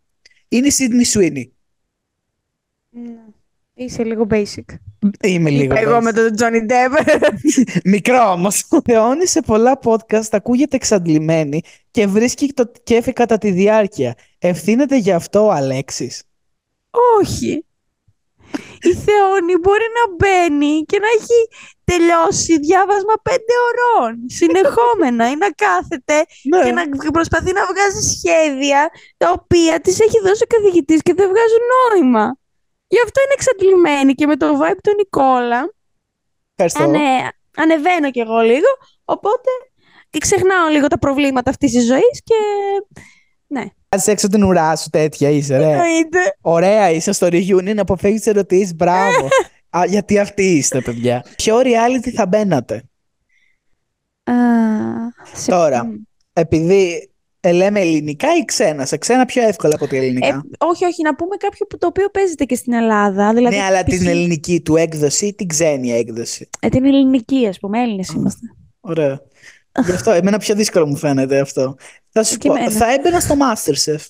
είναι 0.48 0.68
η 0.68 0.74
Sydney 0.78 1.18
Sweeney. 1.20 1.50
Είσαι 3.78 4.04
λίγο 4.04 4.28
basic. 4.30 4.64
Είμαι 5.22 5.50
λίγο. 5.50 5.76
Εγώ 5.78 5.98
basic. 5.98 6.02
με 6.02 6.12
τον 6.14 6.36
Τζόνι 6.36 6.60
Ντεπ. 6.66 6.92
Μικρό 7.94 8.32
όμως. 8.32 8.66
Η 8.70 8.82
Θεόνη 8.82 9.28
σε 9.28 9.42
πολλά 9.42 9.80
podcast 9.84 10.28
ακούγεται 10.32 10.76
εξαντλημένη 10.76 11.62
και 11.92 12.08
βρίσκει 12.08 12.54
το 12.54 12.72
κέφι 12.84 13.14
κατά 13.14 13.38
τη 13.38 13.52
διάρκεια. 13.52 14.16
Ευθύνεται 14.40 14.98
γι' 14.98 15.12
αυτό 15.12 15.46
ο 15.46 15.52
Αλέξης; 15.52 16.24
Όχι. 17.20 17.66
Η 18.82 18.94
Θεόνη 18.94 19.58
μπορεί 19.62 19.88
να 20.00 20.16
μπαίνει 20.16 20.84
και 20.86 21.00
να 21.00 21.08
έχει 21.18 21.40
τελειώσει 21.84 22.60
διάβασμα 22.60 23.14
πέντε 23.24 23.54
ωρών 23.66 24.16
συνεχόμενα 24.26 25.32
ή 25.32 25.36
να 25.36 25.50
κάθεται 25.50 26.26
Ναι. 26.50 26.64
και 26.64 26.72
να 26.72 27.12
προσπαθεί 27.12 27.52
να 27.52 27.66
βγάζει 27.66 28.02
σχέδια 28.16 28.90
τα 29.18 29.32
οποία 29.40 29.80
της 29.80 30.00
έχει 30.00 30.20
δώσει 30.24 30.44
ο 30.44 30.48
καθηγητής 30.56 31.02
και 31.02 31.14
δεν 31.14 31.28
βγάζουν 31.30 31.64
νόημα. 31.90 32.38
Γι' 32.96 33.02
αυτό 33.06 33.20
είναι 33.24 33.34
εξαντλημένη 33.38 34.14
και 34.14 34.26
με 34.26 34.36
το 34.38 34.48
vibe 34.60 34.78
του 34.84 34.94
Νικόλα 34.98 35.74
Ευχαριστώ. 36.56 36.84
ανε, 36.84 37.32
ανεβαίνω 37.58 38.12
κι 38.12 38.20
εγώ 38.20 38.40
λίγο, 38.40 38.68
οπότε 39.06 39.50
και 40.10 40.20
ξεχνάω 40.20 40.68
λίγο 40.68 40.88
τα 40.88 41.00
προβλήματα 41.00 41.50
αυτής 41.50 41.72
της 41.72 41.86
ζωής 41.86 42.22
και 42.24 42.34
ναι. 43.48 43.64
Βάζεις 43.90 44.08
έξω 44.08 44.28
την 44.28 44.44
ουρά 44.44 44.76
σου 44.76 44.90
τέτοια 44.90 45.30
είσαι, 45.30 45.58
ρε. 45.58 45.64
Εννοείται. 45.72 46.20
Ωραία 46.42 46.90
είσαι 46.92 47.12
στο 47.12 47.28
reunion, 47.32 47.78
αποφεύγεις 47.78 48.22
τις 48.22 48.28
ερωτήσεις, 48.34 48.76
μπράβο. 48.76 49.28
Α, 49.78 49.86
γιατί 49.88 50.20
αυτοί 50.20 50.44
είστε, 50.44 50.82
παιδιά. 50.82 51.26
Ποιο 51.36 51.58
reality 51.60 52.10
θα 52.16 52.26
μπαίνατε; 52.26 52.84
Α, 54.24 54.34
σε- 55.34 55.52
Τώρα. 55.52 55.86
μ. 55.86 55.92
Επειδή 56.34 57.12
ε, 57.48 57.52
λέμε 57.52 57.80
ελληνικά 57.80 58.28
ή 58.42 58.46
ξένα. 58.46 58.86
Σε 58.86 58.98
ξένα 58.98 59.26
πιο 59.26 59.44
εύκολα 59.48 59.76
από 59.76 59.86
ότι 59.86 59.98
ελληνικά; 59.98 60.28
Ε, 60.28 60.40
όχι, 60.58 60.86
όχι, 60.86 61.02
να 61.04 61.16
πούμε 61.16 61.36
κάποιο 61.36 61.66
που 61.66 61.78
το 61.78 61.88
οποίο 61.88 62.10
παίζεται 62.10 62.44
και 62.46 62.56
στην 62.56 62.74
Ελλάδα. 62.74 63.34
Δηλαδή, 63.34 63.56
ναι, 63.56 63.62
αλλά 63.62 63.84
π.χ. 63.84 63.98
την 63.98 64.08
ελληνική 64.08 64.62
του 64.62 64.76
έκδοση 64.76 65.26
ή 65.26 65.34
την 65.34 65.48
ξένη 65.48 65.92
έκδοση; 65.92 66.50
Ε, 66.60 66.70
την 66.70 66.86
ελληνική, 66.86 67.48
ας 67.48 67.60
πούμε, 67.60 67.82
Έλληνες 67.82 68.08
είμαστε. 68.10 68.46
Ωραία. 68.80 69.22
Γι' 69.86 69.92
αυτό, 69.92 70.12
εμένα 70.12 70.38
πιο 70.38 70.56
δύσκολο 70.56 70.88
μου 70.88 70.96
φαίνεται 70.96 71.40
αυτό. 71.40 71.76
Θα 72.10 72.24
σου 72.24 72.38
Και 72.38 72.48
πω, 72.48 72.56
εμένα. 72.56 72.72
θα 72.72 72.94
έμπαινα 72.94 73.20
στο 73.20 73.36
Masterchef. 73.40 74.06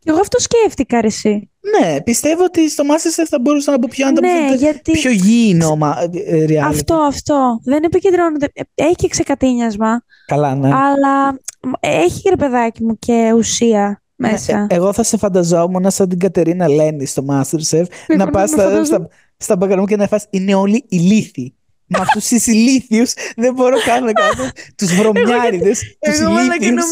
Και 0.00 0.10
εγώ 0.10 0.20
αυτό 0.20 0.38
σκέφτηκα, 0.40 1.00
ρε, 1.00 1.06
εσύ. 1.06 1.50
Ναι, 1.80 2.00
πιστεύω 2.02 2.44
ότι 2.44 2.70
στο 2.70 2.84
Masterchef 2.84 3.26
θα 3.28 3.38
μπορούσα 3.40 3.70
να 3.70 3.78
μπω 3.78 3.88
πιο 3.88 4.04
Ναι, 4.10 4.10
ανταποκριτικά. 4.10 4.54
γιατί 4.54 4.92
Πιο 4.92 5.10
γήινο 5.10 5.76
μα, 5.76 5.96
ε, 6.26 6.44
reality. 6.48 6.56
αυτό, 6.68 6.94
αυτό. 6.94 7.60
Δεν 7.64 7.82
επικεντρώνεται. 7.82 8.48
ε, 8.54 8.62
Έχει 8.74 8.94
και 8.94 9.08
ξεκατίνιασμα, 9.08 10.04
Καλά, 10.26 10.54
ναι. 10.54 10.68
αλλά 10.74 11.32
μ, 11.32 11.36
έχει 11.80 12.28
ρε 12.28 12.36
παιδάκι 12.36 12.84
μου 12.84 12.98
και 12.98 13.32
ουσία 13.36 14.02
μέσα. 14.16 14.66
Ε, 14.70 14.74
εγώ 14.74 14.92
θα 14.92 15.02
σε 15.02 15.16
φανταζόμουν 15.16 15.90
σαν 15.90 16.08
την 16.08 16.18
Κατερίνα 16.18 16.68
Λένη 16.68 17.06
στο 17.06 17.24
Masterchef 17.28 17.84
Εγώ 18.06 18.16
να 18.16 18.24
να 18.24 18.30
πας 18.30 18.50
με 18.50 18.56
στα, 18.56 18.62
φανταζόμουν. 18.62 18.84
στα, 18.86 19.08
στα 19.36 19.56
μπαγκαρμού 19.56 19.86
και 19.86 19.96
να 19.96 20.06
φας 20.06 20.26
είναι 20.30 20.54
όλοι 20.54 20.84
ηλίθιοι. 20.88 21.54
Με 21.86 21.98
αυτούς 22.00 22.28
τους 22.28 22.46
ηλίθιους 22.54 23.12
δεν 23.36 23.54
μπορώ 23.54 23.76
καν 23.84 24.04
να 24.04 24.12
κάνω 24.12 24.50
τους 24.76 24.94
βρωμιάριδες, 24.94 25.96
τους 26.00 26.20
Εγώ 26.20 26.30
μάλλον 26.30 26.58
και 26.58 26.64
ηλίθιους. 26.66 26.84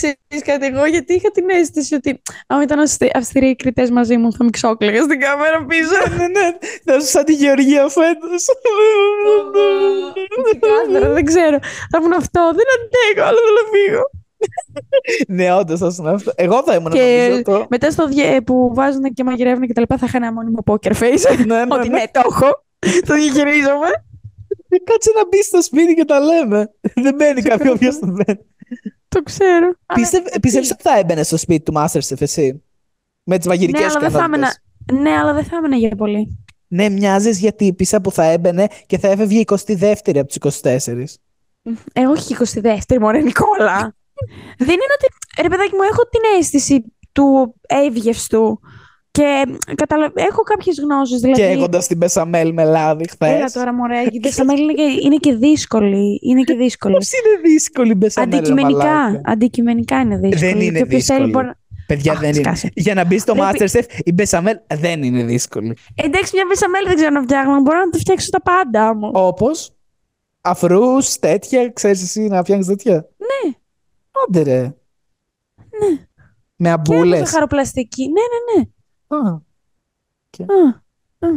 Νόμιζα, 0.00 0.16
ξέρεις 0.28 0.44
κάτι, 0.44 0.66
εγώ 0.66 0.86
γιατί 0.86 1.14
είχα 1.14 1.30
την 1.30 1.48
αίσθηση 1.50 1.94
ότι 1.94 2.22
άμα 2.46 2.62
ήταν 2.62 2.78
αυστε- 2.80 3.16
αυστηροί 3.16 3.48
οι 3.48 3.56
κριτές 3.56 3.90
μαζί 3.90 4.16
μου 4.16 4.32
θα 4.32 4.44
με 4.44 4.50
ξόκλαιγα 4.50 5.02
στην 5.02 5.20
κάμερα 5.20 5.64
πίσω. 5.64 6.16
Ναι, 6.16 6.26
ναι, 6.26 6.50
θα 6.84 7.00
σου 7.00 7.06
σαν 7.06 7.24
τη 7.24 7.32
Γεωργία 7.34 7.88
φέτος. 7.88 8.44
Ξεκάθαρα, 10.44 11.12
δεν 11.14 11.24
ξέρω. 11.24 11.58
Θα 11.90 11.98
ήμουν 12.00 12.12
αυτό, 12.12 12.40
δεν 12.54 12.66
αντέχω, 12.76 13.28
αλλά 13.28 13.38
θέλω 13.38 13.56
να 13.62 13.68
φύγω. 13.78 14.02
Ναι, 15.28 15.54
όντως 15.54 15.78
θα 15.78 15.86
ήσουν 15.86 16.06
αυτό. 16.06 16.32
Εγώ 16.34 16.62
θα 16.62 16.74
ήμουν 16.74 16.92
Και 16.92 17.26
νομίζω 17.28 17.42
το. 17.42 17.66
μετά 17.70 17.90
στο 17.90 18.06
διε- 18.06 18.40
που 18.40 18.70
βάζουν 18.74 19.02
και 19.02 19.24
μαγειρεύουν 19.24 19.66
και 19.66 19.72
τα 19.72 19.80
λοιπά 19.80 19.96
θα 19.98 20.06
είχα 20.08 20.16
ένα 20.16 20.32
μόνιμο 20.32 20.62
poker 20.66 20.92
face. 20.92 21.36
Ναι, 21.46 21.64
ναι, 21.64 21.74
Ότι 21.74 21.88
ναι. 21.88 21.98
ναι, 21.98 22.04
το 22.10 22.20
έχω. 22.30 22.64
Το 23.06 23.14
διαχειρίζομαι. 23.14 23.90
Κάτσε 24.84 25.10
να 25.14 25.26
μπει 25.28 25.42
στο 25.42 25.62
σπίτι 25.62 25.94
και 25.94 26.04
τα 26.04 26.20
λέμε. 26.20 26.70
Δεν 26.94 27.14
μπαίνει 27.14 27.42
κάποιος 27.42 27.74
όποιος 27.74 27.98
δεν 27.98 28.10
μπαίνει. 28.10 28.38
Το 29.14 29.22
ξέρω. 29.22 29.66
Αλλά- 29.86 30.00
Πίστευ- 30.00 30.40
Πιστεύεις 30.40 30.70
ότι 30.70 30.82
θα 30.82 30.98
έμπαινε 30.98 31.22
στο 31.22 31.36
σπίτι 31.36 31.62
του 31.62 31.72
Masterchef 31.76 32.20
εσύ; 32.20 32.62
Με 33.24 33.36
τις 33.36 33.46
Ναι, 33.46 33.52
μαγειρικές 33.52 33.80
αλλά 33.82 33.90
σου 33.90 33.98
δεν 34.00 34.10
θα 34.10 34.24
έμενα. 34.24 34.46
ικανότητες. 34.86 35.10
Ναι, 35.12 35.18
αλλά 35.18 35.32
δεν 35.34 35.44
θα 35.44 35.56
έμενα 35.56 35.76
για 35.76 35.96
πολύ. 35.96 36.44
Ναι, 36.68 36.88
μοιάζεις 36.88 37.38
για 37.38 37.52
τύπησα 37.52 38.00
που 38.00 38.12
θα 38.12 38.24
έμπαινε 38.24 38.66
και 38.86 38.98
θα 38.98 39.08
έφευγε 39.08 39.40
22η 39.46 40.18
από 40.18 40.26
του 40.26 40.34
24. 40.34 41.18
Ε, 41.92 42.06
όχι 42.06 42.36
22η, 42.38 42.98
μωρέ 43.00 43.20
Νικόλα. 43.20 43.94
Δεν 44.66 44.68
είναι 44.74 44.92
ότι. 44.96 45.06
Ρε 45.42 45.48
παιδάκι 45.48 45.74
μου, 45.74 45.82
έχω 45.82 46.02
την 46.08 46.20
αίσθηση 46.38 46.84
του 47.12 47.54
εύγευστου 47.66 48.60
και 49.12 49.44
καταλα... 49.74 50.12
έχω 50.14 50.42
κάποιες 50.42 50.78
γνώσεις. 50.80 51.20
Δηλαδή... 51.20 51.40
Και 51.40 51.46
έχοντας 51.46 51.86
την 51.86 51.96
Μπεσαμέλ 51.96 52.52
με 52.52 52.64
λάδι 52.64 53.08
χθες. 53.08 53.28
Έλα 53.34 53.50
τώρα, 53.50 53.72
μωρέ. 53.74 54.00
Η 54.10 54.18
Μπεσαμέλ 54.22 54.58
είναι 54.60 54.72
και, 54.72 54.82
είναι 55.04 55.16
και 55.16 55.34
δύσκολη. 55.34 56.18
Είναι 56.22 56.42
και 56.42 56.54
δύσκολη. 56.54 56.94
Πώς 56.94 57.10
είναι 57.12 57.40
δύσκολη 57.50 57.90
η 57.90 57.94
Μπεσαμέλ. 57.96 58.34
Αντικειμενικά, 58.38 59.20
αντικειμενικά 59.24 60.00
είναι 60.00 60.16
δύσκολη. 60.16 60.52
Δεν 60.52 60.60
είναι 60.60 60.76
Και 60.78 60.82
όποιος 60.84 61.00
δύσκολη. 61.00 61.18
θέλει 61.20 61.30
μπορεί- 61.30 61.50
Παιδιά, 61.86 62.12
Αχ, 62.12 62.20
δεν 62.20 62.28
είναι. 62.28 62.38
σκάσε. 62.42 62.70
Για 62.74 62.94
να 62.94 63.04
μπει 63.04 63.18
στο 63.18 63.34
Πρέπει- 63.34 63.70
Masterchef, 63.72 63.84
η 64.04 64.12
Μπεσαμέλ 64.12 64.56
δεν 64.74 65.02
είναι 65.02 65.24
δύσκολη. 65.24 65.76
Εντάξει, 65.94 66.30
μια 66.34 66.44
Μπεσαμέλ 66.48 66.84
δεν 66.86 66.94
ξέρω 66.94 67.10
να 67.10 67.22
φτιάχνω. 67.22 67.60
Μπορώ 67.60 67.78
να 67.78 67.90
το 67.90 67.98
φτιάξω 67.98 68.30
τα 68.30 68.40
πάντα 68.42 68.88
όμως. 68.90 69.10
Όπως 69.14 69.72
αφρούς, 70.40 71.18
τέτοια, 71.18 71.70
ξέρεις 71.72 72.02
εσύ 72.02 72.20
να 72.20 72.42
φτιάχνει 72.42 72.64
τέτοια; 72.64 72.94
Ναι. 72.94 73.52
Άντε 74.28 74.42
ρε. 74.42 74.60
Ναι. 74.60 74.76
Με 76.56 76.68
Και 76.68 76.68
αμπούλες. 76.68 77.16
έχω 77.18 77.26
ζαχαροπλαστική. 77.26 78.02
Ναι, 78.02 78.10
ναι, 78.12 78.60
ναι. 78.60 78.68
Α, 79.16 79.28
α, 81.26 81.28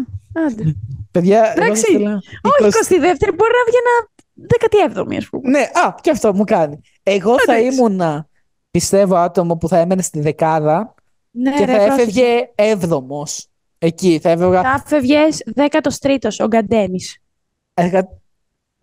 άντε. 0.45 0.75
Παιδιά, 1.11 1.37
εγώ 1.43 1.53
θα 1.55 1.63
Εντάξει. 1.65 1.91
ήθελα- 1.93 2.13
Όχι 2.41 2.63
20 2.63 2.95
22η, 2.95 3.33
μπορεί 3.35 3.51
να 3.51 3.63
βγει 3.67 3.77
ένα 3.83 4.09
17η, 4.47 5.15
ας 5.17 5.29
πούμε. 5.29 5.49
Ναι, 5.49 5.59
α, 5.59 5.95
και 6.01 6.09
αυτό 6.09 6.33
μου 6.33 6.43
κάνει. 6.43 6.79
Εγώ 7.03 7.35
θα 7.39 7.53
Εντάξει. 7.55 7.75
ήμουνα, 7.77 8.27
πιστεύω, 8.71 9.15
άτομο 9.15 9.55
που 9.57 9.67
θα 9.67 9.77
έμενε 9.77 10.01
στη 10.01 10.19
δεκάδα 10.19 10.93
Ναι, 11.31 11.51
και 11.57 11.65
ρε, 11.65 11.71
θα 11.71 11.77
πρόσεχε. 11.77 12.01
έφευγε 12.01 12.51
έβδομος. 12.55 13.47
Εκεί 13.77 14.19
θα 14.21 14.29
έφευγα. 14.29 14.61
Θα 14.61 14.83
φεύγε 14.85 15.19
13ο, 15.55 16.43
ο 16.43 16.45
Γκαντέμις. 16.47 17.17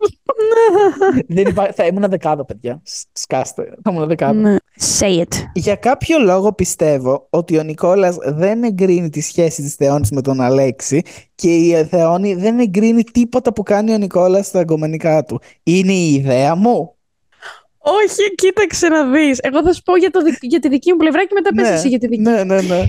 Έκα- 0.03 1.23
Δεν 1.27 1.47
υπά... 1.47 1.71
Θα 1.75 1.85
ήμουν 1.85 2.09
δεκάδα, 2.09 2.45
παιδιά. 2.45 2.81
Σ- 2.83 3.03
Σκάστε. 3.13 3.73
Θα 3.83 3.91
ήμουν 3.91 4.07
δεκάδα. 4.07 4.33
Ναι. 4.33 4.55
Say 4.99 5.19
it. 5.19 5.27
Για 5.53 5.75
κάποιο 5.75 6.19
λόγο 6.19 6.53
πιστεύω 6.53 7.27
ότι 7.29 7.57
ο 7.57 7.63
Νικόλας 7.63 8.15
δεν 8.21 8.63
εγκρίνει 8.63 9.09
τη 9.09 9.21
σχέση 9.21 9.61
της 9.61 9.75
Θεόνης 9.75 10.11
με 10.11 10.21
τον 10.21 10.41
Αλέξη 10.41 11.01
και 11.35 11.55
η 11.55 11.83
Θεόνη 11.85 12.33
δεν 12.35 12.59
εγκρίνει 12.59 13.03
τίποτα 13.03 13.53
που 13.53 13.63
κάνει 13.63 13.93
ο 13.93 13.97
Νικόλας 13.97 14.45
στα 14.47 14.59
αγκομενικά 14.59 15.23
του. 15.23 15.41
Είναι 15.63 15.93
η 15.93 16.13
ιδέα 16.13 16.55
μου. 16.55 16.95
Όχι, 17.77 18.35
κοίταξε 18.35 18.87
να 18.87 19.05
δεις. 19.11 19.39
Εγώ 19.41 19.63
θα 19.63 19.73
σου 19.73 19.81
πω 19.83 19.95
για, 19.97 20.09
το, 20.11 20.21
δικ- 20.21 20.37
για 20.45 20.59
τη 20.59 20.67
δική 20.69 20.91
μου 20.91 20.97
πλευρά 20.97 21.25
και 21.25 21.33
μετά 21.33 21.49
πες 21.55 21.69
εσύ 21.69 21.87
για 21.87 21.99
τη 21.99 22.07
δική 22.07 22.21
ναι, 22.21 22.43
ναι, 22.43 22.61
ναι. 22.61 22.81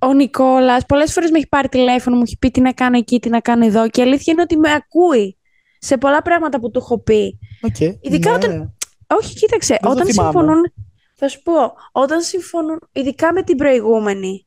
Ο 0.00 0.12
Νικόλας 0.12 0.86
πολλές 0.86 1.12
φορές 1.12 1.30
με 1.30 1.36
έχει 1.38 1.48
πάρει 1.48 1.68
τηλέφωνο, 1.68 2.16
μου 2.16 2.22
έχει 2.26 2.38
πει 2.38 2.50
τι 2.50 2.60
να 2.60 2.72
κάνω 2.72 2.96
εκεί, 2.96 3.20
τι 3.20 3.28
να 3.28 3.40
κάνω 3.40 3.64
εδώ. 3.66 3.88
Και 3.88 4.00
η 4.00 4.04
αλήθεια 4.04 4.32
είναι 4.32 4.42
ότι 4.42 4.56
με 4.56 4.68
ακούει 4.72 5.37
σε 5.78 5.96
πολλά 5.96 6.22
πράγματα 6.22 6.60
που 6.60 6.70
του 6.70 6.78
έχω 6.78 6.98
πει. 6.98 7.38
Οκ. 7.62 7.80
Ειδικά 8.00 8.30
ναι. 8.30 8.36
όταν- 8.36 8.76
Όχι, 9.06 9.34
κοίταξε. 9.34 9.78
το 9.82 9.90
όταν 9.90 10.06
θυμάμαι. 10.06 10.30
συμφωνούν. 10.30 10.72
Θα 11.14 11.28
σου 11.28 11.42
πω, 11.42 11.52
όταν 11.92 12.20
συμφωνούν, 12.20 12.78
ειδικά 12.92 13.32
με 13.32 13.42
την 13.42 13.56
προηγούμενη. 13.56 14.46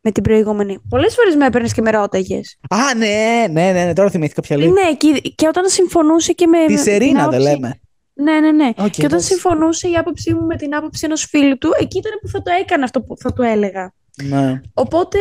Με 0.00 0.12
την 0.12 0.22
προηγούμενη. 0.22 0.78
Πολλές 0.88 1.14
φορές 1.14 1.34
με 1.36 1.46
έπαιρνες 1.46 1.72
και 1.72 1.80
με 1.80 1.90
ρώταγες. 1.90 2.58
Α, 2.70 2.94
ναι, 2.96 3.46
ναι, 3.50 3.72
ναι, 3.72 3.84
ναι, 3.84 3.92
τώρα 3.92 4.10
θυμήθηκα 4.10 4.40
ποια 4.40 4.56
λέει. 4.56 4.68
Ναι, 4.68 4.94
και, 4.96 5.20
και 5.34 5.46
όταν 5.48 5.68
συμφωνούσε 5.68 6.32
και 6.32 6.46
με. 6.46 6.56
Τη 6.58 6.62
με 6.62 6.66
την 6.74 6.78
Σερίνα 6.78 7.12
δεν 7.12 7.22
άποψη- 7.22 7.42
λέμε. 7.42 7.80
Ναι, 8.12 8.40
ναι, 8.40 8.52
ναι. 8.52 8.68
Οκ, 8.68 8.74
και 8.74 8.82
όταν 8.84 9.04
εντάξει. 9.04 9.26
συμφωνούσε 9.26 9.88
η 9.88 9.96
άποψή 9.96 10.34
μου 10.34 10.46
με 10.46 10.56
την 10.56 10.74
άποψη 10.74 11.04
ενός 11.04 11.24
φίλου 11.24 11.58
του, 11.58 11.70
εκεί 11.80 11.98
ήταν 11.98 12.12
που 12.20 12.28
θα 12.28 12.42
το 12.42 12.50
έκανε 12.60 12.84
αυτό 12.84 13.02
που 13.02 13.16
θα 13.18 13.32
του 13.32 13.42
έλεγα. 13.42 13.92
Ναι. 14.22 14.60
Οπότε, 14.74 15.18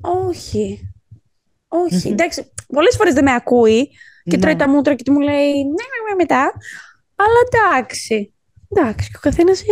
όχι. 0.00 0.92
Όχι. 1.68 2.08
Εντάξει, 2.08 2.52
πολλές 2.66 2.96
φορές 2.96 3.14
δεν 3.14 3.24
με 3.24 3.32
ακούει 3.34 3.90
και 4.24 4.36
Ναι. 4.36 4.42
τρώει 4.42 4.56
τα 4.56 4.68
μούτρα 4.68 4.94
και 4.94 5.02
του 5.02 5.12
μου 5.12 5.20
λέει 5.20 5.52
ναι, 5.52 5.62
ναι, 5.62 6.00
ναι, 6.08 6.14
μετά. 6.16 6.52
Αλλά 7.16 7.38
εντάξει. 7.76 8.32
Εντάξει, 8.74 9.10
και 9.10 9.16
ο 9.16 9.20
καθένας 9.20 9.62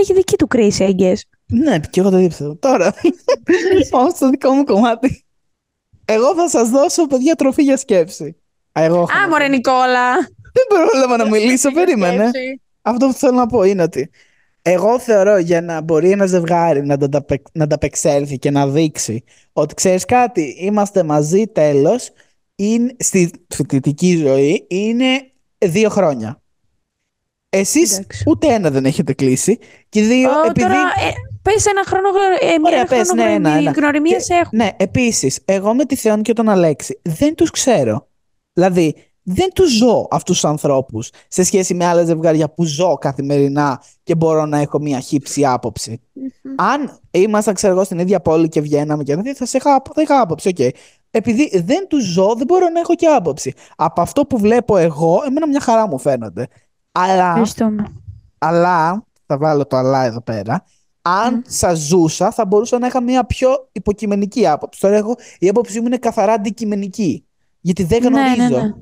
έχει 0.00 0.12
δική 0.12 0.36
του 0.36 0.46
κρίση, 0.46 0.84
έγκε. 0.84 1.16
Ναι, 1.46 1.78
και 1.90 2.00
εγώ 2.00 2.10
το 2.10 2.16
δίψα. 2.16 2.56
Τώρα, 2.58 2.94
πάω 3.90 4.10
στο 4.10 4.30
δικό 4.30 4.50
μου 4.52 4.64
κομμάτι. 4.64 5.24
Εγώ 6.04 6.34
θα 6.34 6.48
σας 6.48 6.70
δώσω, 6.70 7.06
παιδιά, 7.06 7.34
τροφή 7.34 7.62
για 7.62 7.76
σκέψη. 7.76 8.36
Α, 8.78 8.82
εγώ 8.82 8.94
έχω 8.96 9.12
Α, 9.12 9.20
να 9.20 9.28
μωρέ, 9.28 9.44
πω. 9.44 9.50
Νικόλα. 9.50 10.14
Δεν 10.52 10.66
πρόλαβα 10.68 11.16
να 11.16 11.28
μιλήσω, 11.28 11.72
περίμενε. 11.72 12.28
Σκέψη. 12.28 12.60
Αυτό 12.82 13.06
που 13.06 13.12
θέλω 13.12 13.32
να 13.32 13.46
πω 13.46 13.62
είναι 13.62 13.82
ότι 13.82 14.10
εγώ 14.62 14.98
θεωρώ 14.98 15.38
για 15.38 15.60
να 15.60 15.80
μπορεί 15.80 16.10
ένα 16.10 16.26
ζευγάρι 16.26 16.86
να, 16.86 16.96
τα, 16.96 17.24
να 17.52 17.64
ανταπεξέλθει 17.64 18.38
και 18.38 18.50
να 18.50 18.68
δείξει 18.68 19.24
ότι 19.52 19.74
ξέρεις 19.74 20.04
κάτι, 20.04 20.56
είμαστε 20.58 21.02
μαζί 21.02 21.46
τέλος, 21.46 22.10
είναι, 22.58 22.96
στη 22.98 23.30
φοιτητική 23.48 24.16
ζωή 24.16 24.66
είναι 24.68 25.06
δύο 25.58 25.88
χρόνια. 25.88 26.42
Εσείς 27.50 27.92
Εντάξει. 27.92 28.24
ούτε 28.26 28.46
ένα 28.46 28.70
δεν 28.70 28.84
έχετε 28.84 29.12
κλείσει 29.12 29.58
και 29.88 30.02
δύο 30.02 30.30
Ω, 30.30 30.32
επειδή... 30.48 30.66
Τώρα, 30.66 30.78
ε, 30.80 31.10
πες 31.42 31.66
ένα 31.66 31.84
χρόνο, 31.86 32.08
γρο- 32.08 32.50
ε, 32.50 32.54
Ωραία, 32.64 32.78
ένα 32.78 32.88
πες, 32.88 33.06
χρόνο 33.08 33.22
ναι, 33.24 33.32
ένα, 33.32 33.48
γνωριμι- 33.48 33.66
ένα. 33.76 33.78
γνωριμίας 33.86 34.26
Και- 34.26 34.34
έχω. 34.34 34.50
Ναι, 34.52 34.70
επίσης, 34.76 35.40
εγώ 35.44 35.74
με 35.74 35.84
τη 35.84 35.96
Θεόν 35.96 36.22
και 36.22 36.32
τον 36.32 36.48
Αλέξη 36.48 37.00
δεν 37.02 37.34
τους 37.34 37.50
ξέρω. 37.50 38.08
Δηλαδή, 38.52 38.94
δεν 39.22 39.52
τους 39.54 39.76
ζω 39.76 40.06
αυτούς 40.10 40.40
τους 40.40 40.44
ανθρώπους 40.50 41.10
σε 41.28 41.42
σχέση 41.44 41.74
με 41.74 41.84
άλλα 41.84 42.04
ζευγάρια 42.04 42.48
που 42.50 42.64
ζω 42.64 42.94
καθημερινά 43.00 43.82
και 44.02 44.14
μπορώ 44.14 44.46
να 44.46 44.58
έχω 44.58 44.78
μια 44.80 45.00
χύψη 45.00 45.44
άποψη. 45.44 46.00
Αν 46.56 46.98
ήμασταν, 47.10 47.54
ξέρω 47.54 47.72
εγώ, 47.72 47.84
στην 47.84 47.98
ίδια 47.98 48.20
πόλη 48.20 48.48
και 48.48 48.60
βγαίναμε 48.60 49.02
και 49.02 49.14
τέτοια, 49.16 49.34
θα, 49.34 49.46
σε 49.46 49.56
είχα, 49.56 49.82
θα 49.94 50.02
είχα 50.02 50.20
άποψη, 50.20 50.48
οκ. 50.48 50.74
Επειδή 51.10 51.58
δεν 51.64 51.86
τους 51.88 52.04
ζω, 52.04 52.34
δεν 52.36 52.46
μπορώ 52.46 52.68
να 52.68 52.80
έχω 52.80 52.94
και 52.94 53.06
άποψη. 53.06 53.52
Από 53.76 54.00
αυτό 54.00 54.26
που 54.26 54.38
βλέπω 54.38 54.76
εγώ, 54.76 55.20
εμένα 55.26 55.48
μια 55.48 55.60
χαρά 55.60 55.88
μου 55.88 55.98
φαίνονται. 55.98 56.46
Αλλά 56.92 57.28
Ευχαριστούμε. 57.28 57.84
αλλά, 58.38 59.04
θα 59.26 59.38
βάλω 59.38 59.66
το 59.66 59.76
αλλά 59.76 60.04
εδώ 60.04 60.20
πέρα, 60.22 60.64
αν 61.02 61.42
σας 61.46 61.78
ζούσα, 61.78 62.30
θα 62.30 62.46
μπορούσα 62.46 62.78
να 62.78 62.86
είχα 62.86 63.02
μια 63.02 63.24
πιο 63.24 63.68
υποκειμενική 63.72 64.46
άποψη. 64.46 64.80
Τώρα 64.80 64.96
εγώ, 64.96 65.14
η 65.38 65.48
άποψή 65.48 65.80
μου 65.80 65.86
είναι 65.86 65.96
καθαρά 65.96 66.32
αντικειμενική. 66.32 67.26
Γιατί 67.60 67.82
δεν 67.84 68.02
Ναι, 68.02 68.08
ναι, 68.08 68.34
γνωρίζω. 68.34 68.56
ναι. 68.58 68.72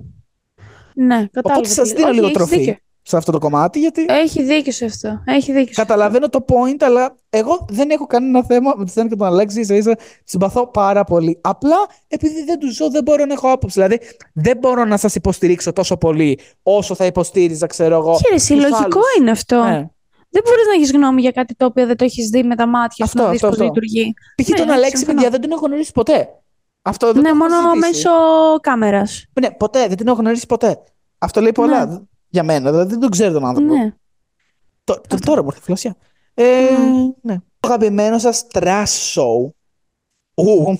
Ναι, 1.06 1.26
κατάλαβα. 1.26 1.60
Οπότε 1.60 1.68
σας 1.68 1.88
τι- 1.88 1.94
δίνω 1.94 2.06
Όχι, 2.06 2.14
λίγο 2.14 2.26
έχεις 2.26 2.36
τροφή 2.38 2.58
δίκιο. 2.58 2.76
Σε 3.08 3.16
αυτό 3.16 3.32
το 3.32 3.38
κομμάτι, 3.38 3.78
γιατί 3.78 4.04
Έχει 4.08 4.42
δίκιο 4.42 4.72
σε 4.72 4.84
αυτό. 4.84 5.22
Έχει 5.24 5.52
δίκιο 5.52 5.74
σε 5.74 5.80
καταλαβαίνω 5.80 6.28
το 6.28 6.44
point, 6.48 6.76
αλλά 6.82 7.14
εγώ 7.30 7.66
δεν 7.70 7.90
έχω 7.90 8.06
κανένα 8.06 8.44
θέμα 8.44 8.74
με 8.76 8.84
τη 8.84 8.90
Στέν 8.90 9.08
και 9.08 9.16
τον 9.16 9.26
Αλέξη. 9.26 9.60
ίσα 9.60 9.74
ίσα 9.74 9.96
συμπαθώ 10.24 10.66
πάρα 10.66 11.04
πολύ. 11.04 11.38
Απλά 11.42 11.76
επειδή 12.08 12.44
δεν 12.44 12.58
τους 12.58 12.74
ζω, 12.74 12.90
δεν 12.90 13.02
μπορώ 13.02 13.24
να 13.24 13.32
έχω 13.32 13.50
άποψη. 13.50 13.80
Δηλαδή, 13.82 14.00
δεν 14.32 14.56
μπορώ 14.58 14.84
να 14.84 14.96
σας 14.96 15.14
υποστηρίξω 15.14 15.72
τόσο 15.72 15.96
πολύ 15.96 16.38
όσο 16.62 16.94
θα 16.94 17.04
υποστήριζα, 17.04 17.66
ξέρω 17.66 17.96
εγώ. 17.96 18.10
Όχι, 18.12 18.24
ρε, 18.28 18.34
εσύ, 18.34 18.52
τους 18.54 18.62
λογικό 18.62 18.78
άλλους. 18.82 19.16
είναι 19.20 19.30
αυτό. 19.30 19.56
Ναι. 19.62 19.88
Δεν 20.28 20.42
μπορείς 20.44 20.66
να 20.66 20.72
έχεις 20.72 20.92
γνώμη 20.92 21.20
για 21.20 21.30
κάτι 21.30 21.54
το 21.54 21.64
οποίο 21.64 21.86
δεν 21.86 21.96
το 21.96 22.04
έχεις 22.04 22.28
δει 22.28 22.42
με 22.42 22.54
τα 22.56 22.66
μάτια 22.66 23.06
σου 23.06 23.12
Αυτό, 23.14 23.22
να 23.22 23.28
δεις 23.30 23.42
αυτό, 23.42 23.48
πώς 23.48 23.56
αυτό. 23.58 23.64
λειτουργεί. 23.64 24.14
Π.χ. 24.42 24.48
Ναι, 24.48 24.56
τον 24.56 24.66
ναι, 24.66 24.72
Αλέξη, 24.72 24.96
συμφωνώ. 24.96 25.14
παιδιά, 25.14 25.30
δεν 25.30 25.40
τον 25.40 25.50
έχω 25.50 25.66
γνωρίσει 25.66 25.92
ποτέ. 25.92 26.28
Αυτό 26.82 27.12
δεν 27.12 27.22
Ναι, 27.22 27.22
το 27.22 27.28
έχω 27.28 27.36
μόνο 27.36 27.70
συζητήσει. 27.70 27.86
μέσω 28.06 28.10
κάμερας. 28.60 29.24
Ναι, 29.40 29.50
ποτέ, 29.50 29.86
δεν 29.88 29.96
την 29.96 30.06
έχω 30.06 30.16
γνωρίσει 30.16 30.46
ποτέ. 30.46 30.78
Αυτό 31.18 31.40
λέει 31.40 31.52
πολλά 31.52 31.86
Ναι. 31.86 31.98
Για 32.28 32.42
μένα. 32.42 32.70
Δηλαδή 32.70 32.90
δεν 32.90 33.00
τον 33.00 33.10
ξέρω 33.10 33.32
τον 33.32 33.44
άνθρωπο. 33.46 33.74
Ναι. 33.74 33.94
Το, 34.84 35.00
το- 35.08 35.18
τώρα 35.18 35.42
μου 35.42 35.48
έρθει 35.50 35.62
φλασιά. 35.62 35.96
Ε, 36.34 36.44
ναι. 37.22 37.36
Το 37.60 37.68
αγαπημένο 37.68 38.18
σας 38.18 38.46
trash 38.52 39.14
show. 39.14 39.50
Ου, 40.34 40.78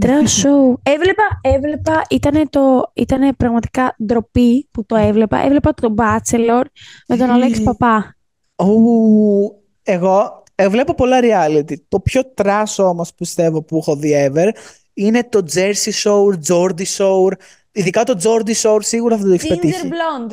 Trash 0.00 0.42
show. 0.42 0.74
Έβλεπα, 0.82 1.22
έβλεπα, 1.42 2.02
ήταν 2.10 2.48
το, 2.50 2.90
ήτανε 2.94 3.32
πραγματικά 3.32 3.96
ντροπή 4.04 4.68
που 4.70 4.86
το 4.86 4.96
έβλεπα. 4.96 5.38
Έβλεπα 5.38 5.74
τον 5.74 5.94
Bachelor 5.98 6.62
με 7.08 7.16
τον 7.16 7.30
Αλέξη 7.30 7.62
Παπά. 7.62 8.16
ου, 8.56 9.62
εγώ 9.82 10.42
ε, 10.54 10.68
βλέπω 10.68 10.94
πολλά 10.94 11.18
reality. 11.22 11.74
Το 11.88 12.00
πιο 12.00 12.22
trash 12.36 12.74
όμως 12.78 13.08
που 13.08 13.14
πιστεύω 13.18 13.62
που 13.62 13.76
έχω 13.76 13.96
δει 13.96 14.30
ever 14.32 14.48
είναι 14.94 15.24
το 15.24 15.44
Jersey 15.54 15.92
Shore, 16.02 16.34
Jordy 16.48 16.84
Shore. 16.96 17.32
Ειδικά 17.72 18.04
το 18.04 18.18
Jordy 18.22 18.54
Shore 18.54 18.78
σίγουρα 18.82 19.16
θα 19.16 19.24
το 19.24 19.32
έχει 19.32 19.46
πετύχει. 19.48 19.88
Blonde. 19.88 20.32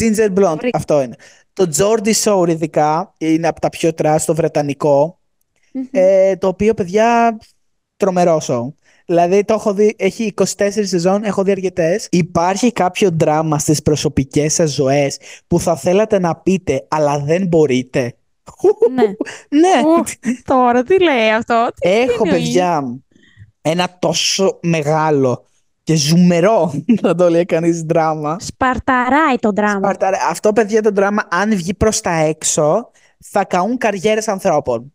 Ginger 0.00 0.28
Blonde, 0.38 0.56
Βρήκα. 0.58 0.76
αυτό 0.78 1.02
είναι. 1.02 1.16
Το 1.52 1.68
Jordy 1.76 2.12
Shore 2.24 2.48
ειδικά 2.48 3.14
είναι 3.18 3.48
από 3.48 3.60
τα 3.60 3.68
πιο 3.68 3.90
trash, 4.02 4.20
το 4.26 4.34
βρετανικό. 4.34 5.20
Ε, 5.90 6.36
το 6.36 6.46
οποίο, 6.48 6.74
παιδιά, 6.74 7.38
τρομερό 7.96 8.40
show. 8.42 8.72
Δηλαδή, 9.06 9.44
το 9.44 9.54
έχω 9.54 9.74
δει, 9.74 9.94
έχει 9.98 10.34
24 10.36 10.44
σεζόν, 10.82 11.24
έχω 11.24 11.42
δει 11.42 11.50
αρκετές. 11.50 12.08
Υπάρχει 12.10 12.72
κάποιο 12.72 13.10
δράμα 13.12 13.58
στις 13.58 13.82
προσωπικές 13.82 14.54
σας 14.54 14.70
ζωές 14.70 15.18
που 15.46 15.60
θα 15.60 15.76
θέλατε 15.76 16.18
να 16.18 16.36
πείτε, 16.36 16.86
αλλά 16.88 17.18
δεν 17.18 17.46
μπορείτε; 17.46 18.14
Ναι. 18.94 19.02
ναι, 19.60 19.82
Ου, 19.84 20.04
Τώρα 20.44 20.82
τι 20.82 21.02
λέει 21.02 21.30
αυτό; 21.30 21.68
Τι 21.80 21.88
έχω 21.88 22.22
εννοείς; 22.24 22.42
παιδιά 22.44 22.98
ένα 23.62 23.96
τόσο 23.98 24.58
μεγάλο 24.62 25.44
και 25.86 25.94
ζουμερό, 25.94 26.72
θα 27.02 27.14
το 27.14 27.30
λέει 27.30 27.44
κανείς, 27.44 27.82
δράμα. 27.82 28.36
Σπαρταράει 28.40 29.36
το 29.40 29.50
δράμα. 29.50 29.78
Σπαρταρέ. 29.78 30.16
Αυτό, 30.30 30.52
παιδιά, 30.52 30.82
το 30.82 30.90
δράμα, 30.90 31.22
αν 31.30 31.56
βγει 31.56 31.74
προς 31.74 32.00
τα 32.00 32.10
έξω, 32.10 32.90
θα 33.18 33.44
καούν 33.44 33.78
καριέρες 33.78 34.28
ανθρώπων. 34.28 34.92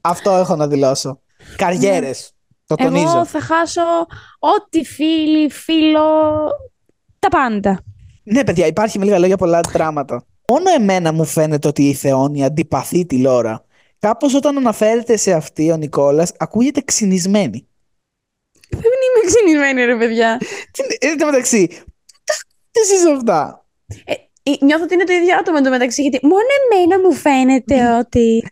Αυτό 0.00 0.30
έχω 0.30 0.56
να 0.56 0.66
δηλώσω. 0.66 1.20
Καριέρες. 1.56 2.32
Το 2.66 2.74
τονίζω. 2.74 3.08
Εγώ 3.08 3.24
θα 3.24 3.40
χάσω 3.40 3.82
ό,τι 4.38 4.84
φίλοι, 4.84 5.50
φίλο, 5.50 6.00
τα 7.18 7.28
πάντα. 7.28 7.80
Ναι, 8.22 8.44
παιδιά, 8.44 8.66
υπάρχει 8.66 8.98
με 8.98 9.04
λίγα 9.04 9.18
λόγια 9.18 9.36
πολλά 9.36 9.60
τράματα. 9.60 10.24
Μόνο 10.48 10.70
εμένα 10.76 11.12
μου 11.12 11.24
φαίνεται 11.24 11.68
ότι 11.68 11.88
η 11.88 11.94
Θεόνια 11.94 12.46
αντιπαθεί 12.46 13.06
τη 13.06 13.18
Λόρα. 13.18 13.64
Κάπως 13.98 14.34
όταν 14.34 14.56
αναφέρεται 14.56 15.16
σε 15.16 15.32
αυτή 15.32 15.70
ο 15.70 15.76
Νικόλας, 15.76 16.32
ακούγεται 16.38 16.80
ξυνισμένη. 16.80 17.66
Δεν 19.30 19.46
είμαι 19.46 19.56
ξυνισμένη, 19.56 19.84
ρε 19.84 19.96
παιδιά. 19.96 20.36
Τι- 20.70 21.06
Εν 21.06 21.18
τω 21.18 21.26
μεταξύ, 21.26 21.66
τα 22.24 22.34
ακούτε 22.40 22.80
εσείς 22.94 23.06
αυτά. 23.16 23.66
Ε, 24.04 24.12
ε, 24.42 24.64
νιώθω 24.64 24.84
ότι 24.84 24.94
είναι 24.94 25.04
το 25.04 25.12
ίδιο 25.12 25.36
άτομο 25.36 25.56
εντωμεταξύ, 25.60 26.02
γιατί 26.02 26.26
μόνο 26.26 26.46
εμένα 26.72 27.00
μου 27.00 27.12
φαίνεται 27.14 27.96
ότι. 27.98 28.42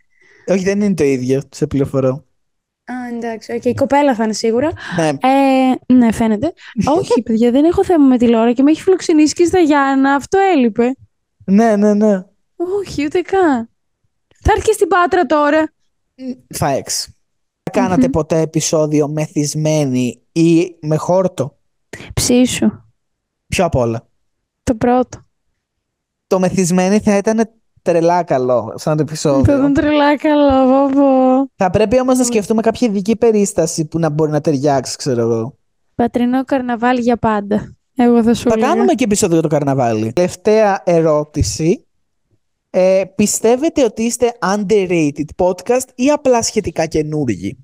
Όχι, 0.46 0.62
δεν 0.64 0.80
είναι 0.80 0.94
το 0.94 1.04
ίδιο, 1.04 1.42
σε 1.50 1.66
πληροφορώ. 1.66 2.24
Α, 2.92 2.94
εντάξει, 3.16 3.52
οκ, 3.52 3.64
η 3.64 3.74
κοπέλα 3.74 4.14
θα 4.14 4.24
είναι 4.24 4.32
σίγουρα. 4.32 4.70
Ναι, 4.96 5.08
Ε, 5.08 5.94
ναι, 5.94 6.12
φαίνεται. 6.12 6.52
Όχι, 6.98 7.22
παιδιά, 7.22 7.50
δεν 7.50 7.64
έχω 7.64 7.84
θέμα 7.84 8.04
με 8.06 8.18
τη 8.18 8.28
Λόρα 8.28 8.52
και 8.52 8.62
με 8.62 8.70
έχει 8.70 8.82
φιλοξενήσει 8.82 9.34
και 9.34 9.44
στα 9.44 9.58
Γιάννενα. 9.58 10.14
Αυτό 10.14 10.38
έλειπε. 10.38 10.94
ναι, 11.44 11.76
ναι, 11.76 11.94
ναι. 11.94 12.24
Όχι, 12.80 13.04
ούτε 13.04 13.20
καν. 13.20 13.70
Θα 14.42 14.52
έρθει 14.52 14.66
και 14.66 14.72
στην 14.72 14.88
Πάτρα 14.88 15.26
τώρα. 15.26 15.72
Θα 16.54 16.68
έξ. 16.68 17.08
Κάνατε 17.72 18.08
ποτέ 18.08 18.40
επεισόδιο 18.40 19.08
μεθυσμένη 19.08 20.20
ή 20.40 20.76
με 20.80 20.96
χόρτο. 20.96 21.56
Ψήσου. 22.14 22.70
Πιο 23.46 23.64
απ' 23.64 23.74
όλα. 23.74 24.06
Το 24.62 24.74
πρώτο. 24.74 25.20
Το 26.26 26.38
μεθυσμένη 26.38 26.98
θα 26.98 27.16
ήταν 27.16 27.50
τρελά 27.82 28.22
καλό 28.22 28.72
σαν 28.76 28.96
Θα 28.96 29.02
επεισόδιο. 29.02 29.56
ήταν 29.58 29.72
τρελά 29.74 30.16
καλό, 30.16 30.66
βόβο. 30.66 31.46
Θα 31.56 31.70
πρέπει 31.70 32.00
όμως 32.00 32.18
να 32.18 32.24
σκεφτούμε 32.24 32.62
κάποια 32.62 32.88
ειδική 32.88 33.16
περίσταση 33.16 33.84
που 33.84 33.98
να 33.98 34.08
μπορεί 34.10 34.30
να 34.30 34.40
ταιριάξει, 34.40 34.96
ξέρω 34.96 35.20
εγώ. 35.22 35.56
Πατρινό 35.94 36.44
καρναβάλι 36.44 37.00
για 37.00 37.16
πάντα. 37.16 37.76
Εγώ 37.96 38.22
θα 38.22 38.34
σου 38.34 38.48
Θα 38.48 38.54
έλεγα. 38.54 38.68
κάνουμε 38.72 38.92
και 38.94 39.04
επεισόδιο 39.04 39.34
για 39.38 39.48
το 39.48 39.54
καρναβάλι. 39.54 40.12
Τελευταία 40.12 40.82
ερώτηση. 40.84 41.86
Ε, 42.70 43.02
πιστεύετε 43.14 43.84
ότι 43.84 44.02
είστε 44.02 44.32
underrated 44.56 45.24
podcast 45.36 45.88
ή 45.94 46.10
απλά 46.10 46.42
σχετικά 46.42 46.86
καινούργοι; 46.86 47.58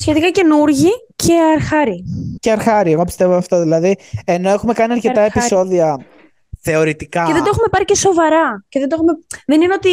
Σχετικά 0.00 0.30
καινούργοι 0.30 0.88
και 1.16 1.32
αρχάρι. 1.56 2.04
Και 2.40 2.50
αρχάρι, 2.50 2.92
εγώ 2.92 3.04
πιστεύω 3.04 3.34
αυτό. 3.34 3.60
Δηλαδή, 3.60 3.96
ενώ 4.24 4.50
έχουμε 4.50 4.72
κάνει 4.72 4.92
αρκετά 4.92 5.22
Αρχάρι. 5.22 5.46
επεισόδια 5.46 5.96
θεωρητικά. 6.60 7.24
Και 7.26 7.32
δεν 7.32 7.42
το 7.42 7.50
έχουμε 7.52 7.66
πάρει 7.70 7.84
και 7.84 7.94
σοβαρά. 7.94 8.64
Και 8.68 8.78
δεν, 8.78 8.88
το 8.88 8.94
έχουμε... 8.98 9.12
δεν 9.46 9.60
είναι 9.60 9.72
ότι 9.74 9.90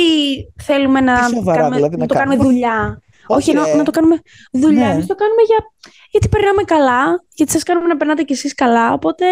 θέλουμε 0.64 1.01
να, 1.01 1.26
Τι 1.26 1.36
σοβαρά, 1.36 1.58
κάνουμε, 1.58 1.76
δηλαδή, 1.76 1.95
να, 1.95 2.01
να 2.01 2.08
το 2.08 2.14
κάνουμε 2.14 2.36
κάνουμε. 2.36 2.53
δουλειά. 2.53 3.01
Όχι, 3.28 3.49
Όχι, 3.49 3.66
ρε. 3.66 3.72
να, 3.72 3.76
να 3.76 3.84
το 3.84 3.91
κάνουμε 3.91 4.22
δουλειά. 4.51 4.88
Ναι. 4.88 4.93
Εμείς 4.93 5.05
το 5.05 5.16
κάνουμε 5.16 5.41
για... 5.47 5.58
γιατί 6.12 6.28
περνάμε 6.30 6.64
καλά, 6.64 7.24
γιατί 7.34 7.51
σας 7.51 7.64
κάνουμε 7.64 7.88
να 7.88 7.97
περνάτε 7.97 8.24
κι 8.24 8.34
εσείς 8.34 8.53
καλά, 8.55 8.93
οπότε 8.93 9.26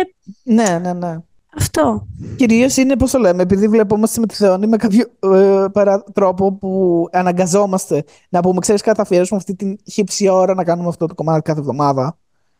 Ναι, 0.43 0.79
ναι, 0.81 0.93
ναι. 0.93 1.15
Αυτό. 1.55 2.07
Κυρίως 2.35 2.77
είναι, 2.77 2.95
πώς 2.95 3.11
το 3.11 3.19
λέμε, 3.19 3.41
επειδή 3.41 3.67
βλεπόμαστε 3.67 4.19
με 4.19 4.25
τη 4.25 4.35
Θεόνη 4.35 4.67
με 4.67 4.77
κάποιο 4.77 5.05
ε, 5.33 5.65
παρά, 5.71 6.03
τρόπο 6.13 6.53
που 6.53 7.05
αναγκαζόμαστε 7.11 8.03
να 8.29 8.39
πούμε, 8.39 8.59
ξέρεις, 8.59 8.81
κάτι 8.81 8.97
θα 8.97 9.03
αφιερώσουμε 9.03 9.39
αυτή 9.39 9.55
την 9.55 9.77
χύψη 9.91 10.27
ώρα 10.27 10.53
να 10.53 10.63
κάνουμε 10.63 10.87
αυτό 10.87 11.05
το 11.05 11.13
κομμάτι 11.13 11.41
κάθε 11.41 11.59
εβδομάδα. 11.59 12.17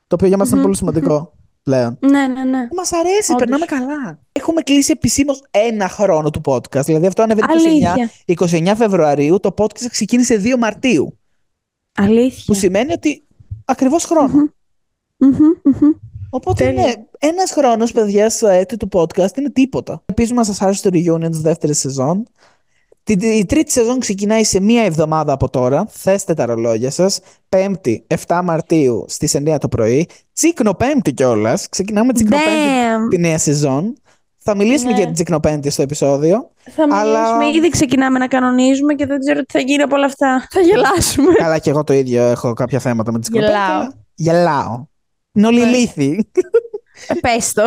Το 0.08 0.16
οποίο 0.16 0.28
για 0.28 0.38
μας 0.38 0.48
είναι 0.48 0.56
Μμμ, 0.56 0.64
πολύ 0.64 0.76
σημαντικό 0.76 1.34
πλέον. 1.64 1.98
Ναι, 2.00 2.28
ναι, 2.28 2.44
ναι. 2.44 2.68
Μας 2.76 2.94
αρέσει, 2.94 3.32
Όντως. 3.32 3.36
περνάμε 3.36 3.66
καλά. 3.66 4.20
Έχουμε 4.32 4.62
κλείσει 4.62 4.92
επισήμως 4.92 5.44
ένα 5.52 5.88
χρόνο 5.88 6.30
του 6.30 6.42
podcast. 6.46 6.86
Δηλαδή 6.86 7.08
αυτό 7.08 7.22
ανέβαινε 7.22 7.48
29, 7.48 7.54
Αλήθεια. 7.56 8.72
29 8.72 8.74
Φεβρουαρίου. 8.78 9.40
Το 9.40 9.54
podcast 9.58 9.86
ξεκίνησε 9.90 10.42
2 10.44 10.58
Μαρτίου. 10.58 11.20
Αλήθεια. 11.96 12.44
Που 12.46 12.54
σημαίνει 12.54 12.92
ότι 12.92 13.24
ακριβώς 13.66 14.04
χρόνο. 14.06 14.54
Μμμ, 15.18 15.38
μμμ. 15.64 15.92
Οπότε 16.36 16.64
Τέλεια. 16.64 16.82
ναι, 16.84 16.92
ένας 17.20 17.52
χρόνος, 17.52 17.92
παιδιά, 17.92 18.30
στο 18.30 18.48
έτη 18.48 18.78
του 18.78 18.88
podcast 18.94 19.38
είναι 19.38 19.50
τίποτα. 19.50 20.02
Ελπίζουμε 20.06 20.38
να 20.40 20.46
σας 20.46 20.62
άρεσε 20.62 20.90
το 20.90 21.00
reunion 21.00 21.30
της 21.32 21.40
δεύτερης 21.42 21.80
σεζόν. 21.80 22.28
Την- 23.04 23.20
Η 23.22 23.46
τρίτη 23.46 23.72
σεζόν 23.72 24.00
ξεκινάει 24.00 24.44
σε 24.44 24.60
μία 24.62 24.84
εβδομάδα 24.84 25.34
από 25.34 25.50
τώρα. 25.50 25.86
Θέστε 25.90 26.34
τα 26.34 26.46
ρολόγια 26.46 26.92
σας. 26.92 27.20
Πέμπτη, 27.50 28.06
7 28.08 28.42
Μαρτίου 28.44 29.06
στις 29.08 29.34
9 29.36 29.58
το 29.58 29.68
πρωί. 29.68 30.08
Τσίκνο 30.34 30.74
Πέμπτη 30.74 31.14
κιόλας. 31.14 31.70
Ξεκινάμε 31.70 32.14
Τσίκνο 32.14 32.36
Πέμπτη 32.38 32.50
Damn. 32.50 33.10
τη 33.10 33.18
νέα 33.18 33.38
σεζόν. 33.38 33.96
Θα 34.38 34.56
μιλήσουμε 34.56 34.92
Ναι. 34.92 34.96
για 34.98 35.06
την 35.06 35.14
Τσίκνο 35.14 35.40
Πέμπτη 35.40 35.70
στο 35.70 35.82
επεισόδιο. 35.82 36.50
Θα 36.76 36.88
μιλήσουμε, 36.88 37.00
Αλλά- 37.18 37.50
ήδη 37.56 37.70
ξεκινάμε 37.70 38.20
να 38.20 38.28
κανονίζουμε 38.28 38.94
και 38.94 39.06
δεν 39.06 39.20
ξέρω 39.20 39.40
τι 39.40 39.52
θα 39.54 39.60
γίνει 39.60 39.82
από 39.82 39.96
όλα 39.96 40.06
αυτά. 40.06 40.48
Θα 40.52 40.60
γελάσουμε. 40.60 41.34
Καλά, 41.34 41.58
και 41.58 41.70
εγώ 41.70 41.84
το 41.84 41.94
ίδιο 41.94 42.24
έχω 42.24 42.54
κάποια 42.54 42.80
θέματα 42.80 43.12
με 43.12 43.20
την 43.20 43.32
Τσίκνο 43.32 43.48
Πέμπτη. 43.52 43.54
Γελάω. 43.62 43.80
αλλά 43.80 43.94
Γελάω. 44.16 44.86
Είναι 45.36 45.48
όλοι 45.48 45.60
Ναι. 45.60 45.66
ηλίθιοι. 45.66 46.32
Ε, 47.08 47.14
Πες 47.14 47.54
το. 47.54 47.64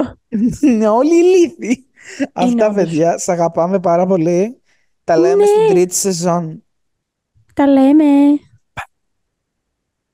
Είναι 0.60 0.88
όλοι 0.88 1.14
ηλίθιοι. 1.14 1.86
Αυτά, 2.32 2.66
όντως. 2.66 2.74
παιδιά, 2.74 3.18
σ' 3.18 3.28
αγαπάμε 3.28 3.80
πάρα 3.80 4.06
πολύ. 4.06 4.62
Τα 5.04 5.16
λέμε 5.18 5.34
Ναι. 5.34 5.46
στην 5.46 5.74
τρίτη 5.74 5.94
σεζόν. 5.94 6.62
Τα 7.54 7.66
λέμε. 7.66 8.04